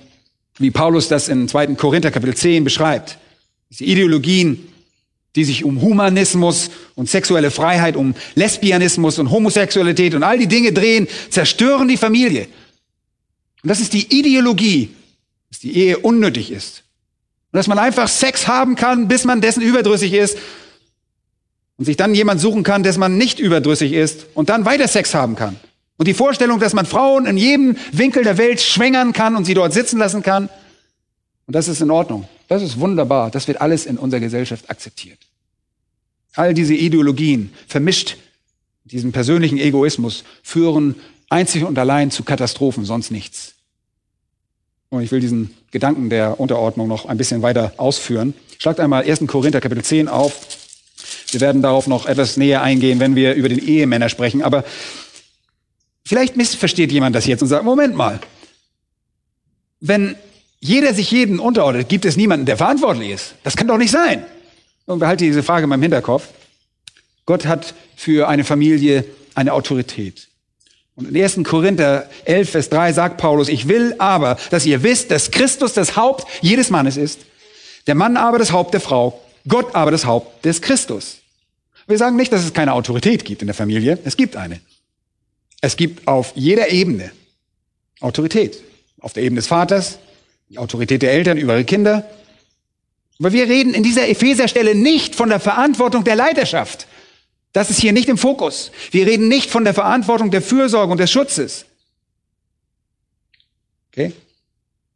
wie 0.59 0.71
Paulus 0.71 1.07
das 1.07 1.29
in 1.29 1.47
2. 1.47 1.75
Korinther 1.75 2.11
Kapitel 2.11 2.35
10 2.35 2.63
beschreibt. 2.63 3.17
Diese 3.69 3.83
Ideologien, 3.83 4.67
die 5.35 5.43
sich 5.43 5.63
um 5.63 5.81
Humanismus 5.81 6.71
und 6.95 7.09
sexuelle 7.09 7.51
Freiheit, 7.51 7.95
um 7.95 8.15
Lesbianismus 8.35 9.19
und 9.19 9.29
Homosexualität 9.29 10.15
und 10.15 10.23
all 10.23 10.39
die 10.39 10.47
Dinge 10.47 10.73
drehen, 10.73 11.07
zerstören 11.29 11.87
die 11.87 11.97
Familie. 11.97 12.47
Und 13.61 13.69
das 13.69 13.79
ist 13.79 13.93
die 13.93 14.17
Ideologie, 14.17 14.89
dass 15.49 15.59
die 15.59 15.77
Ehe 15.77 15.99
unnötig 15.99 16.51
ist. 16.51 16.83
Und 17.51 17.57
dass 17.57 17.67
man 17.67 17.79
einfach 17.79 18.07
Sex 18.07 18.47
haben 18.47 18.75
kann, 18.75 19.07
bis 19.07 19.25
man 19.25 19.41
dessen 19.41 19.61
überdrüssig 19.61 20.13
ist 20.13 20.37
und 21.77 21.85
sich 21.85 21.97
dann 21.97 22.15
jemand 22.15 22.41
suchen 22.41 22.63
kann, 22.63 22.83
dessen 22.83 22.99
man 22.99 23.17
nicht 23.17 23.39
überdrüssig 23.39 23.93
ist 23.93 24.25
und 24.33 24.49
dann 24.49 24.65
weiter 24.65 24.87
Sex 24.87 25.13
haben 25.13 25.35
kann. 25.35 25.57
Und 25.97 26.07
die 26.07 26.13
Vorstellung, 26.13 26.59
dass 26.59 26.73
man 26.73 26.85
Frauen 26.85 27.25
in 27.25 27.37
jedem 27.37 27.75
Winkel 27.91 28.23
der 28.23 28.37
Welt 28.37 28.61
schwängern 28.61 29.13
kann 29.13 29.35
und 29.35 29.45
sie 29.45 29.55
dort 29.55 29.73
sitzen 29.73 29.97
lassen 29.97 30.21
kann. 30.21 30.49
Und 31.47 31.55
das 31.55 31.67
ist 31.67 31.81
in 31.81 31.89
Ordnung. 31.89 32.27
Das 32.47 32.61
ist 32.61 32.79
wunderbar. 32.79 33.31
Das 33.31 33.47
wird 33.47 33.61
alles 33.61 33.85
in 33.85 33.97
unserer 33.97 34.21
Gesellschaft 34.21 34.69
akzeptiert. 34.69 35.17
All 36.35 36.53
diese 36.53 36.75
Ideologien, 36.75 37.51
vermischt 37.67 38.17
diesen 38.83 39.11
persönlichen 39.11 39.57
Egoismus, 39.57 40.23
führen 40.43 40.95
einzig 41.29 41.63
und 41.63 41.77
allein 41.79 42.11
zu 42.11 42.23
Katastrophen, 42.23 42.85
sonst 42.85 43.11
nichts. 43.11 43.53
Und 44.89 45.01
ich 45.01 45.11
will 45.11 45.19
diesen 45.19 45.53
Gedanken 45.71 46.09
der 46.09 46.39
Unterordnung 46.39 46.87
noch 46.87 47.05
ein 47.05 47.17
bisschen 47.17 47.41
weiter 47.41 47.73
ausführen. 47.77 48.33
Schlagt 48.59 48.79
einmal 48.79 49.03
1. 49.03 49.27
Korinther 49.27 49.59
Kapitel 49.59 49.83
10 49.83 50.07
auf. 50.07 50.33
Wir 51.31 51.41
werden 51.41 51.61
darauf 51.61 51.87
noch 51.87 52.05
etwas 52.05 52.37
näher 52.37 52.61
eingehen, 52.61 52.99
wenn 52.99 53.15
wir 53.15 53.33
über 53.33 53.49
den 53.49 53.59
Ehemänner 53.59 54.07
sprechen. 54.07 54.43
Aber 54.43 54.63
vielleicht 56.07 56.37
missversteht 56.37 56.91
jemand 56.91 57.15
das 57.15 57.25
jetzt 57.25 57.41
und 57.41 57.47
sagt, 57.47 57.63
Moment 57.63 57.95
mal. 57.95 58.19
Wenn 59.79 60.15
jeder 60.59 60.93
sich 60.93 61.11
jeden 61.11 61.39
unterordnet, 61.39 61.89
gibt 61.89 62.05
es 62.05 62.17
niemanden, 62.17 62.45
der 62.45 62.57
verantwortlich 62.57 63.11
ist. 63.11 63.35
Das 63.43 63.55
kann 63.55 63.67
doch 63.67 63.77
nicht 63.77 63.91
sein. 63.91 64.25
Und 64.85 64.99
behalte 64.99 65.25
diese 65.25 65.43
Frage 65.43 65.65
in 65.65 65.69
meinem 65.69 65.83
Hinterkopf. 65.83 66.29
Gott 67.25 67.45
hat 67.45 67.75
für 67.95 68.27
eine 68.27 68.43
Familie 68.43 69.05
eine 69.35 69.53
Autorität. 69.53 70.29
Und 70.95 71.09
in 71.09 71.21
1. 71.21 71.41
Korinther 71.43 72.09
11, 72.25 72.49
Vers 72.49 72.69
3 72.69 72.93
sagt 72.93 73.17
Paulus, 73.17 73.49
ich 73.49 73.67
will 73.67 73.93
aber, 73.99 74.37
dass 74.49 74.65
ihr 74.65 74.81
wisst, 74.81 75.11
dass 75.11 75.29
Christus 75.29 75.73
das 75.73 75.95
Haupt 75.95 76.25
jedes 76.41 76.71
Mannes 76.71 76.97
ist, 76.97 77.19
der 77.85 77.95
Mann 77.95 78.17
aber 78.17 78.39
das 78.39 78.51
Haupt 78.51 78.73
der 78.73 78.81
Frau, 78.81 79.21
Gott 79.47 79.75
aber 79.75 79.91
das 79.91 80.05
Haupt 80.05 80.43
des 80.43 80.61
Christus. 80.61 81.17
Wir 81.85 81.97
sagen 81.97 82.15
nicht, 82.15 82.31
dass 82.31 82.43
es 82.43 82.53
keine 82.53 82.73
Autorität 82.73 83.25
gibt 83.25 83.41
in 83.41 83.47
der 83.47 83.55
Familie. 83.55 83.99
Es 84.03 84.17
gibt 84.17 84.35
eine. 84.35 84.59
Es 85.61 85.77
gibt 85.77 86.07
auf 86.07 86.33
jeder 86.35 86.69
Ebene 86.69 87.11
Autorität. 87.99 88.61
Auf 88.99 89.13
der 89.13 89.23
Ebene 89.23 89.39
des 89.39 89.47
Vaters, 89.47 89.99
die 90.49 90.57
Autorität 90.57 91.01
der 91.01 91.11
Eltern 91.11 91.37
über 91.37 91.53
ihre 91.53 91.65
Kinder. 91.65 92.09
Aber 93.19 93.31
wir 93.31 93.47
reden 93.47 93.73
in 93.73 93.83
dieser 93.83 94.07
Epheserstelle 94.07 94.75
nicht 94.75 95.15
von 95.15 95.29
der 95.29 95.39
Verantwortung 95.39 96.03
der 96.03 96.15
Leiterschaft. 96.15 96.87
Das 97.53 97.69
ist 97.69 97.79
hier 97.79 97.93
nicht 97.93 98.09
im 98.09 98.17
Fokus. 98.17 98.71
Wir 98.91 99.07
reden 99.07 99.27
nicht 99.27 99.49
von 99.49 99.63
der 99.63 99.73
Verantwortung 99.73 100.29
der 100.29 100.41
Fürsorge 100.41 100.91
und 100.91 100.99
des 100.99 101.11
Schutzes. 101.11 101.65
Okay? 103.91 104.13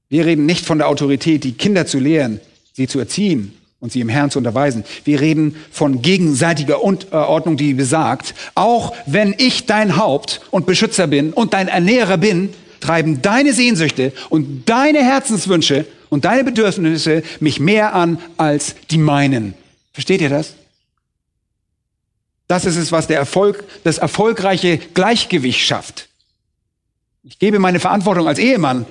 Wir 0.09 0.25
reden 0.25 0.45
nicht 0.45 0.65
von 0.65 0.77
der 0.77 0.87
Autorität, 0.87 1.43
die 1.43 1.53
Kinder 1.53 1.87
zu 1.87 1.99
lehren, 1.99 2.39
sie 2.73 2.87
zu 2.87 2.99
erziehen 2.99 3.57
und 3.81 3.91
sie 3.91 3.99
im 3.99 4.07
Herrn 4.09 4.31
zu 4.31 4.37
unterweisen. 4.37 4.85
Wir 5.03 5.19
reden 5.19 5.57
von 5.71 6.01
gegenseitiger 6.01 6.81
Ordnung, 6.81 7.57
die 7.57 7.73
besagt, 7.73 8.33
auch 8.55 8.95
wenn 9.07 9.35
ich 9.37 9.65
dein 9.65 9.97
Haupt 9.97 10.39
und 10.51 10.65
Beschützer 10.65 11.07
bin 11.07 11.33
und 11.33 11.53
dein 11.53 11.67
Ernährer 11.67 12.17
bin, 12.17 12.53
treiben 12.79 13.21
deine 13.21 13.53
Sehnsüchte 13.53 14.13
und 14.29 14.69
deine 14.69 14.99
Herzenswünsche 14.99 15.85
und 16.09 16.25
deine 16.25 16.43
Bedürfnisse 16.43 17.23
mich 17.39 17.59
mehr 17.59 17.93
an 17.95 18.19
als 18.37 18.75
die 18.91 18.97
meinen. 18.97 19.55
Versteht 19.93 20.21
ihr 20.21 20.29
das? 20.29 20.53
Das 22.47 22.65
ist 22.65 22.77
es, 22.77 22.91
was 22.91 23.07
der 23.07 23.17
Erfolg, 23.17 23.63
das 23.83 23.97
erfolgreiche 23.97 24.77
Gleichgewicht 24.77 25.61
schafft. 25.61 26.07
Ich 27.23 27.39
gebe 27.39 27.59
meine 27.59 27.79
Verantwortung 27.79 28.27
als 28.27 28.39
Ehemann, 28.39 28.85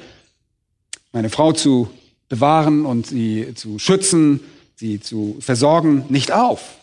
meine 1.12 1.30
Frau 1.30 1.52
zu 1.52 1.90
bewahren 2.28 2.86
und 2.86 3.06
sie 3.06 3.54
zu 3.54 3.78
schützen, 3.78 4.40
sie 4.80 4.98
zu 4.98 5.36
versorgen, 5.40 6.06
nicht 6.08 6.32
auf. 6.32 6.76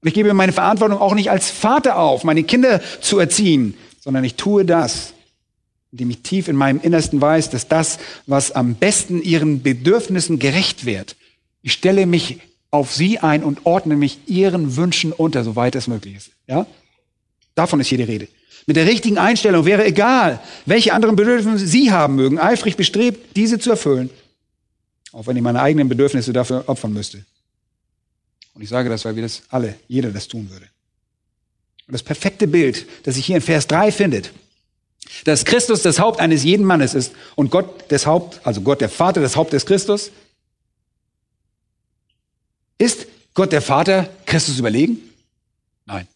Und 0.00 0.08
ich 0.08 0.14
gebe 0.14 0.32
meine 0.34 0.52
Verantwortung 0.52 0.98
auch 0.98 1.14
nicht 1.14 1.30
als 1.30 1.50
Vater 1.50 1.98
auf, 1.98 2.24
meine 2.24 2.44
Kinder 2.44 2.80
zu 3.00 3.18
erziehen, 3.18 3.74
sondern 4.00 4.22
ich 4.22 4.36
tue 4.36 4.64
das, 4.64 5.14
indem 5.90 6.10
ich 6.10 6.20
tief 6.20 6.48
in 6.48 6.56
meinem 6.56 6.80
Innersten 6.80 7.20
weiß, 7.20 7.50
dass 7.50 7.66
das, 7.66 7.98
was 8.26 8.52
am 8.52 8.76
besten 8.76 9.20
ihren 9.20 9.62
Bedürfnissen 9.62 10.38
gerecht 10.38 10.86
wird, 10.86 11.16
ich 11.62 11.72
stelle 11.72 12.06
mich 12.06 12.40
auf 12.70 12.92
sie 12.92 13.18
ein 13.18 13.42
und 13.42 13.66
ordne 13.66 13.96
mich 13.96 14.18
ihren 14.26 14.76
Wünschen 14.76 15.12
unter, 15.12 15.42
soweit 15.42 15.74
es 15.74 15.88
möglich 15.88 16.16
ist. 16.16 16.30
Ja? 16.46 16.66
Davon 17.54 17.80
ist 17.80 17.88
hier 17.88 17.98
die 17.98 18.04
Rede. 18.04 18.28
Mit 18.66 18.76
der 18.76 18.86
richtigen 18.86 19.18
Einstellung 19.18 19.64
wäre 19.64 19.84
egal, 19.84 20.40
welche 20.66 20.92
anderen 20.92 21.16
Bedürfnisse 21.16 21.66
Sie 21.66 21.90
haben 21.90 22.14
mögen, 22.14 22.38
eifrig 22.38 22.76
bestrebt, 22.76 23.36
diese 23.36 23.58
zu 23.58 23.70
erfüllen. 23.70 24.10
Auch 25.14 25.28
wenn 25.28 25.36
ich 25.36 25.42
meine 25.42 25.62
eigenen 25.62 25.88
Bedürfnisse 25.88 26.32
dafür 26.32 26.64
opfern 26.66 26.92
müsste. 26.92 27.24
Und 28.52 28.62
ich 28.62 28.68
sage 28.68 28.88
das, 28.88 29.04
weil 29.04 29.14
wir 29.14 29.22
das 29.22 29.42
alle, 29.48 29.76
jeder 29.86 30.10
das 30.10 30.26
tun 30.26 30.50
würde. 30.50 30.66
Und 31.86 31.92
das 31.92 32.02
perfekte 32.02 32.48
Bild, 32.48 32.86
das 33.04 33.14
sich 33.14 33.24
hier 33.24 33.36
in 33.36 33.42
Vers 33.42 33.68
3 33.68 33.92
findet, 33.92 34.32
dass 35.24 35.44
Christus 35.44 35.82
das 35.82 36.00
Haupt 36.00 36.18
eines 36.18 36.42
jeden 36.42 36.64
Mannes 36.64 36.94
ist 36.94 37.12
und 37.36 37.50
Gott 37.50 37.84
das 37.92 38.06
Haupt, 38.06 38.44
also 38.44 38.62
Gott 38.62 38.80
der 38.80 38.88
Vater 38.88 39.20
das 39.20 39.36
Haupt 39.36 39.52
des 39.52 39.66
Christus, 39.66 40.10
ist 42.78 43.06
Gott 43.34 43.52
der 43.52 43.62
Vater 43.62 44.08
Christus 44.26 44.58
überlegen? 44.58 44.98
Nein. 45.86 46.08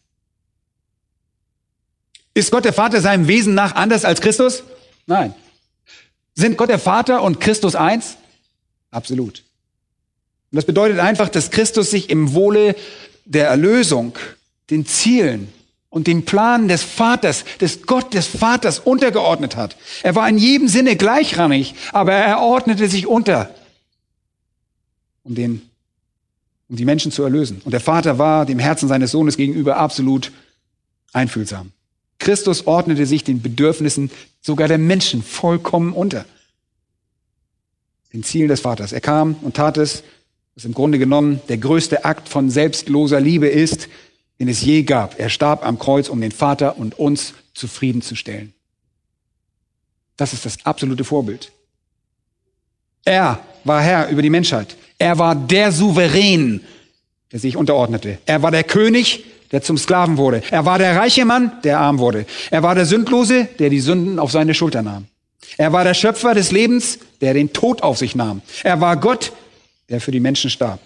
Ist 2.34 2.50
Gott 2.50 2.64
der 2.64 2.72
Vater 2.72 3.00
seinem 3.00 3.28
Wesen 3.28 3.54
nach 3.54 3.76
anders 3.76 4.04
als 4.04 4.20
Christus? 4.20 4.64
Nein. 5.06 5.34
Sind 6.34 6.56
Gott 6.58 6.68
der 6.68 6.80
Vater 6.80 7.22
und 7.22 7.40
Christus 7.40 7.76
eins? 7.76 8.16
Absolut. 8.90 9.42
Und 10.50 10.56
das 10.56 10.64
bedeutet 10.64 10.98
einfach, 10.98 11.28
dass 11.28 11.50
Christus 11.50 11.90
sich 11.90 12.10
im 12.10 12.34
Wohle 12.34 12.74
der 13.24 13.48
Erlösung, 13.48 14.18
den 14.70 14.86
Zielen 14.86 15.52
und 15.90 16.06
dem 16.06 16.24
Plan 16.24 16.68
des 16.68 16.82
Vaters, 16.82 17.44
des 17.60 17.82
Gott 17.82 18.14
des 18.14 18.26
Vaters 18.26 18.78
untergeordnet 18.78 19.56
hat. 19.56 19.76
Er 20.02 20.14
war 20.14 20.28
in 20.28 20.38
jedem 20.38 20.68
Sinne 20.68 20.96
gleichrangig, 20.96 21.74
aber 21.92 22.12
er 22.12 22.40
ordnete 22.40 22.88
sich 22.88 23.06
unter, 23.06 23.54
um 25.22 25.34
den 25.34 25.62
um 26.68 26.76
die 26.76 26.84
Menschen 26.84 27.10
zu 27.10 27.22
erlösen. 27.22 27.60
Und 27.64 27.72
der 27.72 27.80
Vater 27.80 28.18
war 28.18 28.46
dem 28.46 28.58
Herzen 28.58 28.88
seines 28.88 29.10
Sohnes 29.10 29.36
gegenüber 29.36 29.78
absolut 29.78 30.32
einfühlsam. 31.12 31.72
Christus 32.18 32.66
ordnete 32.66 33.06
sich 33.06 33.24
den 33.24 33.40
Bedürfnissen 33.40 34.10
sogar 34.42 34.68
der 34.68 34.78
Menschen 34.78 35.22
vollkommen 35.22 35.92
unter. 35.92 36.24
Den 38.12 38.22
Zielen 38.22 38.48
des 38.48 38.60
Vaters. 38.60 38.92
Er 38.92 39.00
kam 39.00 39.34
und 39.42 39.56
tat 39.56 39.76
es, 39.76 40.02
was 40.54 40.64
im 40.64 40.74
Grunde 40.74 40.98
genommen 40.98 41.40
der 41.48 41.58
größte 41.58 42.04
Akt 42.04 42.28
von 42.28 42.50
selbstloser 42.50 43.20
Liebe 43.20 43.48
ist, 43.48 43.88
den 44.40 44.48
es 44.48 44.60
je 44.62 44.82
gab. 44.82 45.18
Er 45.18 45.28
starb 45.28 45.64
am 45.64 45.78
Kreuz, 45.78 46.08
um 46.08 46.20
den 46.20 46.32
Vater 46.32 46.78
und 46.78 46.98
uns 46.98 47.34
zufriedenzustellen. 47.54 48.52
Das 50.16 50.32
ist 50.32 50.44
das 50.44 50.64
absolute 50.64 51.04
Vorbild. 51.04 51.52
Er 53.04 53.40
war 53.64 53.80
Herr 53.80 54.08
über 54.08 54.22
die 54.22 54.30
Menschheit. 54.30 54.76
Er 54.98 55.18
war 55.18 55.34
der 55.34 55.70
Souverän, 55.70 56.60
der 57.30 57.38
sich 57.40 57.56
unterordnete. 57.56 58.18
Er 58.26 58.42
war 58.42 58.50
der 58.50 58.64
König, 58.64 59.24
der 59.52 59.62
zum 59.62 59.78
Sklaven 59.78 60.16
wurde. 60.16 60.42
Er 60.50 60.64
war 60.64 60.78
der 60.78 60.96
reiche 60.96 61.24
Mann, 61.24 61.52
der 61.62 61.78
arm 61.78 61.98
wurde. 61.98 62.26
Er 62.50 62.62
war 62.62 62.74
der 62.74 62.86
Sündlose, 62.86 63.48
der 63.58 63.70
die 63.70 63.80
Sünden 63.80 64.18
auf 64.18 64.32
seine 64.32 64.54
Schulter 64.54 64.82
nahm. 64.82 65.06
Er 65.56 65.72
war 65.72 65.84
der 65.84 65.94
Schöpfer 65.94 66.34
des 66.34 66.52
Lebens, 66.52 66.98
der 67.20 67.34
den 67.34 67.52
Tod 67.52 67.82
auf 67.82 67.98
sich 67.98 68.14
nahm. 68.14 68.42
Er 68.62 68.80
war 68.80 68.96
Gott, 68.96 69.32
der 69.88 70.00
für 70.00 70.10
die 70.10 70.20
Menschen 70.20 70.50
starb. 70.50 70.80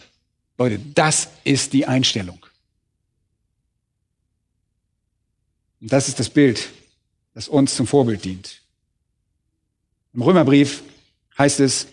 Leute, 0.58 0.78
das 0.94 1.28
ist 1.44 1.72
die 1.72 1.86
Einstellung. 1.86 2.38
Und 5.80 5.92
das 5.92 6.08
ist 6.08 6.20
das 6.20 6.30
Bild, 6.30 6.68
das 7.34 7.48
uns 7.48 7.74
zum 7.74 7.86
Vorbild 7.86 8.24
dient. 8.24 8.60
Im 10.14 10.22
Römerbrief 10.22 10.82
heißt 11.36 11.60
es, 11.60 11.88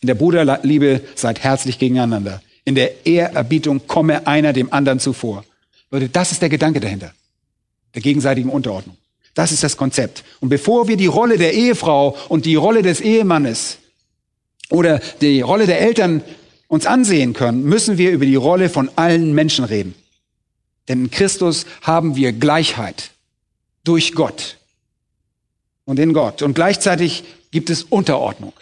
In 0.00 0.06
der 0.06 0.14
Bruderliebe 0.14 1.02
seid 1.16 1.40
herzlich 1.40 1.78
gegeneinander. 1.78 2.40
In 2.64 2.74
der 2.74 3.04
Ehrerbietung 3.06 3.86
komme 3.86 4.26
einer 4.26 4.52
dem 4.52 4.72
anderen 4.72 5.00
zuvor. 5.00 5.44
Leute, 5.90 6.08
das 6.08 6.30
ist 6.30 6.40
der 6.40 6.48
Gedanke 6.48 6.78
dahinter. 6.78 7.12
Der 7.94 8.02
gegenseitigen 8.02 8.50
Unterordnung. 8.50 8.96
Das 9.40 9.52
ist 9.52 9.62
das 9.62 9.78
Konzept. 9.78 10.22
Und 10.40 10.50
bevor 10.50 10.86
wir 10.86 10.98
die 10.98 11.06
Rolle 11.06 11.38
der 11.38 11.54
Ehefrau 11.54 12.14
und 12.28 12.44
die 12.44 12.56
Rolle 12.56 12.82
des 12.82 13.00
Ehemannes 13.00 13.78
oder 14.68 15.00
die 15.22 15.40
Rolle 15.40 15.64
der 15.64 15.80
Eltern 15.80 16.22
uns 16.68 16.84
ansehen 16.84 17.32
können, 17.32 17.62
müssen 17.62 17.96
wir 17.96 18.10
über 18.10 18.26
die 18.26 18.34
Rolle 18.36 18.68
von 18.68 18.90
allen 18.96 19.32
Menschen 19.32 19.64
reden. 19.64 19.94
Denn 20.88 21.04
in 21.04 21.10
Christus 21.10 21.64
haben 21.80 22.16
wir 22.16 22.34
Gleichheit 22.34 23.12
durch 23.82 24.12
Gott 24.12 24.58
und 25.86 25.98
in 25.98 26.12
Gott. 26.12 26.42
Und 26.42 26.52
gleichzeitig 26.52 27.24
gibt 27.50 27.70
es 27.70 27.84
Unterordnung. 27.84 28.52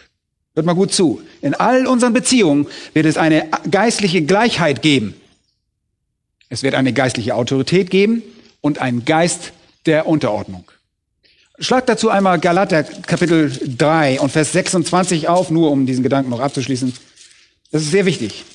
Hört 0.53 0.65
mal 0.65 0.75
gut 0.75 0.93
zu. 0.93 1.21
In 1.41 1.55
all 1.55 1.87
unseren 1.87 2.13
Beziehungen 2.13 2.67
wird 2.93 3.05
es 3.05 3.17
eine 3.17 3.49
geistliche 3.69 4.21
Gleichheit 4.21 4.81
geben. 4.81 5.13
Es 6.47 6.63
wird 6.63 6.73
eine 6.73 6.93
geistliche 6.93 7.35
Autorität 7.35 7.89
geben 7.89 8.23
und 8.61 8.79
einen 8.79 9.03
Geist 9.03 9.51
der 9.85 10.07
Unterordnung. 10.07 10.69
Schlag 11.59 11.85
dazu 11.87 12.09
einmal 12.09 12.39
Galater 12.39 12.83
Kapitel 12.83 13.51
3 13.77 14.21
und 14.21 14.31
Vers 14.31 14.53
26 14.53 15.27
auf, 15.27 15.49
nur 15.49 15.71
um 15.71 15.85
diesen 15.85 16.03
Gedanken 16.03 16.29
noch 16.29 16.39
abzuschließen. 16.39 16.93
Das 17.71 17.81
ist 17.81 17.91
sehr 17.91 18.05
wichtig. 18.05 18.45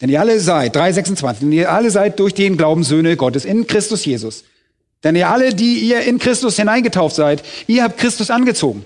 Denn 0.00 0.08
ihr 0.08 0.20
alle 0.20 0.40
seid, 0.40 0.76
3,26, 0.76 1.40
denn 1.40 1.52
ihr 1.52 1.70
alle 1.70 1.90
seid 1.90 2.18
durch 2.20 2.34
den 2.34 2.56
Glauben 2.56 2.84
Söhne 2.84 3.16
Gottes 3.16 3.44
in 3.44 3.66
Christus 3.66 4.04
Jesus. 4.04 4.44
Denn 5.02 5.16
ihr 5.16 5.28
alle, 5.28 5.54
die 5.54 5.78
ihr 5.80 6.02
in 6.02 6.18
Christus 6.18 6.56
hineingetauft 6.56 7.16
seid, 7.16 7.42
ihr 7.66 7.82
habt 7.82 7.98
Christus 7.98 8.30
angezogen. 8.30 8.84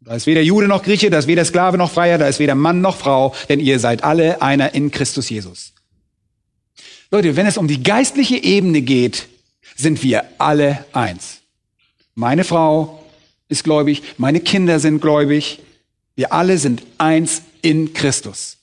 Da 0.00 0.14
ist 0.14 0.26
weder 0.26 0.40
Jude 0.40 0.68
noch 0.68 0.84
Grieche, 0.84 1.10
da 1.10 1.18
ist 1.18 1.26
weder 1.26 1.44
Sklave 1.44 1.78
noch 1.78 1.90
Freier, 1.90 2.18
da 2.18 2.28
ist 2.28 2.38
weder 2.38 2.54
Mann 2.54 2.80
noch 2.80 2.96
Frau, 2.96 3.34
denn 3.48 3.60
ihr 3.60 3.78
seid 3.80 4.04
alle 4.04 4.40
einer 4.40 4.74
in 4.74 4.90
Christus 4.90 5.28
Jesus. 5.28 5.72
Leute, 7.10 7.36
wenn 7.36 7.46
es 7.46 7.58
um 7.58 7.68
die 7.68 7.82
geistliche 7.82 8.36
Ebene 8.36 8.82
geht, 8.82 9.26
sind 9.76 10.02
wir 10.02 10.24
alle 10.38 10.84
eins. 10.92 11.38
Meine 12.14 12.44
Frau 12.44 13.04
ist 13.48 13.64
gläubig, 13.64 14.02
meine 14.16 14.40
Kinder 14.40 14.80
sind 14.80 15.00
gläubig, 15.00 15.60
wir 16.14 16.32
alle 16.32 16.58
sind 16.58 16.82
eins 16.98 17.42
in 17.62 17.92
Christus. 17.92 18.56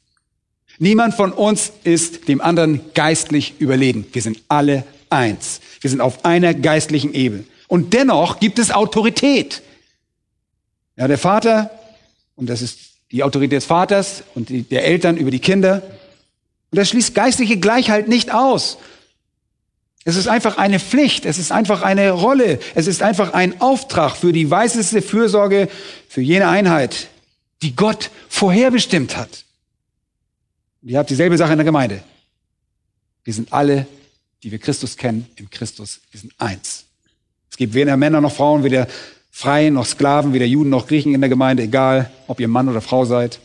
Niemand 0.79 1.13
von 1.13 1.31
uns 1.31 1.71
ist 1.83 2.27
dem 2.27 2.41
anderen 2.41 2.81
geistlich 2.93 3.53
überlegen. 3.59 4.05
Wir 4.11 4.23
sind 4.23 4.41
alle 4.47 4.83
eins. 5.09 5.61
Wir 5.81 5.89
sind 5.89 6.01
auf 6.01 6.25
einer 6.25 6.53
geistlichen 6.53 7.13
Ebene. 7.13 7.43
Und 7.67 7.93
dennoch 7.93 8.39
gibt 8.39 8.59
es 8.59 8.71
Autorität. 8.71 9.61
Ja, 10.95 11.07
der 11.07 11.17
Vater, 11.17 11.69
und 12.35 12.49
das 12.49 12.61
ist 12.61 12.79
die 13.11 13.23
Autorität 13.23 13.57
des 13.57 13.65
Vaters 13.65 14.23
und 14.33 14.49
die, 14.49 14.63
der 14.63 14.85
Eltern 14.85 15.17
über 15.17 15.31
die 15.31 15.39
Kinder. 15.39 15.83
Und 16.71 16.77
das 16.77 16.89
schließt 16.89 17.13
geistliche 17.13 17.57
Gleichheit 17.57 18.07
nicht 18.07 18.33
aus. 18.33 18.77
Es 20.05 20.17
ist 20.17 20.27
einfach 20.27 20.57
eine 20.57 20.79
Pflicht, 20.79 21.25
es 21.25 21.37
ist 21.37 21.51
einfach 21.51 21.81
eine 21.81 22.11
Rolle, 22.11 22.59
es 22.75 22.87
ist 22.87 23.01
einfach 23.01 23.33
ein 23.33 23.61
Auftrag 23.61 24.17
für 24.17 24.33
die 24.33 24.49
weiseste 24.51 25.01
Fürsorge 25.01 25.69
für 26.09 26.21
jene 26.21 26.49
Einheit, 26.49 27.07
die 27.61 27.75
Gott 27.75 28.11
vorherbestimmt 28.27 29.15
hat. 29.15 29.45
Und 30.81 30.89
ihr 30.89 30.99
habt 30.99 31.09
dieselbe 31.09 31.37
Sache 31.37 31.53
in 31.53 31.57
der 31.57 31.65
Gemeinde. 31.65 32.03
Wir 33.23 33.33
sind 33.33 33.53
alle, 33.53 33.87
die 34.43 34.51
wir 34.51 34.59
Christus 34.59 34.97
kennen, 34.97 35.25
in 35.37 35.49
Christus. 35.49 36.01
Wir 36.11 36.19
sind 36.19 36.33
eins. 36.37 36.83
Es 37.49 37.55
gibt 37.55 37.73
weder 37.73 37.95
Männer 37.95 38.19
noch 38.19 38.33
Frauen, 38.33 38.63
weder 38.65 38.87
Freien 39.31 39.75
noch 39.75 39.85
Sklaven, 39.85 40.33
weder 40.33 40.45
Juden 40.45 40.69
noch 40.69 40.87
Griechen 40.87 41.15
in 41.15 41.21
der 41.21 41.29
Gemeinde, 41.29 41.63
egal 41.63 42.11
ob 42.27 42.41
ihr 42.41 42.49
Mann 42.49 42.67
oder 42.67 42.81
Frau 42.81 43.05
seid, 43.05 43.39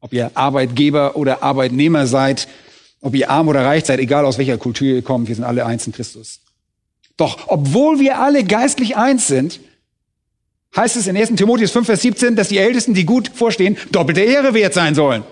ob 0.00 0.12
ihr 0.12 0.30
Arbeitgeber 0.34 1.16
oder 1.16 1.42
Arbeitnehmer 1.42 2.06
seid, 2.06 2.46
ob 3.04 3.14
ihr 3.14 3.30
arm 3.30 3.48
oder 3.48 3.66
reich 3.66 3.84
seid, 3.84 4.00
egal 4.00 4.24
aus 4.24 4.38
welcher 4.38 4.56
Kultur 4.56 4.88
ihr 4.88 5.02
kommt, 5.02 5.28
wir 5.28 5.34
sind 5.34 5.44
alle 5.44 5.66
eins 5.66 5.86
in 5.86 5.92
Christus. 5.92 6.40
Doch 7.18 7.48
obwohl 7.48 8.00
wir 8.00 8.18
alle 8.18 8.44
geistlich 8.44 8.96
eins 8.96 9.26
sind, 9.26 9.60
heißt 10.74 10.96
es 10.96 11.06
in 11.06 11.14
1. 11.14 11.34
Timotheus 11.34 11.70
5, 11.70 11.84
Vers 11.84 12.00
17, 12.00 12.34
dass 12.34 12.48
die 12.48 12.56
Ältesten, 12.56 12.94
die 12.94 13.04
gut 13.04 13.30
vorstehen, 13.34 13.76
doppelte 13.92 14.22
Ehre 14.22 14.54
wert 14.54 14.72
sein 14.72 14.94
sollen. 14.94 15.22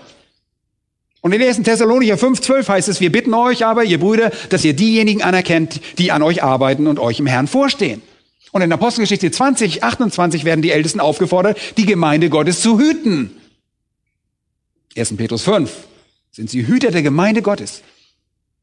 Und 1.21 1.33
in 1.33 1.41
1. 1.41 1.63
Thessalonicher 1.63 2.19
5, 2.19 2.41
12 2.41 2.69
heißt 2.69 2.89
es, 2.89 3.01
wir 3.01 3.11
bitten 3.11 3.33
euch 3.33 3.65
aber, 3.65 3.83
ihr 3.83 3.99
Brüder, 3.99 4.29
dass 4.49 4.63
ihr 4.63 4.75
diejenigen 4.75 5.23
anerkennt, 5.23 5.81
die 5.97 6.11
an 6.11 6.21
euch 6.21 6.43
arbeiten 6.43 6.85
und 6.85 6.99
euch 6.99 7.19
im 7.19 7.25
Herrn 7.25 7.47
vorstehen. 7.47 8.03
Und 8.51 8.61
in 8.61 8.71
Apostelgeschichte 8.71 9.31
20, 9.31 9.83
28 9.83 10.45
werden 10.45 10.61
die 10.61 10.71
Ältesten 10.71 10.99
aufgefordert, 10.99 11.57
die 11.77 11.87
Gemeinde 11.87 12.29
Gottes 12.29 12.61
zu 12.61 12.77
hüten. 12.77 13.31
1. 14.95 15.17
Petrus 15.17 15.41
5 15.41 15.71
sind 16.33 16.49
sie 16.49 16.67
Hüter 16.67 16.91
der 16.91 17.03
Gemeinde 17.03 17.41
Gottes. 17.41 17.83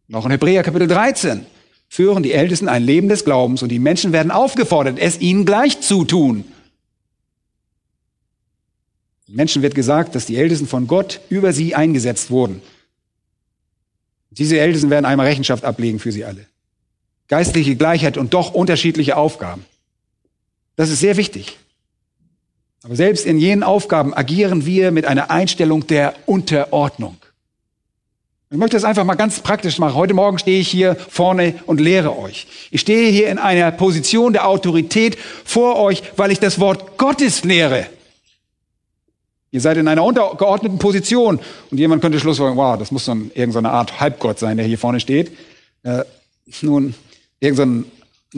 Noch 0.09 0.27
in 0.27 0.33
Hebräer 0.33 0.64
Kapitel 0.64 0.89
13 0.89 1.47
führen 1.89 2.23
die 2.23 2.33
Ältesten 2.33 2.68
ein 2.68 2.83
Leben 2.83 3.09
des 3.09 3.25
Glaubens 3.25 3.62
und 3.62 3.71
die 3.71 3.79
Menschen 3.79 4.12
werden 4.12 4.31
aufgefordert, 4.31 4.99
es 4.99 5.21
ihnen 5.21 5.47
gleich 5.47 5.81
zu 5.81 6.05
tun. 6.05 6.45
Menschen 9.29 9.62
wird 9.62 9.77
gesagt, 9.77 10.16
dass 10.16 10.27
die 10.27 10.37
Ältesten 10.37 10.66
von 10.66 10.89
Gott 10.89 11.21
über 11.31 11.53
sie 11.53 11.77
eingesetzt 11.77 12.31
wurden. 12.31 12.61
Diese 14.31 14.59
Ältesten 14.59 14.91
werden 14.91 15.07
einmal 15.07 15.27
Rechenschaft 15.27 15.64
ablegen 15.64 16.01
für 16.01 16.11
sie 16.11 16.25
alle. 16.25 16.47
Geistliche 17.29 17.77
Gleichheit 17.77 18.16
und 18.16 18.35
doch 18.35 18.53
unterschiedliche 18.53 19.16
Aufgaben. 19.16 19.64
Das 20.75 20.91
ist 20.91 20.99
sehr 20.99 21.16
wichtig. 21.16 21.59
Aber 22.83 22.97
selbst 22.97 23.27
in 23.27 23.39
jenen 23.39 23.62
Aufgaben 23.62 24.12
agieren 24.12 24.66
wir 24.66 24.91
mit 24.91 25.07
einer 25.07 25.31
Einstellung 25.31 25.87
der 25.87 26.14
Unterordnung. 26.27 27.20
Ich 28.53 28.59
möchte 28.59 28.76
das 28.76 28.82
einfach 28.82 29.05
mal 29.05 29.14
ganz 29.14 29.38
praktisch 29.38 29.78
machen. 29.78 29.94
Heute 29.94 30.12
Morgen 30.12 30.40
stehe 30.40 30.59
ich 30.59 30.66
hier 30.66 30.96
vorne 30.96 31.55
und 31.66 31.80
lehre 31.80 32.18
euch. 32.18 32.48
Ich 32.72 32.80
stehe 32.80 33.09
hier 33.12 33.28
in 33.28 33.38
einer 33.38 33.70
Position 33.70 34.32
der 34.32 34.48
Autorität 34.48 35.16
vor 35.44 35.76
euch, 35.76 36.03
weil 36.16 36.32
ich 36.32 36.40
das 36.40 36.59
Wort 36.59 36.98
Gottes 36.98 37.44
lehre. 37.44 37.86
Ihr 39.53 39.61
seid 39.61 39.76
in 39.76 39.86
einer 39.86 40.03
untergeordneten 40.03 40.80
Position. 40.80 41.38
Und 41.70 41.78
jemand 41.78 42.03
könnte 42.03 42.18
schlussfolgern, 42.18 42.57
wow, 42.57 42.76
das 42.76 42.90
muss 42.90 43.05
so 43.05 43.12
ein, 43.12 43.30
irgendeine 43.34 43.70
Art 43.70 44.01
Halbgott 44.01 44.40
sein, 44.40 44.57
der 44.57 44.66
hier 44.66 44.78
vorne 44.78 44.98
steht. 44.98 45.30
Äh, 45.84 46.03
nun, 46.61 46.94
irgendeine 47.38 47.84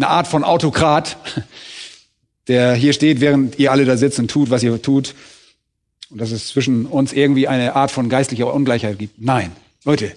Art 0.03 0.27
von 0.27 0.45
Autokrat, 0.45 1.17
der 2.49 2.75
hier 2.75 2.93
steht, 2.93 3.23
während 3.23 3.59
ihr 3.59 3.73
alle 3.73 3.87
da 3.87 3.97
sitzt 3.97 4.19
und 4.19 4.31
tut, 4.31 4.51
was 4.51 4.63
ihr 4.63 4.83
tut. 4.83 5.15
Und 6.11 6.21
dass 6.21 6.33
es 6.33 6.49
zwischen 6.49 6.85
uns 6.85 7.15
irgendwie 7.15 7.49
eine 7.49 7.77
Art 7.77 7.91
von 7.91 8.11
geistlicher 8.11 8.53
Ungleichheit 8.53 8.99
gibt. 8.99 9.19
Nein, 9.19 9.53
Leute, 9.85 10.15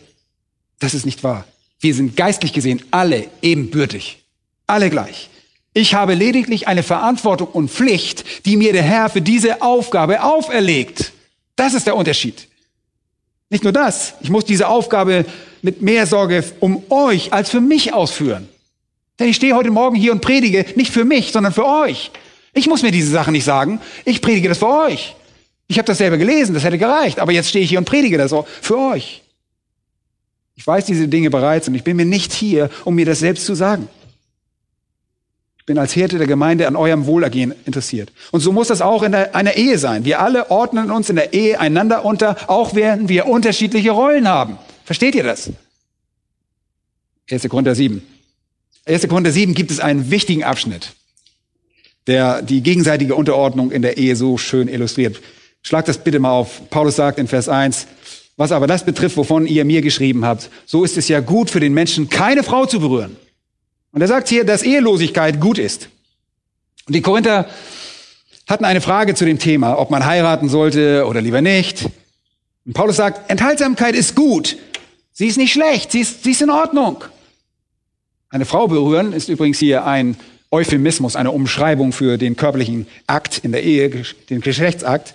das 0.80 0.93
ist 0.93 1.05
nicht 1.05 1.24
wahr. 1.24 1.45
Wir 1.80 1.93
sind 1.93 2.16
geistlich 2.16 2.53
gesehen 2.53 2.82
alle 2.91 3.28
ebenbürtig. 3.41 4.24
Alle 4.68 4.89
gleich. 4.89 5.30
Ich 5.74 5.93
habe 5.93 6.13
lediglich 6.13 6.68
eine 6.68 6.84
Verantwortung 6.84 7.47
und 7.47 7.70
Pflicht, 7.70 8.45
die 8.45 8.57
mir 8.57 8.74
der 8.74 8.84
Herr 8.84 9.09
für 9.09 9.22
diese 9.22 9.61
Aufgabe 9.61 10.24
auferlegt. 10.24 11.11
Das 11.55 11.74
ist 11.74 11.86
der 11.86 11.95
Unterschied. 11.95 12.47
Nicht 13.49 13.63
nur 13.63 13.74
das, 13.74 14.13
ich 14.22 14.30
muss 14.30 14.45
diese 14.45 14.68
Aufgabe 14.68 15.26
mit 15.61 15.82
mehr 15.82 16.07
Sorge 16.07 16.43
um 16.59 16.84
euch 16.89 17.34
als 17.34 17.49
für 17.49 17.61
mich 17.61 17.93
ausführen. 17.93 18.47
Denn 19.20 19.30
ich 19.30 19.36
stehe 19.36 19.55
heute 19.55 19.72
Morgen 19.72 19.95
hier 19.95 20.11
und 20.11 20.22
predige 20.22 20.66
nicht 20.76 20.91
für 20.91 21.05
mich, 21.05 21.32
sondern 21.32 21.53
für 21.53 21.66
euch. 21.66 22.11
Ich 22.53 22.68
muss 22.68 22.82
mir 22.82 22.91
diese 22.91 23.11
Sachen 23.11 23.34
nicht 23.34 23.43
sagen, 23.43 23.82
ich 24.05 24.22
predige 24.22 24.49
das 24.49 24.59
für 24.59 24.70
euch. 24.70 25.16
Ich 25.68 25.78
habe 25.78 25.88
das 25.88 25.97
selber 25.97 26.18
gelesen, 26.18 26.53
das 26.53 26.63
hätte 26.63 26.78
gereicht, 26.78 27.20
aber 27.20 27.32
jetzt 27.32 27.49
stehe 27.49 27.63
ich 27.63 27.70
hier 27.70 27.80
und 27.80 27.86
predige 27.86 28.18
das 28.18 28.34
auch 28.34 28.47
für 28.61 28.78
euch. 28.78 29.24
Ich 30.55 30.65
weiß 30.65 30.85
diese 30.85 31.07
Dinge 31.07 31.29
bereits 31.29 31.67
und 31.67 31.75
ich 31.75 31.83
bin 31.83 31.97
mir 31.97 32.05
nicht 32.05 32.31
hier, 32.31 32.69
um 32.85 32.95
mir 32.95 33.05
das 33.05 33.19
selbst 33.19 33.45
zu 33.45 33.55
sagen. 33.55 33.89
Ich 35.57 35.65
bin 35.65 35.77
als 35.77 35.93
Hirte 35.93 36.17
der 36.17 36.27
Gemeinde 36.27 36.67
an 36.67 36.75
eurem 36.75 37.07
Wohlergehen 37.07 37.53
interessiert. 37.65 38.11
Und 38.31 38.41
so 38.41 38.51
muss 38.51 38.67
das 38.67 38.81
auch 38.81 39.01
in 39.03 39.15
einer 39.15 39.55
Ehe 39.55 39.79
sein. 39.79 40.05
Wir 40.05 40.21
alle 40.21 40.51
ordnen 40.51 40.91
uns 40.91 41.09
in 41.09 41.15
der 41.15 41.33
Ehe 41.33 41.59
einander 41.59 42.05
unter, 42.05 42.49
auch 42.49 42.75
während 42.75 43.09
wir 43.09 43.25
unterschiedliche 43.25 43.91
Rollen 43.91 44.27
haben. 44.27 44.59
Versteht 44.83 45.15
ihr 45.15 45.23
das? 45.23 45.51
1. 47.29 47.49
Korinther 47.49 47.73
7. 47.73 48.03
1. 48.85 49.07
Korinther 49.07 49.31
7 49.31 49.55
gibt 49.55 49.71
es 49.71 49.79
einen 49.79 50.11
wichtigen 50.11 50.43
Abschnitt, 50.43 50.93
der 52.05 52.43
die 52.43 52.61
gegenseitige 52.61 53.15
Unterordnung 53.15 53.71
in 53.71 53.81
der 53.81 53.97
Ehe 53.97 54.15
so 54.15 54.37
schön 54.37 54.67
illustriert. 54.67 55.19
Schlag 55.63 55.85
das 55.85 55.97
bitte 55.97 56.19
mal 56.19 56.29
auf. 56.29 56.69
Paulus 56.69 56.95
sagt 56.95 57.17
in 57.17 57.27
Vers 57.27 57.49
1, 57.49 57.87
was 58.38 58.51
aber 58.51 58.67
das 58.67 58.86
betrifft, 58.86 59.17
wovon 59.17 59.47
ihr 59.47 59.65
mir 59.65 59.81
geschrieben 59.81 60.25
habt, 60.25 60.49
so 60.65 60.83
ist 60.83 60.97
es 60.97 61.07
ja 61.07 61.19
gut 61.19 61.49
für 61.49 61.59
den 61.59 61.73
Menschen, 61.73 62.09
keine 62.09 62.43
Frau 62.43 62.65
zu 62.65 62.79
berühren 62.79 63.15
und 63.95 64.01
er 64.01 64.09
sagt 64.09 64.27
hier, 64.27 64.43
dass 64.43 64.61
Ehelosigkeit 64.61 65.39
gut 65.39 65.57
ist. 65.57 65.88
Und 66.86 66.93
die 66.93 67.01
Korinther 67.01 67.47
hatten 68.45 68.65
eine 68.65 68.81
Frage 68.81 69.15
zu 69.15 69.23
dem 69.23 69.39
Thema, 69.39 69.79
ob 69.79 69.89
man 69.89 70.05
heiraten 70.05 70.49
sollte 70.49 71.05
oder 71.07 71.21
lieber 71.21 71.41
nicht. 71.41 71.86
Und 72.65 72.73
Paulus 72.73 72.97
sagt, 72.97 73.31
Enthaltsamkeit 73.31 73.95
ist 73.95 74.13
gut. 74.13 74.57
Sie 75.13 75.27
ist 75.27 75.38
nicht 75.38 75.53
schlecht, 75.53 75.93
sie 75.93 76.01
ist, 76.01 76.25
sie 76.25 76.31
ist 76.31 76.41
in 76.41 76.49
Ordnung. 76.49 77.05
Eine 78.29 78.43
Frau 78.43 78.67
berühren 78.67 79.13
ist 79.13 79.29
übrigens 79.29 79.59
hier 79.59 79.86
ein 79.86 80.17
Euphemismus, 80.51 81.15
eine 81.15 81.31
Umschreibung 81.31 81.93
für 81.93 82.17
den 82.17 82.36
körperlichen 82.36 82.88
Akt 83.07 83.38
in 83.45 83.53
der 83.53 83.63
Ehe, 83.63 83.89
den 84.29 84.41
Geschlechtsakt. 84.41 85.13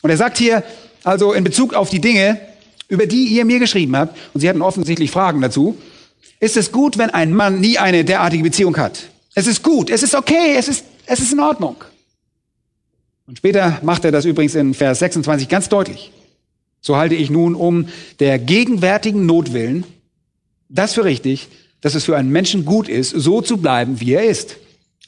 Und 0.00 0.08
er 0.08 0.16
sagt 0.16 0.38
hier, 0.38 0.62
also 1.04 1.34
in 1.34 1.44
Bezug 1.44 1.74
auf 1.74 1.90
die 1.90 2.00
Dinge, 2.00 2.40
über 2.92 3.06
die 3.06 3.24
ihr 3.24 3.46
mir 3.46 3.58
geschrieben 3.58 3.96
habt, 3.96 4.18
und 4.34 4.42
Sie 4.42 4.48
hatten 4.50 4.60
offensichtlich 4.60 5.10
Fragen 5.10 5.40
dazu, 5.40 5.78
ist 6.40 6.58
es 6.58 6.72
gut, 6.72 6.98
wenn 6.98 7.08
ein 7.08 7.32
Mann 7.32 7.58
nie 7.58 7.78
eine 7.78 8.04
derartige 8.04 8.42
Beziehung 8.42 8.76
hat. 8.76 9.04
Es 9.34 9.46
ist 9.46 9.62
gut, 9.62 9.88
es 9.88 10.02
ist 10.02 10.14
okay, 10.14 10.56
es 10.58 10.68
ist, 10.68 10.84
es 11.06 11.20
ist 11.20 11.32
in 11.32 11.40
Ordnung. 11.40 11.76
Und 13.26 13.38
später 13.38 13.78
macht 13.82 14.04
er 14.04 14.12
das 14.12 14.26
übrigens 14.26 14.54
in 14.56 14.74
Vers 14.74 14.98
26 14.98 15.48
ganz 15.48 15.70
deutlich. 15.70 16.12
So 16.82 16.96
halte 16.96 17.14
ich 17.14 17.30
nun 17.30 17.54
um 17.54 17.88
der 18.20 18.38
gegenwärtigen 18.38 19.24
Notwillen 19.24 19.84
das 20.68 20.92
für 20.92 21.04
richtig, 21.04 21.48
dass 21.80 21.94
es 21.94 22.04
für 22.04 22.18
einen 22.18 22.28
Menschen 22.28 22.66
gut 22.66 22.90
ist, 22.90 23.08
so 23.08 23.40
zu 23.40 23.56
bleiben, 23.56 24.00
wie 24.00 24.12
er 24.12 24.24
ist. 24.24 24.56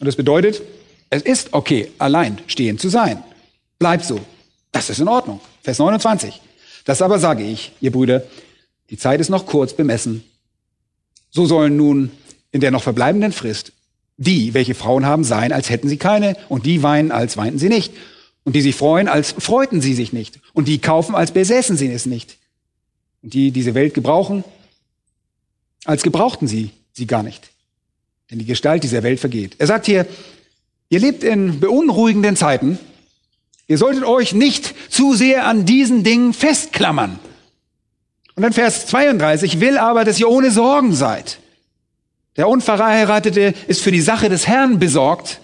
Und 0.00 0.06
das 0.06 0.16
bedeutet, 0.16 0.62
es 1.10 1.20
ist 1.20 1.52
okay, 1.52 1.90
allein 1.98 2.38
stehen 2.46 2.78
zu 2.78 2.88
sein. 2.88 3.22
Bleibt 3.78 4.06
so. 4.06 4.20
Das 4.72 4.88
ist 4.88 5.00
in 5.00 5.08
Ordnung. 5.08 5.40
Vers 5.62 5.78
29. 5.78 6.40
Das 6.84 7.02
aber 7.02 7.18
sage 7.18 7.42
ich, 7.44 7.72
ihr 7.80 7.90
Brüder, 7.90 8.22
die 8.90 8.98
Zeit 8.98 9.20
ist 9.20 9.30
noch 9.30 9.46
kurz 9.46 9.74
bemessen. 9.74 10.24
So 11.30 11.46
sollen 11.46 11.76
nun 11.76 12.10
in 12.52 12.60
der 12.60 12.70
noch 12.70 12.82
verbleibenden 12.82 13.32
Frist 13.32 13.72
die, 14.16 14.54
welche 14.54 14.74
Frauen 14.74 15.06
haben, 15.06 15.24
sein, 15.24 15.52
als 15.52 15.70
hätten 15.70 15.88
sie 15.88 15.96
keine, 15.96 16.36
und 16.48 16.66
die 16.66 16.82
weinen, 16.82 17.10
als 17.10 17.36
weinten 17.36 17.58
sie 17.58 17.68
nicht. 17.68 17.92
Und 18.44 18.54
die 18.54 18.60
sich 18.60 18.76
freuen, 18.76 19.08
als 19.08 19.32
freuten 19.32 19.80
sie 19.80 19.94
sich 19.94 20.12
nicht. 20.12 20.38
Und 20.52 20.68
die 20.68 20.78
kaufen, 20.78 21.14
als 21.14 21.32
besäßen 21.32 21.76
sie 21.76 21.90
es 21.90 22.06
nicht. 22.06 22.36
Und 23.22 23.34
die 23.34 23.50
diese 23.50 23.74
Welt 23.74 23.94
gebrauchen, 23.94 24.44
als 25.84 26.02
gebrauchten 26.02 26.46
sie 26.46 26.70
sie 26.92 27.06
gar 27.06 27.22
nicht. 27.22 27.48
Denn 28.30 28.38
die 28.38 28.44
Gestalt 28.44 28.84
dieser 28.84 29.02
Welt 29.02 29.18
vergeht. 29.18 29.56
Er 29.58 29.66
sagt 29.66 29.86
hier, 29.86 30.06
ihr 30.90 31.00
lebt 31.00 31.24
in 31.24 31.58
beunruhigenden 31.58 32.36
Zeiten. 32.36 32.78
Ihr 33.66 33.78
solltet 33.78 34.04
euch 34.04 34.34
nicht 34.34 34.74
zu 34.92 35.14
sehr 35.14 35.46
an 35.46 35.64
diesen 35.64 36.04
Dingen 36.04 36.32
festklammern. 36.34 37.18
Und 38.36 38.42
dann 38.42 38.52
Vers 38.52 38.86
32, 38.86 39.60
will 39.60 39.78
aber, 39.78 40.04
dass 40.04 40.18
ihr 40.18 40.28
ohne 40.28 40.50
Sorgen 40.50 40.92
seid. 40.92 41.38
Der 42.36 42.48
Unverheiratete 42.48 43.54
ist 43.68 43.80
für 43.80 43.92
die 43.92 44.00
Sache 44.00 44.28
des 44.28 44.46
Herrn 44.46 44.78
besorgt, 44.78 45.40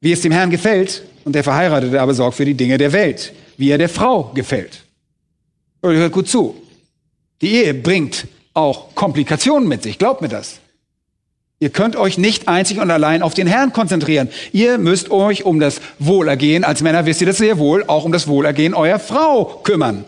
wie 0.00 0.12
es 0.12 0.20
dem 0.20 0.32
Herrn 0.32 0.50
gefällt, 0.50 1.02
und 1.24 1.34
der 1.34 1.44
Verheiratete 1.44 2.00
aber 2.00 2.14
sorgt 2.14 2.36
für 2.36 2.44
die 2.44 2.54
Dinge 2.54 2.78
der 2.78 2.92
Welt, 2.92 3.32
wie 3.56 3.70
er 3.70 3.78
der 3.78 3.88
Frau 3.88 4.30
gefällt. 4.34 4.84
Und 5.80 5.94
hört 5.94 6.12
gut 6.12 6.28
zu. 6.28 6.62
Die 7.42 7.54
Ehe 7.54 7.74
bringt 7.74 8.26
auch 8.54 8.94
Komplikationen 8.94 9.68
mit 9.68 9.82
sich, 9.82 9.98
glaubt 9.98 10.22
mir 10.22 10.28
das. 10.28 10.60
Ihr 11.60 11.70
könnt 11.70 11.96
euch 11.96 12.18
nicht 12.18 12.46
einzig 12.46 12.78
und 12.78 12.88
allein 12.88 13.20
auf 13.20 13.34
den 13.34 13.48
Herrn 13.48 13.72
konzentrieren. 13.72 14.28
Ihr 14.52 14.78
müsst 14.78 15.10
euch 15.10 15.44
um 15.44 15.58
das 15.58 15.80
Wohlergehen, 15.98 16.62
als 16.62 16.82
Männer 16.82 17.04
wisst 17.04 17.20
ihr 17.20 17.26
das 17.26 17.38
sehr 17.38 17.58
wohl, 17.58 17.82
auch 17.88 18.04
um 18.04 18.12
das 18.12 18.28
Wohlergehen 18.28 18.74
eurer 18.74 19.00
Frau 19.00 19.44
kümmern. 19.64 20.04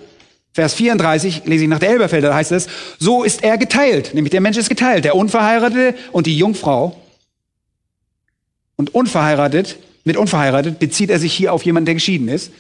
Vers 0.52 0.74
34 0.74 1.42
lese 1.46 1.64
ich 1.64 1.70
nach 1.70 1.80
der 1.80 1.90
Elberfelder, 1.90 2.28
da 2.28 2.34
heißt 2.34 2.52
es, 2.52 2.68
so 2.98 3.24
ist 3.24 3.42
er 3.42 3.58
geteilt, 3.58 4.14
nämlich 4.14 4.30
der 4.30 4.40
Mensch 4.40 4.58
ist 4.58 4.68
geteilt, 4.68 5.04
der 5.04 5.16
Unverheiratete 5.16 5.94
und 6.12 6.26
die 6.26 6.36
Jungfrau. 6.36 6.96
Und 8.76 8.94
unverheiratet, 8.94 9.76
mit 10.04 10.16
unverheiratet 10.16 10.78
bezieht 10.78 11.10
er 11.10 11.18
sich 11.18 11.32
hier 11.32 11.52
auf 11.52 11.64
jemanden, 11.64 11.86
der 11.86 11.94
geschieden 11.94 12.28
ist. 12.28 12.52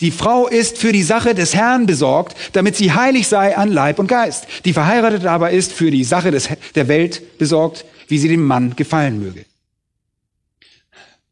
Die 0.00 0.10
Frau 0.10 0.46
ist 0.46 0.78
für 0.78 0.92
die 0.92 1.02
Sache 1.02 1.34
des 1.34 1.54
Herrn 1.54 1.86
besorgt, 1.86 2.36
damit 2.52 2.76
sie 2.76 2.92
heilig 2.92 3.28
sei 3.28 3.56
an 3.56 3.72
Leib 3.72 3.98
und 3.98 4.06
Geist. 4.06 4.46
Die 4.64 4.72
Verheiratete 4.72 5.30
aber 5.30 5.50
ist 5.50 5.72
für 5.72 5.90
die 5.90 6.04
Sache 6.04 6.30
des, 6.30 6.48
der 6.74 6.88
Welt 6.88 7.38
besorgt, 7.38 7.84
wie 8.08 8.18
sie 8.18 8.28
dem 8.28 8.44
Mann 8.44 8.76
gefallen 8.76 9.20
möge. 9.20 9.44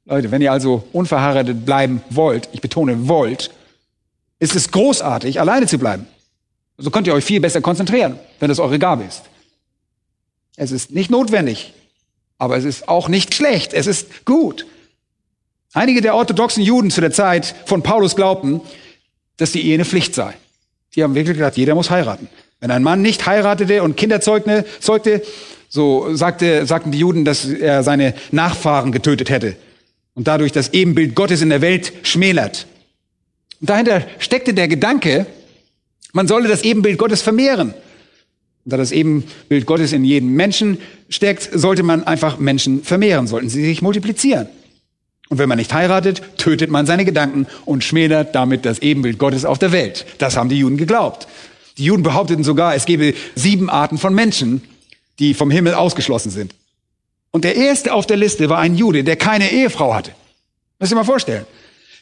Leute, 0.07 0.31
wenn 0.31 0.43
ihr 0.43 0.53
also 0.53 0.87
unverheiratet 0.93 1.65
bleiben 1.65 2.03
wollt, 2.11 2.49
ich 2.53 2.61
betone 2.61 3.09
wollt, 3.09 3.51
ist 4.39 4.55
es 4.55 4.71
großartig, 4.71 5.41
alleine 5.41 5.67
zu 5.67 5.79
bleiben. 5.79 6.07
So 6.77 6.91
könnt 6.91 7.07
ihr 7.07 7.15
euch 7.15 7.25
viel 7.25 7.41
besser 7.41 7.61
konzentrieren, 7.61 8.19
wenn 8.41 8.49
das 8.49 8.59
eure 8.59 8.79
Gabe 8.79 9.05
ist. 9.05 9.23
Es 10.57 10.73
ist 10.73 10.91
nicht 10.91 11.11
notwendig, 11.11 11.73
aber 12.39 12.57
es 12.57 12.65
ist 12.65 12.89
auch 12.89 13.09
nicht 13.09 13.35
schlecht, 13.35 13.73
es 13.73 13.87
ist 13.87 14.25
gut. 14.25 14.67
Einige 15.73 16.01
der 16.01 16.15
orthodoxen 16.15 16.63
Juden 16.63 16.91
zu 16.91 17.01
der 17.01 17.11
Zeit 17.11 17.55
von 17.67 17.83
Paulus 17.83 18.15
glaubten, 18.15 18.61
dass 19.37 19.53
die 19.53 19.63
Ehe 19.63 19.75
eine 19.75 19.85
Pflicht 19.85 20.15
sei. 20.15 20.35
Die 20.95 21.03
haben 21.03 21.15
wirklich 21.15 21.37
gedacht, 21.37 21.57
jeder 21.57 21.75
muss 21.75 21.91
heiraten. 21.91 22.29
Wenn 22.61 22.71
ein 22.71 22.83
Mann 22.83 23.03
nicht 23.03 23.27
heiratete 23.27 23.83
und 23.83 23.97
Kinder 23.97 24.21
zeugte, 24.21 24.65
so 25.75 26.15
sagte, 26.15 26.67
sagten 26.67 26.93
die 26.93 27.01
Juden, 27.01 27.25
dass 27.25 27.47
er 27.47 27.83
seine 27.83 28.15
Nachfahren 28.31 28.93
getötet 28.93 29.29
hätte 29.29 29.57
und 30.15 30.29
dadurch 30.29 30.53
das 30.53 30.73
Ebenbild 30.73 31.17
Gottes 31.17 31.43
in 31.43 31.49
der 31.51 31.63
Welt 31.63 31.93
schmälert. 32.05 32.69
Und 33.61 33.71
dahinter 33.71 34.07
steckte 34.21 34.55
der 34.55 34.69
Gedanke, 34.69 35.27
man 36.13 36.29
solle 36.29 36.47
das 36.47 36.63
Ebenbild 36.63 36.97
Gottes 36.97 37.23
vermehren. 37.23 37.71
Und 37.71 38.73
da 38.73 38.77
das 38.77 38.93
Ebenbild 38.93 39.67
Gottes 39.67 39.93
in 39.93 40.05
jedem 40.05 40.35
Menschen 40.35 40.79
steckt, 41.09 41.51
sollte 41.53 41.83
man 41.83 42.05
einfach 42.05 42.39
Menschen 42.39 42.85
vermehren, 42.85 43.27
sollten 43.27 43.49
sie 43.49 43.65
sich 43.65 43.83
multiplizieren. 43.83 44.47
Und 45.29 45.39
wenn 45.39 45.49
man 45.49 45.59
nicht 45.59 45.75
heiratet, 45.75 46.23
tötet 46.37 46.71
man 46.71 46.87
seine 46.87 47.05
Gedanken 47.05 47.49
und 47.65 47.83
schmälert 47.83 48.37
damit 48.37 48.65
das 48.65 48.79
Ebenbild 48.79 49.19
Gottes 49.19 49.45
auf 49.45 49.59
der 49.59 49.73
Welt. 49.73 50.07
Das 50.19 50.37
haben 50.37 50.51
die 50.51 50.59
Juden 50.59 50.77
geglaubt. 50.77 51.27
Die 51.79 51.85
Juden 51.85 52.05
behaupteten 52.05 52.45
sogar, 52.45 52.77
es 52.77 52.85
gebe 52.85 53.15
sieben 53.35 53.69
Arten 53.69 53.99
von 53.99 54.15
Menschen, 54.15 54.63
die 55.19 55.35
vom 55.35 55.51
Himmel 55.51 55.75
ausgeschlossen 55.75 56.31
sind. 56.31 56.55
Und 57.31 57.45
der 57.45 57.57
erste 57.57 57.93
auf 57.93 58.07
der 58.07 58.17
Liste 58.17 58.49
war 58.49 58.59
ein 58.59 58.77
Jude, 58.77 59.05
der 59.05 59.17
keine 59.17 59.51
Ehefrau 59.51 59.95
hatte. 59.95 60.13
Muss 60.79 60.91
ich 60.91 60.95
mal 60.95 61.05
vorstellen. 61.05 61.47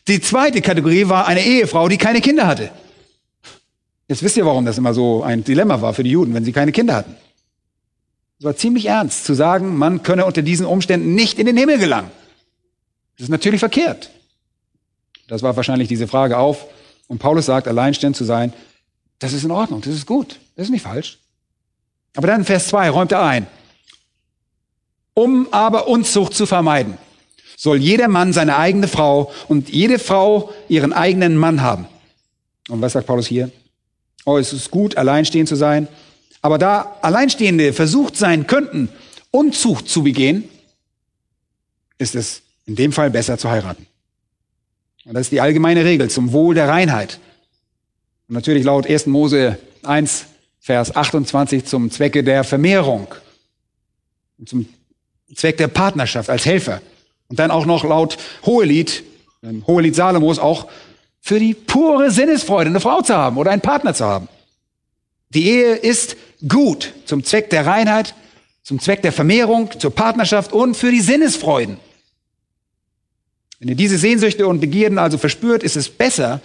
Die 0.08 0.20
zweite 0.20 0.60
Kategorie 0.60 1.08
war 1.08 1.26
eine 1.26 1.44
Ehefrau, 1.44 1.88
die 1.88 1.96
keine 1.96 2.20
Kinder 2.20 2.46
hatte. 2.46 2.70
Jetzt 4.08 4.22
wisst 4.22 4.36
ihr, 4.36 4.44
warum 4.44 4.64
das 4.64 4.78
immer 4.78 4.92
so 4.92 5.22
ein 5.22 5.44
Dilemma 5.44 5.80
war 5.80 5.94
für 5.94 6.02
die 6.02 6.10
Juden, 6.10 6.34
wenn 6.34 6.44
sie 6.44 6.52
keine 6.52 6.72
Kinder 6.72 6.94
hatten. 6.94 7.16
Es 8.38 8.44
war 8.44 8.56
ziemlich 8.56 8.86
ernst 8.86 9.24
zu 9.24 9.34
sagen, 9.34 9.76
man 9.78 10.02
könne 10.02 10.26
unter 10.26 10.42
diesen 10.42 10.66
Umständen 10.66 11.14
nicht 11.14 11.38
in 11.38 11.46
den 11.46 11.56
Himmel 11.56 11.78
gelangen. 11.78 12.10
Das 13.16 13.24
ist 13.24 13.30
natürlich 13.30 13.60
verkehrt. 13.60 14.10
Das 15.28 15.42
war 15.42 15.56
wahrscheinlich 15.56 15.88
diese 15.88 16.08
Frage 16.08 16.36
auf. 16.36 16.66
Und 17.06 17.18
Paulus 17.18 17.46
sagt, 17.46 17.68
alleinstehend 17.68 18.16
zu 18.16 18.24
sein, 18.24 18.52
das 19.18 19.32
ist 19.32 19.44
in 19.44 19.50
Ordnung, 19.50 19.80
das 19.80 19.94
ist 19.94 20.06
gut, 20.06 20.40
das 20.56 20.66
ist 20.66 20.70
nicht 20.72 20.82
falsch. 20.82 21.21
Aber 22.16 22.26
dann 22.26 22.44
Vers 22.44 22.68
2 22.68 22.90
räumt 22.90 23.12
er 23.12 23.22
ein. 23.22 23.46
Um 25.14 25.48
aber 25.52 25.88
Unzucht 25.88 26.34
zu 26.34 26.46
vermeiden, 26.46 26.98
soll 27.56 27.76
jeder 27.78 28.08
Mann 28.08 28.32
seine 28.32 28.56
eigene 28.56 28.88
Frau 28.88 29.32
und 29.48 29.68
jede 29.68 29.98
Frau 29.98 30.52
ihren 30.68 30.92
eigenen 30.92 31.36
Mann 31.36 31.62
haben. 31.62 31.86
Und 32.68 32.80
was 32.80 32.92
sagt 32.92 33.06
Paulus 33.06 33.26
hier? 33.26 33.50
Oh, 34.24 34.38
es 34.38 34.52
ist 34.52 34.70
gut, 34.70 34.96
alleinstehend 34.96 35.48
zu 35.48 35.56
sein. 35.56 35.88
Aber 36.40 36.58
da 36.58 36.96
Alleinstehende 37.02 37.72
versucht 37.72 38.16
sein 38.16 38.46
könnten, 38.46 38.88
Unzucht 39.30 39.88
zu 39.88 40.02
begehen, 40.02 40.48
ist 41.98 42.14
es 42.14 42.42
in 42.66 42.74
dem 42.76 42.92
Fall 42.92 43.10
besser 43.10 43.38
zu 43.38 43.50
heiraten. 43.50 43.86
Und 45.04 45.14
das 45.14 45.22
ist 45.22 45.32
die 45.32 45.40
allgemeine 45.40 45.84
Regel 45.84 46.10
zum 46.10 46.32
Wohl 46.32 46.54
der 46.54 46.68
Reinheit. 46.68 47.18
Und 48.28 48.34
natürlich 48.34 48.64
laut 48.64 48.86
1. 48.86 49.06
Mose 49.06 49.58
1, 49.82 50.26
Vers 50.64 50.94
28 50.94 51.64
zum 51.64 51.90
Zwecke 51.90 52.22
der 52.22 52.44
Vermehrung, 52.44 53.08
zum 54.46 54.68
Zweck 55.34 55.56
der 55.56 55.66
Partnerschaft 55.66 56.30
als 56.30 56.46
Helfer. 56.46 56.80
Und 57.26 57.40
dann 57.40 57.50
auch 57.50 57.66
noch 57.66 57.82
laut 57.82 58.16
Hohelied, 58.46 59.02
Hohelied 59.66 59.96
Salomos 59.96 60.38
auch 60.38 60.68
für 61.20 61.40
die 61.40 61.54
pure 61.54 62.12
Sinnesfreude 62.12 62.70
eine 62.70 62.78
Frau 62.78 63.02
zu 63.02 63.12
haben 63.12 63.38
oder 63.38 63.50
einen 63.50 63.60
Partner 63.60 63.92
zu 63.92 64.04
haben. 64.04 64.28
Die 65.30 65.48
Ehe 65.48 65.74
ist 65.74 66.16
gut 66.46 66.94
zum 67.06 67.24
Zweck 67.24 67.50
der 67.50 67.66
Reinheit, 67.66 68.14
zum 68.62 68.78
Zweck 68.78 69.02
der 69.02 69.12
Vermehrung, 69.12 69.68
zur 69.80 69.92
Partnerschaft 69.92 70.52
und 70.52 70.76
für 70.76 70.92
die 70.92 71.00
Sinnesfreuden. 71.00 71.78
Wenn 73.58 73.68
ihr 73.68 73.74
diese 73.74 73.98
Sehnsüchte 73.98 74.46
und 74.46 74.60
Begierden 74.60 74.98
also 74.98 75.18
verspürt, 75.18 75.64
ist 75.64 75.76
es 75.76 75.88
besser, 75.88 76.40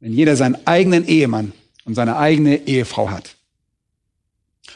wenn 0.00 0.14
jeder 0.14 0.36
seinen 0.36 0.66
eigenen 0.66 1.06
Ehemann 1.06 1.52
und 1.84 1.96
seine 1.96 2.16
eigene 2.16 2.66
Ehefrau 2.66 3.10
hat. 3.10 3.36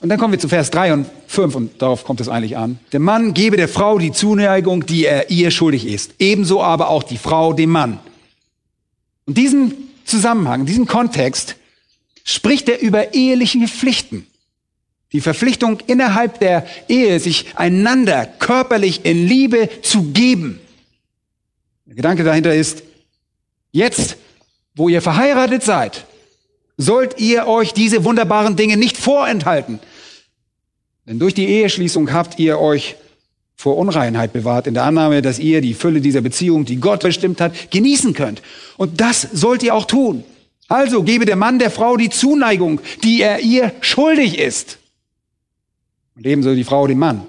Und 0.01 0.09
dann 0.11 0.19
kommen 0.19 0.33
wir 0.33 0.39
zu 0.39 0.49
Vers 0.49 0.71
3 0.71 0.93
und 0.93 1.07
5 1.27 1.55
und 1.55 1.83
darauf 1.83 2.05
kommt 2.05 2.21
es 2.21 2.29
eigentlich 2.29 2.57
an. 2.57 2.79
Der 2.93 3.01
Mann 3.01 3.33
gebe 3.33 3.57
der 3.57 3.69
Frau 3.69 3.99
die 3.99 4.13
Zuneigung, 4.13 4.85
die 4.85 5.07
er 5.07 5.31
ihr 5.31 5.51
schuldig 5.51 5.87
ist. 5.87 6.15
Ebenso 6.19 6.63
aber 6.63 6.91
auch 6.91 7.03
die 7.03 7.17
Frau 7.17 7.53
dem 7.53 7.71
Mann. 7.71 7.99
Und 9.25 9.39
diesen 9.39 9.75
Zusammenhang, 10.05 10.67
diesen 10.67 10.87
Kontext 10.87 11.57
spricht 12.25 12.69
er 12.69 12.81
über 12.81 13.15
eheliche 13.15 13.67
Pflichten. 13.69 14.27
Die 15.13 15.21
Verpflichtung 15.21 15.79
innerhalb 15.87 16.41
der 16.41 16.67
Ehe, 16.89 17.19
sich 17.21 17.47
einander 17.57 18.27
körperlich 18.27 19.05
in 19.05 19.27
Liebe 19.27 19.71
zu 19.83 20.13
geben. 20.13 20.61
Der 21.87 21.95
Gedanke 21.95 22.25
dahinter 22.25 22.55
ist, 22.55 22.83
jetzt, 23.71 24.17
wo 24.75 24.89
ihr 24.89 25.01
verheiratet 25.01 25.63
seid, 25.63 26.05
sollt 26.77 27.19
ihr 27.19 27.47
euch 27.47 27.73
diese 27.73 28.05
wunderbaren 28.05 28.57
Dinge 28.57 28.77
nicht 28.77 28.97
vorenthalten. 28.97 29.81
Denn 31.07 31.19
durch 31.19 31.35
die 31.35 31.47
Eheschließung 31.47 32.13
habt 32.13 32.39
ihr 32.39 32.59
euch 32.59 32.97
vor 33.57 33.79
Unreinheit 33.79 34.33
bewahrt, 34.33 34.67
in 34.67 34.75
der 34.75 34.85
Annahme, 34.85 35.23
dass 35.23 35.39
ihr 35.39 35.63
die 35.63 35.75
Fülle 35.75 36.01
dieser 36.01 36.21
Beziehung, 36.21 36.67
die 36.67 36.77
Gott 36.77 37.03
bestimmt 37.03 37.41
hat, 37.41 37.71
genießen 37.71 38.13
könnt. 38.13 38.43
Und 38.77 39.01
das 39.01 39.23
sollt 39.23 39.63
ihr 39.63 39.75
auch 39.75 39.87
tun. 39.87 40.25
Also 40.69 41.03
gebe 41.03 41.25
der 41.25 41.37
Mann 41.37 41.59
der 41.59 41.71
Frau 41.71 41.97
die 41.97 42.11
Zuneigung, 42.11 42.81
die 43.03 43.23
er 43.23 43.41
ihr 43.41 43.73
schuldig 43.81 44.39
ist. 44.39 44.79
Und 46.17 46.27
ebenso 46.27 46.55
die 46.55 46.65
Frau 46.65 46.87
dem 46.87 46.99
Mann. 46.99 47.27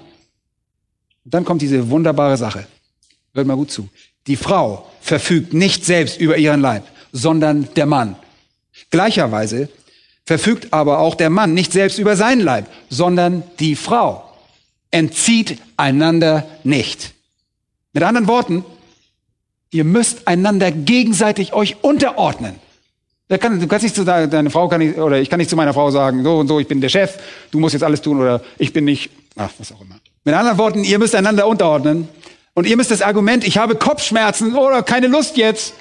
Und 1.24 1.34
dann 1.34 1.45
kommt 1.45 1.62
diese 1.62 1.89
wunderbare 1.89 2.36
Sache. 2.36 2.68
Hört 3.34 3.48
mal 3.48 3.56
gut 3.56 3.72
zu. 3.72 3.88
Die 4.28 4.36
Frau 4.36 4.89
verfügt 5.02 5.54
nicht 5.54 5.86
selbst 5.86 6.20
über 6.20 6.38
ihren 6.38 6.62
Leib, 6.62 6.84
sondern 7.12 7.70
der 7.76 7.86
Mann. 7.86 8.16
Gleicherweise 8.90 9.70
verfügt 10.28 10.74
aber 10.74 11.00
auch 11.00 11.16
der 11.16 11.30
Mann 11.30 11.54
nicht 11.54 11.72
selbst 11.72 12.00
über 12.00 12.16
seinen 12.16 12.42
Leib, 12.42 12.68
sondern 12.90 13.44
die 13.60 13.76
Frau. 13.76 14.24
Entzieht 14.92 15.58
einander 15.78 16.46
nicht. 16.64 17.14
Mit 17.94 18.04
anderen 18.04 18.28
Worten, 18.28 18.66
ihr 19.72 19.86
müsst 19.86 20.28
einander 20.28 20.72
gegenseitig 20.72 21.54
euch 21.54 21.78
unterordnen. 21.82 22.56
Du 23.30 23.38
kannst 23.38 23.84
nicht 23.84 23.96
zu 23.96 24.04
deiner, 24.04 24.28
deine 24.28 24.50
Frau 24.50 24.68
kann 24.68 24.80
nicht, 24.80 24.98
oder 24.98 25.20
ich 25.20 25.30
kann 25.30 25.40
nicht 25.40 25.50
zu 25.50 25.56
meiner 25.56 25.74
Frau 25.74 25.92
sagen, 25.92 26.24
so 26.24 26.38
und 26.38 26.48
so, 26.48 26.60
ich 26.60 26.68
bin 26.68 26.80
der 26.80 26.90
Chef, 26.90 27.18
du 27.52 27.60
musst 27.60 27.74
jetzt 27.74 27.84
alles 27.84 28.02
tun 28.02 28.22
oder 28.22 28.42
ich 28.58 28.72
bin 28.72 28.86
nicht, 28.86 29.10
ach, 29.36 29.50
was 29.58 29.72
auch 29.72 29.82
immer. 29.82 29.96
Mit 30.24 30.36
anderen 30.36 30.58
Worten, 30.58 30.84
ihr 30.84 31.00
müsst 31.00 31.16
einander 31.16 31.48
unterordnen 31.48 32.08
und 32.54 32.68
ihr 32.68 32.78
müsst 32.78 32.92
das 32.92 33.02
Argument, 33.02 33.46
ich 33.46 33.58
habe 33.58 33.76
Kopfschmerzen 33.76 34.56
oder 34.56 34.82
keine 34.84 35.08
Lust 35.08 35.36
jetzt, 35.36 35.74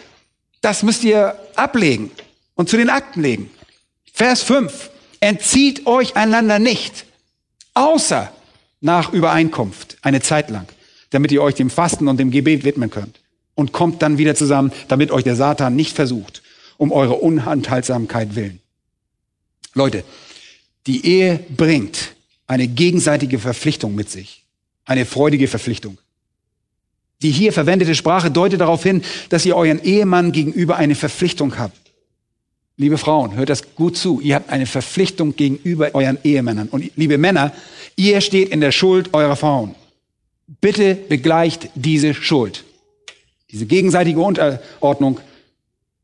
das 0.61 0.83
müsst 0.83 1.05
ihr 1.05 1.37
ablegen 1.55 2.11
und 2.57 2.69
zu 2.69 2.77
den 2.77 2.91
Akten 2.91 3.23
legen. 3.23 3.51
Vers 4.13 4.43
5. 4.43 4.91
Entzieht 5.21 5.87
euch 5.87 6.17
einander 6.17 6.59
nicht, 6.59 7.07
außer 7.75 8.33
nach 8.81 9.13
Übereinkunft, 9.13 9.97
eine 10.03 10.21
Zeit 10.21 10.51
lang, 10.51 10.67
damit 11.11 11.33
ihr 11.33 11.43
euch 11.43 11.55
dem 11.55 11.71
Fasten 11.71 12.09
und 12.09 12.19
dem 12.19 12.31
Gebet 12.31 12.65
widmen 12.65 12.91
könnt. 12.91 13.21
Und 13.55 13.73
kommt 13.73 14.03
dann 14.03 14.19
wieder 14.19 14.35
zusammen, 14.35 14.71
damit 14.89 15.11
euch 15.11 15.25
der 15.25 15.37
Satan 15.37 15.77
nicht 15.77 15.97
versucht, 15.97 16.43
um 16.77 16.93
eure 16.93 17.15
Unenthaltsamkeit 17.15 18.35
willen. 18.35 18.61
Leute, 19.73 20.05
die 20.87 21.07
Ehe 21.07 21.41
bringt 21.57 22.15
eine 22.47 22.69
gegenseitige 22.69 23.39
Verpflichtung 23.39 23.95
mit 23.95 24.11
sich, 24.11 24.45
eine 24.85 25.07
freudige 25.07 25.49
Verpflichtung. 25.49 25.99
Die 27.23 27.31
hier 27.31 27.53
verwendete 27.53 27.95
Sprache 27.95 28.31
deutet 28.31 28.61
darauf 28.61 28.83
hin, 28.83 29.03
dass 29.31 29.47
ihr 29.47 29.57
euren 29.57 29.83
Ehemann 29.83 30.33
gegenüber 30.33 30.77
eine 30.77 30.95
Verpflichtung 30.95 31.59
habt. 31.59 31.86
Liebe 32.79 32.99
Frauen, 32.99 33.35
hört 33.35 33.49
das 33.49 33.75
gut 33.75 33.97
zu. 33.97 34.21
Ihr 34.21 34.35
habt 34.35 34.51
eine 34.51 34.67
Verpflichtung 34.67 35.35
gegenüber 35.35 35.95
euren 35.95 36.19
Ehemännern. 36.23 36.69
Und 36.69 36.91
liebe 36.97 37.17
Männer, 37.17 37.53
ihr 37.97 38.21
steht 38.21 38.51
in 38.51 38.61
der 38.61 38.73
Schuld 38.73 39.15
eurer 39.15 39.37
Frauen. 39.37 39.75
Bitte 40.61 40.95
begleicht 40.95 41.71
diese 41.75 42.13
Schuld. 42.13 42.65
Diese 43.51 43.65
gegenseitige 43.65 44.21
Unterordnung 44.21 45.21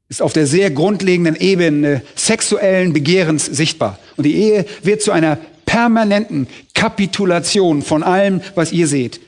ist 0.08 0.22
auf 0.22 0.32
der 0.32 0.46
sehr 0.46 0.70
grundlegenden 0.70 1.36
Ebene 1.36 2.02
sexuellen 2.14 2.94
Begehrens 2.94 3.44
sichtbar. 3.44 3.98
Und 4.16 4.24
die 4.24 4.34
Ehe 4.34 4.64
wird 4.82 5.02
zu 5.02 5.12
einer 5.12 5.38
permanenten 5.66 6.48
Kapitulation 6.74 7.82
von 7.82 8.02
allem, 8.02 8.40
was 8.54 8.72
ihr 8.72 8.86
seht, 8.86 9.20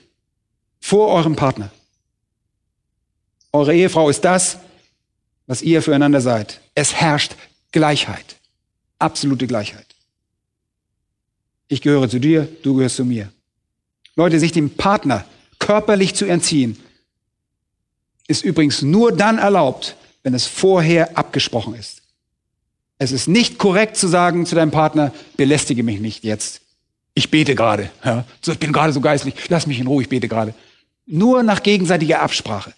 vor 0.80 1.08
eurem 1.08 1.36
Partner. 1.36 1.70
Eure 3.52 3.74
Ehefrau 3.74 4.08
ist 4.08 4.24
das, 4.24 4.58
was 5.46 5.62
ihr 5.62 5.82
füreinander 5.82 6.20
seid. 6.20 6.60
Es 6.74 6.94
herrscht 6.94 7.34
Gleichheit. 7.72 8.36
Absolute 8.98 9.46
Gleichheit. 9.46 9.86
Ich 11.68 11.82
gehöre 11.82 12.08
zu 12.08 12.18
dir, 12.18 12.48
du 12.62 12.76
gehörst 12.76 12.96
zu 12.96 13.04
mir. 13.04 13.30
Leute, 14.16 14.38
sich 14.38 14.52
dem 14.52 14.70
Partner 14.70 15.24
körperlich 15.58 16.14
zu 16.14 16.24
entziehen, 16.24 16.78
ist 18.26 18.44
übrigens 18.44 18.82
nur 18.82 19.12
dann 19.12 19.38
erlaubt, 19.38 19.96
wenn 20.22 20.34
es 20.34 20.46
vorher 20.46 21.18
abgesprochen 21.18 21.74
ist. 21.74 22.02
Es 22.98 23.12
ist 23.12 23.28
nicht 23.28 23.58
korrekt 23.58 23.96
zu 23.96 24.08
sagen 24.08 24.46
zu 24.46 24.54
deinem 24.54 24.70
Partner, 24.70 25.12
belästige 25.36 25.82
mich 25.82 26.00
nicht 26.00 26.24
jetzt. 26.24 26.60
Ich 27.14 27.30
bete 27.30 27.54
gerade. 27.54 27.90
Ja, 28.04 28.24
ich 28.46 28.58
bin 28.58 28.72
gerade 28.72 28.92
so 28.92 29.00
geistlich. 29.00 29.34
Lass 29.48 29.66
mich 29.66 29.78
in 29.78 29.86
Ruhe, 29.86 30.02
ich 30.02 30.08
bete 30.08 30.28
gerade. 30.28 30.54
Nur 31.06 31.42
nach 31.42 31.62
gegenseitiger 31.62 32.22
Absprache. 32.22 32.72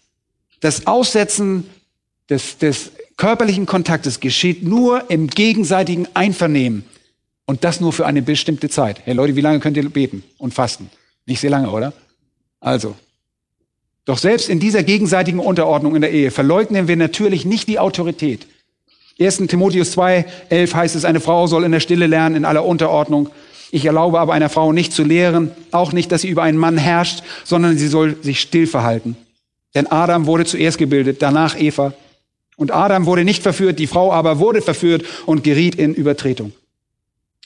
Das 0.61 0.87
Aussetzen 0.87 1.69
des, 2.29 2.59
des 2.59 2.93
körperlichen 3.17 3.67
Kontaktes 3.67 4.21
geschieht 4.21 4.63
nur 4.63 5.11
im 5.11 5.29
gegenseitigen 5.29 6.09
Einvernehmen. 6.15 6.85
Und 7.47 7.63
das 7.63 7.81
nur 7.81 7.93
für 7.93 8.07
eine 8.07 8.23
bestimmte 8.23 8.69
Zeit. 8.69 9.03
Hey 9.05 9.15
Leute, 9.15 9.37
wie 9.37 9.41
lange 9.41 9.61
könnt 9.61 9.77
ihr 9.77 9.89
beten 9.89 10.25
und 10.37 10.53
fasten? 10.53 10.91
Nicht 11.27 11.41
sehr 11.41 11.51
lange, 11.51 11.71
oder? 11.71 11.93
Also. 12.61 12.97
Doch 14.05 14.19
selbst 14.19 14.49
in 14.49 14.61
dieser 14.61 14.83
gegenseitigen 14.83 15.39
Unterordnung 15.39 15.95
in 15.95 16.03
der 16.03 16.13
Ehe 16.13 16.31
verleugnen 16.31 16.89
wir 16.89 16.97
natürlich 16.97 17.45
nicht 17.45 17.69
die 17.69 17.79
Autorität. 17.79 18.47
1. 19.19 19.39
Timotheus 19.49 19.93
2, 19.93 20.27
11 20.51 20.75
heißt 20.75 20.97
es, 20.97 21.05
eine 21.05 21.21
Frau 21.21 21.47
soll 21.47 21.65
in 21.65 21.73
der 21.73 21.81
Stille 21.81 22.07
lernen, 22.07 22.37
in 22.37 22.45
aller 22.45 22.65
Unterordnung. 22.65 23.31
Ich 23.71 23.85
erlaube 23.85 24.21
aber 24.21 24.35
einer 24.35 24.49
Frau 24.49 24.73
nicht 24.73 24.93
zu 24.93 25.03
lehren, 25.03 25.53
auch 25.71 25.93
nicht, 25.93 26.13
dass 26.13 26.23
sie 26.23 26.29
über 26.29 26.43
einen 26.43 26.59
Mann 26.59 26.79
herrscht, 26.79 27.23
sondern 27.45 27.79
sie 27.79 27.89
soll 27.89 28.17
sich 28.23 28.41
still 28.41 28.67
verhalten. 28.67 29.17
Denn 29.75 29.87
Adam 29.87 30.27
wurde 30.27 30.45
zuerst 30.45 30.79
gebildet, 30.79 31.23
danach 31.23 31.59
Eva. 31.59 31.93
Und 32.57 32.73
Adam 32.73 33.07
wurde 33.07 33.25
nicht 33.25 33.43
verführt, 33.43 33.79
die 33.79 33.87
Frau 33.87 34.13
aber 34.13 34.39
wurde 34.39 34.63
verführt 34.63 35.05
und 35.27 35.45
geriet 35.45 35.75
in 35.75 35.95
Übertretung. 35.95 36.53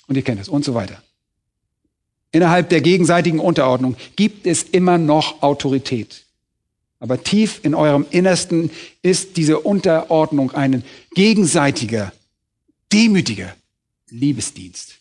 Und 0.06 0.16
ihr 0.16 0.22
kennt 0.22 0.40
es 0.40 0.48
und 0.48 0.64
so 0.64 0.74
weiter. 0.74 1.02
Innerhalb 2.32 2.68
der 2.68 2.80
gegenseitigen 2.80 3.40
Unterordnung 3.40 3.96
gibt 4.14 4.46
es 4.46 4.62
immer 4.62 4.98
noch 4.98 5.42
Autorität. 5.42 6.24
Aber 7.00 7.22
tief 7.22 7.60
in 7.64 7.74
eurem 7.74 8.06
Innersten 8.10 8.70
ist 9.02 9.36
diese 9.36 9.60
Unterordnung 9.60 10.52
ein 10.52 10.84
gegenseitiger, 11.14 12.12
demütiger 12.92 13.54
Liebesdienst. 14.10 14.96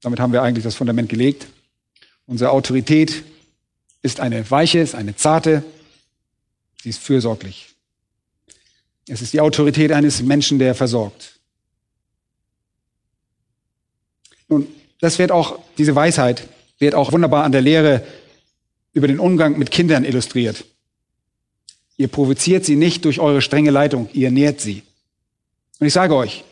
Damit 0.00 0.20
haben 0.20 0.32
wir 0.32 0.42
eigentlich 0.42 0.64
das 0.64 0.76
Fundament 0.76 1.08
gelegt. 1.08 1.48
Unsere 2.26 2.50
Autorität 2.50 3.24
ist 4.02 4.20
eine 4.20 4.48
weiche, 4.50 4.78
ist 4.78 4.94
eine 4.94 5.16
zarte, 5.16 5.64
sie 6.82 6.90
ist 6.90 7.00
fürsorglich. 7.00 7.74
Es 9.08 9.22
ist 9.22 9.32
die 9.32 9.40
Autorität 9.40 9.90
eines 9.92 10.22
Menschen, 10.22 10.58
der 10.58 10.74
versorgt. 10.74 11.38
Nun, 14.48 14.66
das 15.00 15.18
wird 15.18 15.32
auch, 15.32 15.58
diese 15.78 15.94
Weisheit 15.94 16.48
wird 16.78 16.94
auch 16.94 17.12
wunderbar 17.12 17.44
an 17.44 17.52
der 17.52 17.60
Lehre 17.60 18.06
über 18.92 19.08
den 19.08 19.18
Umgang 19.18 19.58
mit 19.58 19.70
Kindern 19.70 20.04
illustriert. 20.04 20.64
Ihr 21.96 22.08
provoziert 22.08 22.64
sie 22.64 22.76
nicht 22.76 23.04
durch 23.04 23.20
eure 23.20 23.42
strenge 23.42 23.70
Leitung, 23.70 24.08
ihr 24.12 24.30
nährt 24.30 24.60
sie. 24.60 24.82
Und 25.80 25.86
ich 25.86 25.92
sage 25.92 26.14
euch, 26.14 26.44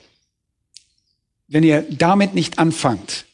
wenn 1.49 1.63
ihr 1.63 1.87
damit 1.91 2.35
nicht 2.35 2.59
anfangt, 2.59 3.25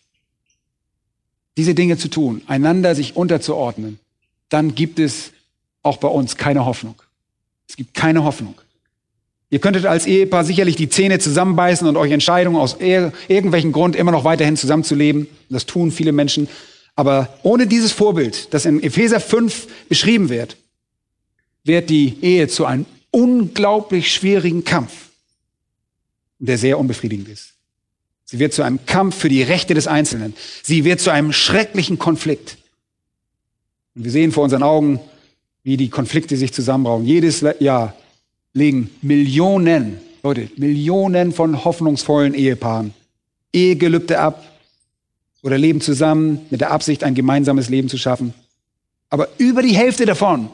diese 1.56 1.74
Dinge 1.74 1.96
zu 1.98 2.08
tun, 2.08 2.42
einander 2.46 2.94
sich 2.94 3.16
unterzuordnen, 3.16 3.98
dann 4.48 4.74
gibt 4.74 4.98
es 4.98 5.32
auch 5.82 5.96
bei 5.96 6.08
uns 6.08 6.36
keine 6.36 6.64
Hoffnung. 6.64 7.00
Es 7.68 7.76
gibt 7.76 7.94
keine 7.94 8.24
Hoffnung. 8.24 8.54
Ihr 9.52 9.58
könntet 9.58 9.84
als 9.84 10.06
Ehepaar 10.06 10.44
sicherlich 10.44 10.76
die 10.76 10.88
Zähne 10.88 11.18
zusammenbeißen 11.18 11.86
und 11.86 11.98
euch 11.98 12.10
Entscheidungen 12.10 12.56
aus 12.56 12.78
irgendwelchen 12.80 13.70
Grund 13.70 13.94
immer 13.96 14.10
noch 14.10 14.24
weiterhin 14.24 14.56
zusammenzuleben. 14.56 15.28
Das 15.50 15.66
tun 15.66 15.92
viele 15.92 16.12
Menschen. 16.12 16.48
Aber 16.96 17.28
ohne 17.42 17.66
dieses 17.66 17.92
Vorbild, 17.92 18.54
das 18.54 18.64
in 18.64 18.82
Epheser 18.82 19.20
5 19.20 19.68
beschrieben 19.90 20.30
wird, 20.30 20.56
wird 21.64 21.90
die 21.90 22.16
Ehe 22.22 22.48
zu 22.48 22.64
einem 22.64 22.86
unglaublich 23.10 24.10
schwierigen 24.14 24.64
Kampf, 24.64 25.10
der 26.38 26.56
sehr 26.56 26.78
unbefriedigend 26.78 27.28
ist. 27.28 27.52
Sie 28.24 28.38
wird 28.38 28.54
zu 28.54 28.62
einem 28.62 28.86
Kampf 28.86 29.16
für 29.16 29.28
die 29.28 29.42
Rechte 29.42 29.74
des 29.74 29.86
Einzelnen. 29.86 30.32
Sie 30.62 30.86
wird 30.86 30.98
zu 31.00 31.10
einem 31.10 31.34
schrecklichen 31.34 31.98
Konflikt. 31.98 32.56
Und 33.94 34.04
wir 34.04 34.12
sehen 34.12 34.32
vor 34.32 34.44
unseren 34.44 34.62
Augen, 34.62 34.98
wie 35.62 35.76
die 35.76 35.90
Konflikte 35.90 36.38
sich 36.38 36.54
zusammenbrauen. 36.54 37.04
Jedes 37.04 37.44
Jahr 37.60 37.94
legen 38.54 38.90
Millionen, 39.02 39.98
Leute, 40.22 40.50
Millionen 40.56 41.32
von 41.32 41.64
hoffnungsvollen 41.64 42.34
Ehepaaren 42.34 42.94
Ehegelübde 43.52 44.18
ab 44.18 44.44
oder 45.42 45.58
leben 45.58 45.80
zusammen 45.80 46.46
mit 46.50 46.60
der 46.60 46.70
Absicht, 46.70 47.04
ein 47.04 47.14
gemeinsames 47.14 47.68
Leben 47.68 47.88
zu 47.88 47.98
schaffen. 47.98 48.32
Aber 49.10 49.28
über 49.38 49.62
die 49.62 49.76
Hälfte 49.76 50.06
davon 50.06 50.48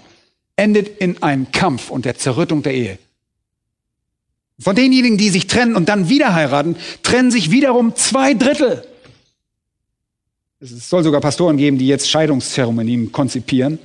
endet 0.56 0.88
in 0.98 1.22
einem 1.22 1.52
Kampf 1.52 1.90
und 1.90 2.04
der 2.04 2.16
Zerrüttung 2.16 2.62
der 2.62 2.74
Ehe. 2.74 2.98
Von 4.58 4.74
denjenigen, 4.74 5.18
die 5.18 5.28
sich 5.28 5.46
trennen 5.46 5.76
und 5.76 5.88
dann 5.88 6.08
wieder 6.08 6.34
heiraten, 6.34 6.74
trennen 7.04 7.30
sich 7.30 7.52
wiederum 7.52 7.94
zwei 7.94 8.34
Drittel. 8.34 8.84
Es 10.58 10.90
soll 10.90 11.04
sogar 11.04 11.20
Pastoren 11.20 11.56
geben, 11.56 11.78
die 11.78 11.86
jetzt 11.86 12.10
Scheidungszeremonien 12.10 13.12
konzipieren. 13.12 13.78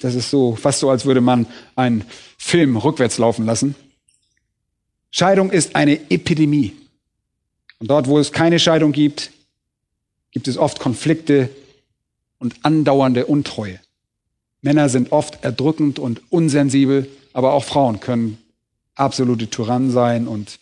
Das 0.00 0.14
ist 0.14 0.30
so, 0.30 0.56
fast 0.56 0.80
so, 0.80 0.90
als 0.90 1.04
würde 1.04 1.20
man 1.20 1.46
einen 1.74 2.04
Film 2.38 2.76
rückwärts 2.76 3.18
laufen 3.18 3.46
lassen. 3.46 3.74
Scheidung 5.10 5.50
ist 5.50 5.74
eine 5.76 6.10
Epidemie. 6.10 6.76
Und 7.78 7.90
dort, 7.90 8.06
wo 8.06 8.18
es 8.18 8.32
keine 8.32 8.58
Scheidung 8.58 8.92
gibt, 8.92 9.30
gibt 10.32 10.48
es 10.48 10.58
oft 10.58 10.80
Konflikte, 10.80 11.50
und 12.38 12.54
andauernde 12.62 13.26
Untreue. 13.26 13.80
Männer 14.62 14.88
sind 14.88 15.12
oft 15.12 15.44
erdrückend 15.44 15.98
und 15.98 16.20
unsensibel, 16.30 17.08
aber 17.32 17.52
auch 17.52 17.64
Frauen 17.64 18.00
können 18.00 18.38
absolute 18.94 19.48
Tyrannen 19.48 19.90
sein 19.90 20.26
und 20.26 20.58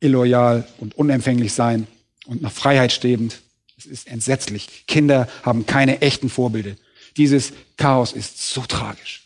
illoyal 0.00 0.66
und 0.78 0.96
unempfänglich 0.96 1.52
sein 1.52 1.86
und 2.26 2.42
nach 2.42 2.52
Freiheit 2.52 2.92
strebend. 2.92 3.40
Es 3.78 3.86
ist 3.86 4.08
entsetzlich. 4.08 4.84
Kinder 4.86 5.28
haben 5.42 5.66
keine 5.66 6.02
echten 6.02 6.28
Vorbilder. 6.28 6.72
Dieses 7.16 7.52
Chaos 7.76 8.12
ist 8.12 8.38
so 8.38 8.62
tragisch. 8.62 9.21